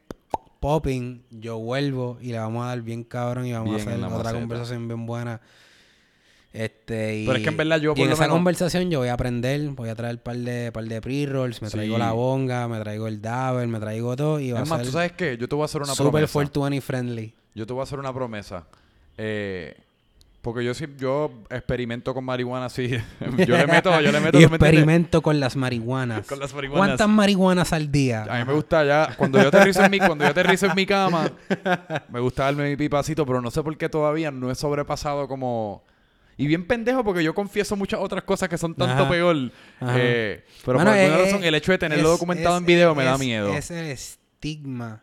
popping, 0.60 1.24
yo 1.32 1.58
vuelvo 1.60 2.18
y 2.22 2.32
le 2.32 2.40
vamos 2.40 2.64
a 2.64 2.68
dar 2.70 2.82
bien 2.82 3.04
cabrón 3.04 3.46
y 3.48 3.54
vamos 3.54 3.76
Bien 3.76 3.80
a 3.88 3.92
hacer 3.92 4.04
otra 4.06 4.18
maceta. 4.18 4.40
conversación 4.40 4.88
bien 4.88 5.06
buena. 5.06 5.42
Este, 6.52 7.18
y, 7.18 7.26
Pero 7.26 7.38
es 7.38 7.44
que 7.44 7.50
en 7.50 7.58
verdad 7.58 7.80
yo 7.80 7.94
y 7.98 8.02
en 8.02 8.08
lo 8.10 8.14
esa 8.14 8.24
menos- 8.26 8.36
conversación 8.36 8.92
yo 8.92 9.00
voy 9.00 9.08
a 9.08 9.14
aprender, 9.14 9.60
voy 9.70 9.90
a 9.90 9.96
traer 9.96 10.16
un 10.16 10.22
par 10.22 10.38
de, 10.38 10.72
par 10.72 10.84
de 10.84 11.02
pre-rolls, 11.02 11.62
me 11.64 11.70
Sí. 11.70 11.74
traigo 11.78 11.98
la 11.98 12.12
bonga, 12.12 12.68
me 12.68 12.80
traigo 12.80 13.08
el 13.08 13.22
dabber, 13.22 13.68
me 13.68 13.80
traigo 13.80 14.16
todo 14.16 14.40
y 14.40 14.52
va 14.52 14.60
Es 14.62 14.68
a 14.68 14.70
más, 14.70 14.78
ser 14.80 14.86
¿tú 14.86 14.92
sabes 14.94 15.12
qué? 15.14 15.36
Yo 15.38 15.48
te 15.48 15.56
voy 15.56 15.64
a 15.64 15.66
hacer 15.66 15.82
una 15.82 15.94
super 15.96 16.12
promesa. 16.12 16.32
420 16.34 16.82
friendly. 16.82 17.34
Yo 17.56 17.66
te 17.66 17.74
voy 17.74 17.80
a 17.80 17.84
hacer 17.84 17.98
una 17.98 18.14
promesa. 18.14 18.68
Eh, 19.18 19.76
porque 20.44 20.64
yo 20.66 20.74
sí, 20.74 20.86
yo 20.98 21.32
experimento 21.50 22.14
con 22.14 22.26
marihuana 22.26 22.66
así. 22.66 22.90
yo 23.48 23.58
le 23.58 23.66
meto, 23.66 24.00
yo 24.02 24.12
le 24.12 24.20
meto. 24.20 24.38
y 24.40 24.44
experimento 24.44 25.22
con 25.22 25.40
las 25.40 25.56
marihuanas. 25.56 26.28
Con 26.28 26.38
las 26.38 26.54
marihuanas. 26.54 26.86
¿Cuántas 26.90 27.08
marihuanas 27.10 27.72
al 27.72 27.90
día? 27.92 28.24
A 28.30 28.40
mí 28.40 28.46
me 28.46 28.54
gusta 28.54 28.84
ya, 28.84 29.16
cuando 29.18 29.42
yo 29.42 29.48
aterrizo 29.48 29.84
en 29.86 29.90
mi, 29.92 30.00
cuando 30.00 30.26
yo 30.26 30.32
aterrizo 30.32 30.66
en 30.66 30.76
mi 30.76 30.86
cama, 30.86 31.32
me 32.10 32.20
gusta 32.20 32.44
darme 32.44 32.70
mi 32.70 32.76
pipacito, 32.76 33.26
pero 33.26 33.42
no 33.42 33.50
sé 33.50 33.64
por 33.64 33.76
qué 33.78 33.88
todavía 33.88 34.32
no 34.32 34.52
he 34.52 34.56
sobrepasado 34.56 35.28
como... 35.30 35.82
Y 36.36 36.48
bien 36.48 36.68
pendejo 36.68 37.04
porque 37.06 37.24
yo 37.24 37.34
confieso 37.34 37.76
muchas 37.78 38.02
otras 38.02 38.24
cosas 38.24 38.50
que 38.50 38.58
son 38.58 38.76
tanto 38.76 39.04
Ajá. 39.04 39.10
peor. 39.10 39.38
Ajá. 39.80 39.96
Eh, 39.98 40.44
pero 40.66 40.78
por 40.80 40.88
alguna 40.90 41.18
razón 41.20 41.44
el 41.44 41.56
hecho 41.56 41.72
de 41.72 41.78
tenerlo 41.78 42.06
es- 42.12 42.20
documentado 42.20 42.56
es- 42.56 42.60
en 42.62 42.66
video 42.66 42.94
me 42.94 43.06
da 43.06 43.18
miedo. 43.18 43.54
Es 43.54 43.72
el 43.72 43.86
estigma. 43.86 45.02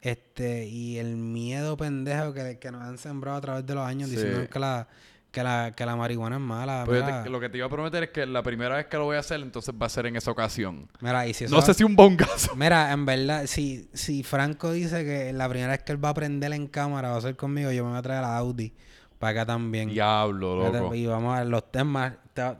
Este, 0.00 0.66
y 0.66 0.98
el 0.98 1.16
miedo 1.16 1.76
pendejo 1.76 2.32
que, 2.32 2.58
que 2.58 2.70
nos 2.70 2.82
han 2.82 2.96
sembrado 2.98 3.36
a 3.36 3.40
través 3.40 3.66
de 3.66 3.74
los 3.74 3.86
años 3.86 4.08
Sí. 4.08 4.16
diciendo 4.16 4.48
que 4.48 4.58
la, 4.58 4.88
que 5.30 5.42
la, 5.42 5.72
que 5.76 5.84
la 5.84 5.94
marihuana 5.94 6.36
es 6.36 6.42
mala. 6.42 6.84
Pues 6.86 7.00
yo 7.00 7.04
mira, 7.06 7.22
te- 7.22 7.28
lo 7.30 7.38
que 7.38 7.48
te 7.50 7.58
iba 7.58 7.66
a 7.66 7.70
prometer 7.70 8.04
es 8.04 8.10
que 8.10 8.24
la 8.24 8.42
primera 8.42 8.76
vez 8.76 8.86
que 8.86 8.96
lo 8.96 9.04
voy 9.04 9.16
a 9.16 9.20
hacer, 9.20 9.40
entonces 9.40 9.74
va 9.80 9.86
a 9.86 9.88
ser 9.90 10.06
en 10.06 10.16
esa 10.16 10.30
ocasión. 10.30 10.88
mira, 11.00 11.26
y 11.26 11.34
si 11.34 11.44
eso 11.44 11.54
No 11.54 11.60
sé 11.62 11.74
si 11.74 11.84
un 11.84 11.94
bongazo. 11.96 12.56
Mira, 12.56 12.90
en 12.92 13.04
verdad, 13.04 13.44
si, 13.46 13.90
si 13.92 14.22
Franco 14.22 14.72
dice 14.72 15.04
que 15.04 15.32
la 15.34 15.48
primera 15.50 15.72
vez 15.72 15.82
que 15.82 15.92
él 15.92 16.02
va 16.02 16.08
a 16.08 16.14
prender 16.14 16.52
en 16.54 16.66
cámara 16.66 17.10
va 17.10 17.16
a 17.18 17.20
ser 17.20 17.36
conmigo, 17.36 17.70
yo 17.70 17.84
me 17.84 17.90
voy 17.90 17.98
a 17.98 18.02
traer 18.02 18.24
a 18.24 18.36
Audi 18.38 18.72
para 19.18 19.42
acá 19.42 19.46
también. 19.52 19.90
Diablo, 19.90 20.70
loco. 20.72 20.94
Y 20.94 21.04
vamos 21.06 21.34
a 21.36 21.40
ver 21.40 21.48
los 21.48 21.70
temas. 21.70 22.14
te 22.32 22.40
va 22.42 22.58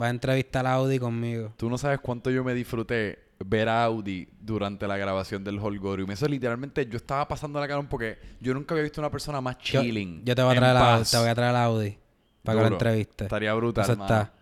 va 0.00 0.06
a 0.06 0.10
entrevistar 0.10 0.66
a 0.66 0.72
Audi 0.74 0.98
conmigo. 0.98 1.52
Tú 1.56 1.70
no 1.70 1.78
sabes 1.78 2.00
cuánto 2.00 2.30
yo 2.30 2.42
me 2.44 2.52
disfruté 2.54 3.18
ver 3.44 3.68
a 3.68 3.84
Audi 3.84 4.28
durante 4.40 4.86
la 4.86 4.96
grabación 4.96 5.44
del 5.44 5.58
Holgorium. 5.58 6.10
Eso 6.10 6.26
literalmente 6.26 6.86
yo 6.86 6.96
estaba 6.96 7.28
pasando 7.28 7.60
la 7.60 7.68
cara 7.68 7.82
porque 7.82 8.18
yo 8.40 8.54
nunca 8.54 8.74
había 8.74 8.84
visto 8.84 9.00
una 9.00 9.10
persona 9.10 9.40
más 9.40 9.58
Yo, 9.58 9.82
chilling. 9.82 10.22
yo 10.24 10.34
te 10.34 10.42
voy 10.42 10.56
a 10.56 10.58
traer 10.58 10.76
a, 10.76 10.80
paz. 10.80 11.10
te 11.10 11.18
voy 11.18 11.28
a 11.28 11.34
traer 11.34 11.54
a 11.54 11.64
Audi 11.64 11.98
para 12.42 12.58
que 12.58 12.64
Duro. 12.64 12.70
lo 12.70 12.74
entreviste. 12.76 13.24
Estaría 13.24 13.52
brutal, 13.54 13.84
Eso 13.84 13.92
está. 13.92 14.32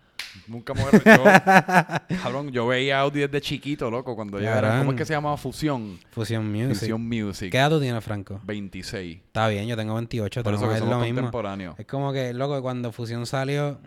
Nunca 0.49 0.75
me 0.75 0.83
voy 0.83 0.91
a... 1.05 2.05
yo, 2.09 2.17
Cabrón, 2.23 2.51
yo 2.51 2.67
veía 2.67 3.01
Audi 3.01 3.21
desde 3.21 3.41
chiquito, 3.41 3.91
loco. 3.91 4.17
Cuando 4.17 4.41
yo 4.41 4.49
era... 4.49 4.79
¿Cómo 4.79 4.93
es 4.93 4.99
que 4.99 5.05
se 5.05 5.13
llamaba? 5.13 5.37
Fusión. 5.37 5.99
Fusion 6.11 6.51
Music. 6.51 6.81
Fusión 6.81 7.09
Music. 7.09 7.53
¿Qué 7.53 7.59
edad 7.59 7.71
tú 7.71 7.81
tienes, 7.81 8.03
Franco? 8.03 8.41
26. 8.45 9.17
Está 9.27 9.49
bien, 9.49 9.67
yo 9.67 9.77
tengo 9.77 9.95
28. 9.95 10.43
Por 10.43 10.55
eso 10.55 10.69
que 10.69 10.75
es 10.75 10.81
somos 10.81 10.97
lo 10.97 11.05
mismo. 11.05 11.31
Es 11.79 11.87
como 11.87 12.13
que, 12.13 12.33
loco, 12.35 12.61
cuando 12.63 12.91
Fusión 12.91 13.27
salió, 13.27 13.79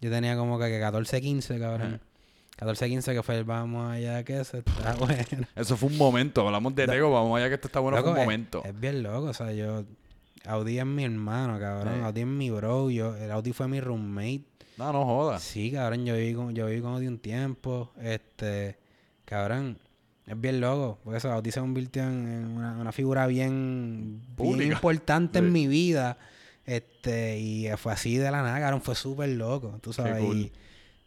yo 0.00 0.10
tenía 0.10 0.36
como 0.36 0.58
que 0.58 0.80
14, 0.80 1.20
15, 1.20 1.58
cabrón. 1.58 1.78
14, 1.78 2.13
15 2.56 3.14
que 3.14 3.22
fue 3.22 3.38
el 3.38 3.44
vamos 3.44 3.90
allá, 3.90 4.22
que 4.24 4.40
eso 4.40 4.58
está 4.58 4.94
bueno. 4.98 5.46
Eso 5.56 5.76
fue 5.76 5.88
un 5.88 5.96
momento. 5.96 6.46
Hablamos 6.46 6.74
de 6.74 6.86
Tego. 6.86 7.10
Vamos 7.10 7.36
allá 7.38 7.48
que 7.48 7.54
esto 7.54 7.68
está 7.68 7.80
bueno. 7.80 7.96
Loco, 7.98 8.10
fue 8.10 8.20
un 8.20 8.24
momento. 8.26 8.62
Es, 8.64 8.78
bien 8.78 9.02
loco, 9.02 9.26
o 9.26 9.34
sea, 9.34 9.52
yo... 9.52 9.84
Audi 10.46 10.78
es 10.78 10.84
mi 10.84 11.04
hermano, 11.04 11.58
cabrón. 11.58 11.94
Sí. 11.94 12.00
Audi 12.02 12.20
es 12.20 12.26
mi 12.26 12.50
bro. 12.50 12.90
Yo, 12.90 13.16
el 13.16 13.30
Audi 13.30 13.52
fue 13.52 13.66
mi 13.66 13.80
roommate. 13.80 14.44
No, 14.76 14.92
no 14.92 15.04
jodas. 15.04 15.42
Sí, 15.42 15.72
cabrón, 15.72 16.04
yo 16.04 16.14
viví 16.16 16.34
con, 16.34 16.54
yo 16.54 16.66
viví 16.66 16.82
con 16.82 16.92
Audi 16.92 17.06
un 17.06 17.18
tiempo. 17.18 17.92
Este, 17.98 18.76
cabrón, 19.24 19.78
es 20.26 20.38
bien 20.38 20.60
loco. 20.60 20.98
Porque 21.02 21.16
eso, 21.16 21.32
Audi 21.32 21.50
se 21.50 21.60
convirtió 21.60 22.02
en, 22.02 22.56
una, 22.56 22.76
una 22.78 22.92
figura 22.92 23.26
bien, 23.26 24.20
bien 24.20 24.36
Pública. 24.36 24.74
importante 24.74 25.38
Sí. 25.38 25.44
en 25.46 25.52
mi 25.52 25.66
vida. 25.66 26.18
Este, 26.66 27.38
y 27.38 27.68
fue 27.76 27.92
así 27.92 28.16
de 28.16 28.30
la 28.30 28.42
nada, 28.42 28.58
cabrón, 28.58 28.80
fue 28.82 28.94
súper 28.94 29.28
loco, 29.30 29.78
tú 29.82 29.92
sabes. 29.92 30.22
cool. 30.22 30.36
Y, 30.36 30.52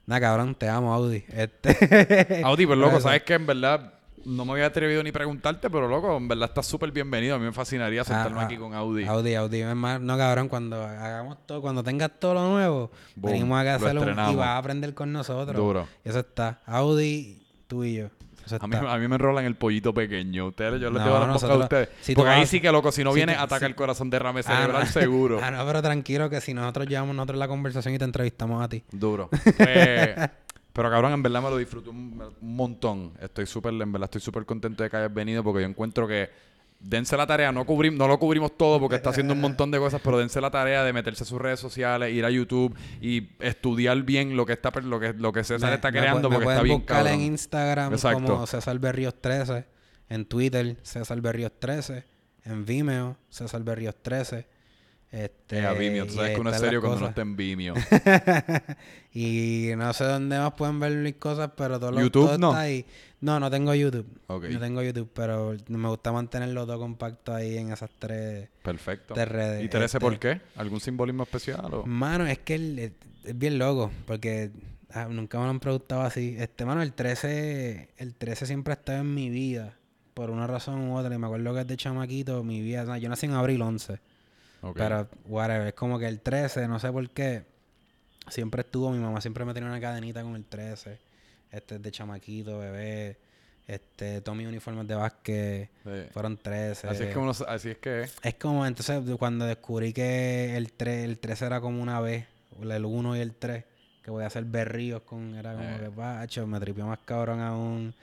nada, 0.07 0.19
cabrón, 0.21 0.55
te 0.55 0.67
amo, 0.67 0.93
Audi. 0.93 1.23
Este, 1.29 2.41
Audi, 2.43 2.65
pues 2.65 2.79
loco, 2.79 2.99
sabes 2.99 3.21
que 3.23 3.35
en 3.35 3.45
verdad 3.45 3.93
no 4.25 4.43
me 4.43 4.51
había 4.53 4.65
atrevido 4.65 5.01
ni 5.03 5.11
preguntarte, 5.11 5.69
pero 5.69 5.87
loco, 5.87 6.17
en 6.17 6.27
verdad 6.27 6.49
estás 6.49 6.65
súper 6.65 6.91
bienvenido. 6.91 7.35
A 7.35 7.39
mí 7.39 7.45
me 7.45 7.53
fascinaría 7.53 8.03
sentarme 8.03 8.41
Ah, 8.41 8.43
aquí 8.45 8.57
con 8.57 8.73
Audi. 8.73 9.05
Audi, 9.05 9.35
Audi, 9.35 9.61
es 9.61 9.75
más, 9.75 10.01
no, 10.01 10.17
cabrón, 10.17 10.49
cuando 10.49 10.83
hagamos 10.83 11.37
todo, 11.45 11.61
cuando 11.61 11.83
tengas 11.83 12.11
todo 12.19 12.33
lo 12.33 12.49
nuevo, 12.49 12.91
Boom, 13.15 13.31
venimos 13.31 13.59
acá 13.61 13.75
a 13.75 13.79
lo 13.79 13.85
hacerlo 14.01 14.31
y 14.31 14.35
vas 14.35 14.47
a 14.47 14.57
aprender 14.57 14.93
con 14.93 15.13
nosotros. 15.13 15.55
Duro. 15.55 15.87
Eso 16.03 16.19
está. 16.19 16.59
Audi, 16.65 17.41
tú 17.67 17.83
y 17.83 17.95
yo. 17.95 18.09
Eso 18.55 18.57
A 18.63 18.67
mí, 18.67 18.75
a 18.75 18.97
mí 18.97 19.07
me 19.07 19.15
enrolan 19.15 19.45
el 19.45 19.55
pollito 19.55 19.93
pequeño. 19.93 20.47
Ustedes, 20.47 20.81
yo 20.81 20.89
les 20.89 21.01
No, 21.03 21.15
a 21.17 21.27
nosotros- 21.27 21.59
a 21.61 21.63
ustedes. 21.63 21.89
si 22.01 22.15
Porque 22.15 22.31
ahí 22.31 22.39
vas- 22.41 22.49
sí 22.49 22.59
que, 22.61 22.71
loco, 22.71 22.91
si 22.91 23.03
no 23.03 23.11
si 23.11 23.17
viene, 23.17 23.33
tú- 23.35 23.39
ataca 23.41 23.59
si- 23.59 23.65
el 23.65 23.75
corazón 23.75 24.09
derrame 24.09 24.39
Ah, 24.39 24.43
cerebral 24.43 24.83
no. 24.85 24.91
seguro. 24.91 25.39
Ah, 25.43 25.51
no, 25.51 25.65
pero 25.65 25.81
tranquilo 25.81 26.29
que 26.29 26.41
si 26.41 26.53
nosotros 26.53 26.87
llevamos 26.87 27.15
nosotros 27.15 27.37
la 27.39 27.47
conversación 27.47 27.93
y 27.93 27.97
te 27.97 28.05
entrevistamos 28.05 28.63
a 28.63 28.67
ti. 28.69 28.83
Duro. 28.91 29.29
Pues, 29.29 29.39
pero 30.73 30.89
cabrón, 30.89 31.13
en 31.13 31.23
verdad 31.23 31.41
me 31.41 31.49
lo 31.49 31.57
disfruto 31.57 31.91
un, 31.91 32.21
un 32.41 32.55
montón. 32.55 33.13
Estoy 33.21 33.45
súper, 33.45 33.73
en 33.73 33.91
verdad 33.91 34.05
estoy 34.05 34.21
súper 34.21 34.45
contento 34.45 34.83
de 34.83 34.89
que 34.89 34.97
hayas 34.97 35.13
venido 35.13 35.43
porque 35.43 35.61
yo 35.61 35.67
encuentro 35.67 36.07
que 36.07 36.29
dense 36.79 37.17
la 37.17 37.25
tarea, 37.27 37.51
no 37.51 37.65
cubrim, 37.65 37.97
no 37.97 38.07
lo 38.07 38.19
cubrimos 38.19 38.55
todo 38.57 38.79
porque 38.79 38.95
está 38.97 39.09
haciendo 39.09 39.33
un 39.33 39.41
montón 39.41 39.71
de 39.71 39.79
cosas, 39.79 39.99
pero 40.03 40.17
dense 40.19 40.39
la 40.41 40.51
tarea 40.51 40.83
de 40.83 40.93
meterse 40.93 41.23
a 41.23 41.25
sus 41.25 41.41
redes 41.41 41.59
sociales, 41.59 42.13
ir 42.13 42.23
a 42.23 42.29
YouTube 42.29 42.75
y 43.01 43.29
estudiar 43.39 44.01
bien 44.03 44.35
lo 44.37 44.45
que 44.45 44.53
está 44.53 44.71
lo 44.81 44.99
que 44.99 45.13
lo 45.13 45.33
que 45.33 45.43
César 45.43 45.69
Me- 45.69 45.75
está 45.75 45.91
creando 45.91 46.29
me 46.29 46.35
porque 46.35 46.49
está 46.51 46.61
bien 46.63 46.77
buscar 46.79 46.97
cabrón. 47.03 47.13
en 47.13 47.21
Instagram 47.21 47.93
Exacto. 47.93 48.23
como 48.23 48.45
César 48.47 48.77
Berrios 48.79 49.15
13, 49.19 49.65
en 50.09 50.25
Twitter 50.25 50.77
César 50.83 51.19
Berrios 51.21 51.51
13, 51.59 52.03
en 52.45 52.65
Vimeo 52.65 53.17
César 53.29 53.63
Berrios 53.63 53.95
13. 54.01 54.47
Este, 55.09 55.59
Eh, 55.59 55.65
a 55.65 55.73
Vimeo, 55.73 56.05
tú 56.05 56.13
sabes 56.15 56.35
que 56.35 56.41
uno 56.41 56.49
es 56.49 56.59
serio 56.59 56.81
cuando 56.81 56.99
no 56.99 57.07
está 57.07 57.21
en 57.21 57.35
Vimeo. 57.35 57.73
y 59.13 59.69
no 59.77 59.91
sé 59.93 60.03
dónde 60.03 60.37
más 60.37 60.53
pueden 60.53 60.79
ver 60.79 60.91
mis 60.97 61.15
cosas, 61.15 61.51
pero 61.55 61.79
todo 61.79 61.91
lo 61.91 62.01
YouTube, 62.01 62.25
todo 62.27 62.37
no. 62.37 62.49
está 62.51 62.61
ahí. 62.61 62.85
No, 63.21 63.39
no 63.39 63.49
tengo 63.49 63.73
YouTube. 63.73 64.05
No 64.27 64.59
tengo 64.59 64.83
YouTube, 64.83 65.09
pero 65.13 65.55
me 65.69 65.87
gusta 65.87 66.11
mantenerlo 66.11 66.65
todo 66.65 66.77
compacto 66.79 67.33
ahí 67.33 67.57
en 67.57 67.71
esas 67.71 67.89
tres, 67.97 68.49
Perfecto. 68.61 69.13
tres 69.13 69.27
redes. 69.27 69.63
¿Y 69.65 69.69
13 69.69 69.85
Este, 69.85 69.99
por 69.99 70.19
qué? 70.19 70.41
¿Algún 70.55 70.79
simbolismo 70.79 71.23
especial? 71.23 71.73
O? 71.73 71.85
Mano, 71.85 72.27
es 72.27 72.39
que 72.39 72.55
el- 72.55 72.77
es, 72.79 72.91
es 73.23 73.37
bien 73.37 73.57
loco, 73.57 73.91
porque 74.05 74.51
ah, 74.91 75.07
nunca 75.09 75.39
me 75.39 75.45
lo 75.45 75.49
han 75.51 75.59
preguntado 75.59 76.01
así. 76.01 76.35
Este, 76.37 76.65
mano, 76.65 76.83
el 76.83 76.93
13, 76.93 77.89
el 77.97 78.13
13 78.13 78.45
siempre 78.45 78.73
ha 78.73 78.75
estado 78.75 78.99
en 78.99 79.13
mi 79.15 79.29
vida, 79.29 79.77
por 80.13 80.29
una 80.29 80.45
razón 80.45 80.81
u 80.89 80.95
otra. 80.97 81.15
Y 81.15 81.17
me 81.17 81.25
acuerdo 81.25 81.53
que 81.53 81.61
desde 81.63 81.77
chamaquito, 81.77 82.43
mi 82.43 82.61
vida, 82.61 82.83
o 82.83 82.85
sea, 82.85 82.97
yo 82.99 83.09
nací 83.09 83.25
en 83.25 83.31
abril 83.33 83.61
11, 83.63 83.99
Pero 84.75 85.07
whatever, 85.25 85.67
es 85.67 85.73
como 85.73 85.97
que 85.99 86.07
el 86.07 86.19
13, 86.21 86.67
no 86.67 86.79
sé 86.79 86.91
por 86.91 87.09
qué, 87.09 87.43
siempre 88.29 88.61
estuvo, 88.61 88.91
mi 88.91 88.99
mamá 88.99 89.21
siempre 89.21 89.45
me 89.45 89.53
tenía 89.53 89.69
una 89.69 89.79
cadenita 89.79 90.21
con 90.23 90.35
el 90.35 90.45
13, 90.45 90.99
este, 91.51 91.79
de 91.79 91.91
chamaquito, 91.91 92.59
bebé, 92.59 93.17
este, 93.67 94.21
todos 94.21 94.37
mis 94.37 94.47
uniformes 94.47 94.87
de 94.87 94.95
básquet 94.95 95.69
Sí. 95.83 95.89
fueron 96.11 96.37
13. 96.37 96.87
Así 96.87 97.03
es 97.03 97.13
que 97.13 97.19
uno, 97.19 97.31
así 97.47 97.69
es 97.69 97.77
que 97.77 98.01
es. 98.03 98.35
Como 98.39 98.65
entonces 98.65 99.01
cuando 99.17 99.45
descubrí 99.45 99.93
que 99.93 100.55
el 100.57 100.71
3, 100.73 101.05
el 101.05 101.19
3 101.19 101.41
era 101.43 101.61
como 101.61 101.81
una 101.81 101.99
B, 101.99 102.25
el 102.61 102.85
1 102.85 103.15
y 103.15 103.19
el 103.19 103.33
3, 103.35 103.63
que 104.03 104.11
voy 104.11 104.23
a 104.23 104.27
hacer 104.27 104.45
berríos 104.45 105.01
con, 105.03 105.35
era 105.35 105.53
como 105.53 105.69
Eh. 105.69 105.77
que 105.81 105.89
pacho, 105.91 106.47
me 106.47 106.59
tripió 106.59 106.85
más 106.87 106.99
cabrón 107.05 107.41
aún. 107.41 107.93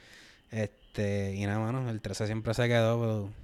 Este, 0.50 1.34
y 1.34 1.44
nada, 1.46 1.59
mano, 1.59 1.90
el 1.90 2.00
13 2.00 2.26
siempre 2.26 2.55
se 2.55 2.68
quedó, 2.68 3.00
pero- 3.00 3.43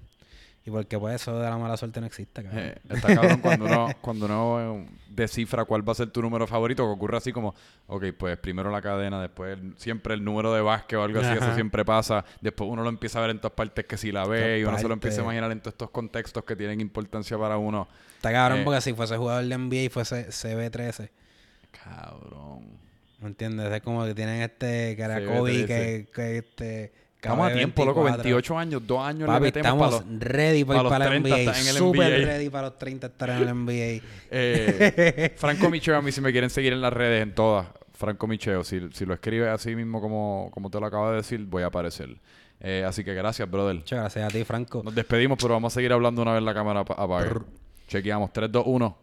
Y 0.67 0.71
porque 0.71 0.99
pues 0.99 1.15
eso 1.23 1.39
de 1.39 1.49
la 1.49 1.57
mala 1.57 1.77
suerte 1.79 2.01
no 2.01 2.07
existe, 2.07 2.43
cabrón. 2.43 2.63
Eh, 2.63 2.79
está 2.91 3.15
cabrón 3.15 3.41
cuando 3.41 3.65
uno, 3.65 3.89
cuando 4.03 4.27
uno 4.27 4.81
eh, 4.83 4.87
descifra 5.09 5.65
cuál 5.65 5.89
va 5.89 5.93
a 5.93 5.95
ser 5.95 6.11
tu 6.11 6.21
número 6.21 6.47
favorito, 6.47 6.85
que 6.85 6.91
ocurre 6.93 7.17
así 7.17 7.33
como, 7.33 7.55
ok, 7.87 8.05
pues 8.19 8.37
primero 8.37 8.71
la 8.71 8.83
cadena, 8.83 9.23
después 9.23 9.59
el- 9.59 9.75
siempre 9.79 10.13
el 10.13 10.23
número 10.23 10.53
de 10.53 10.61
básquet 10.61 10.99
o 10.99 11.03
algo 11.03 11.21
así, 11.21 11.33
eso 11.33 11.55
siempre 11.55 11.83
pasa. 11.85 12.27
Después 12.43 12.69
uno 12.71 12.83
lo 12.83 12.91
empieza 12.91 13.19
a 13.19 13.23
ver 13.23 13.31
en 13.31 13.39
todas 13.39 13.55
partes 13.55 13.87
que 13.87 13.97
si 13.97 14.13
la 14.13 14.27
ve 14.27 14.59
y 14.61 14.65
uno 14.65 14.77
se 14.79 14.87
lo 14.87 14.93
empieza 14.93 15.23
a 15.23 15.25
imaginar 15.25 15.51
en 15.51 15.61
todos 15.61 15.73
estos 15.73 15.91
contextos 15.91 16.45
que 16.45 16.55
tienen 16.55 16.81
importancia 16.83 17.39
para 17.39 17.57
uno. 17.57 17.89
Está 18.17 18.31
cabrón 18.31 18.59
Eh. 18.61 18.65
porque 18.65 18.83
si 18.83 18.93
fuese 18.93 19.17
jugador 19.17 19.45
de 19.47 19.57
NBA 19.57 19.77
y 19.85 19.89
fuese 19.89 20.29
CB13, 20.29 21.09
Cabrón. 21.71 22.79
¿me 23.21 23.29
entiendes? 23.29 23.73
Es 23.73 23.81
como 23.83 24.05
que 24.05 24.15
tienen 24.15 24.43
este, 24.43 24.95
que 24.97 25.03
era 25.03 25.21
CB13. 25.21 25.39
Kobe, 25.39 25.67
que, 25.67 26.09
que 26.15 26.39
este... 26.39 26.93
Estamos 27.23 27.51
a 27.51 27.53
tiempo, 27.53 27.85
loco, 27.85 28.03
24. 28.05 28.23
28 28.25 28.59
años, 28.59 28.83
dos 28.87 29.01
años 29.07 29.21
le 29.21 29.27
Papi, 29.27 29.43
metemos 29.43 29.67
estamos 29.67 29.95
para 30.01 30.11
los... 30.11 30.21
ready 30.21 30.65
para 30.65 30.79
pa' 30.79 30.81
ir 30.81 30.83
los 30.85 30.91
para 30.93 31.05
la 31.05 31.11
30 31.11 31.29
NBA. 31.29 31.59
en 31.61 31.67
el 31.69 31.83
NBA. 31.85 32.27
ready 32.27 32.49
para 32.51 32.69
los 32.69 32.79
30 32.79 33.07
estar 33.09 33.31
en 33.31 33.37
el 33.49 33.55
NBA. 33.55 34.03
Eh, 34.31 35.35
Franco 35.37 35.69
Micheo, 35.69 35.97
a 35.97 36.03
mí 36.03 36.13
si 36.13 36.21
me 36.21 36.33
quieren 36.33 36.49
seguir 36.51 36.73
en 36.73 36.81
las 36.81 36.93
redes, 36.93 37.23
en 37.23 37.35
todas. 37.35 37.67
Franco 37.93 38.27
Micheo, 38.27 38.65
si, 38.65 38.81
si 38.93 39.05
lo 39.05 39.13
escribes 39.13 39.49
así 39.51 39.77
mismo 39.77 40.01
como, 40.01 40.49
como 40.53 40.71
te 40.71 40.81
lo 40.81 40.87
acabo 40.87 41.11
de 41.11 41.17
decir, 41.17 41.45
voy 41.45 41.63
a 41.63 41.67
aparecer. 41.67 42.17
Eh, 42.61 42.85
así 42.87 43.05
que 43.05 43.13
gracias, 43.13 43.51
brother. 43.51 43.77
Muchas 43.77 43.99
gracias 44.01 44.25
a 44.25 44.29
ti, 44.37 44.43
Franco. 44.45 44.83
Nos 44.83 44.95
despedimos, 44.95 45.39
pero 45.41 45.53
vamos 45.55 45.73
a 45.73 45.75
seguir 45.75 45.93
hablando 45.93 46.23
una 46.23 46.33
vez 46.33 46.43
la 46.43 46.55
cámara 46.55 46.81
apa- 46.81 46.95
apague. 46.95 47.31
Chequeamos. 47.89 48.33
3, 48.33 48.51
2, 48.51 48.63
1. 48.67 48.99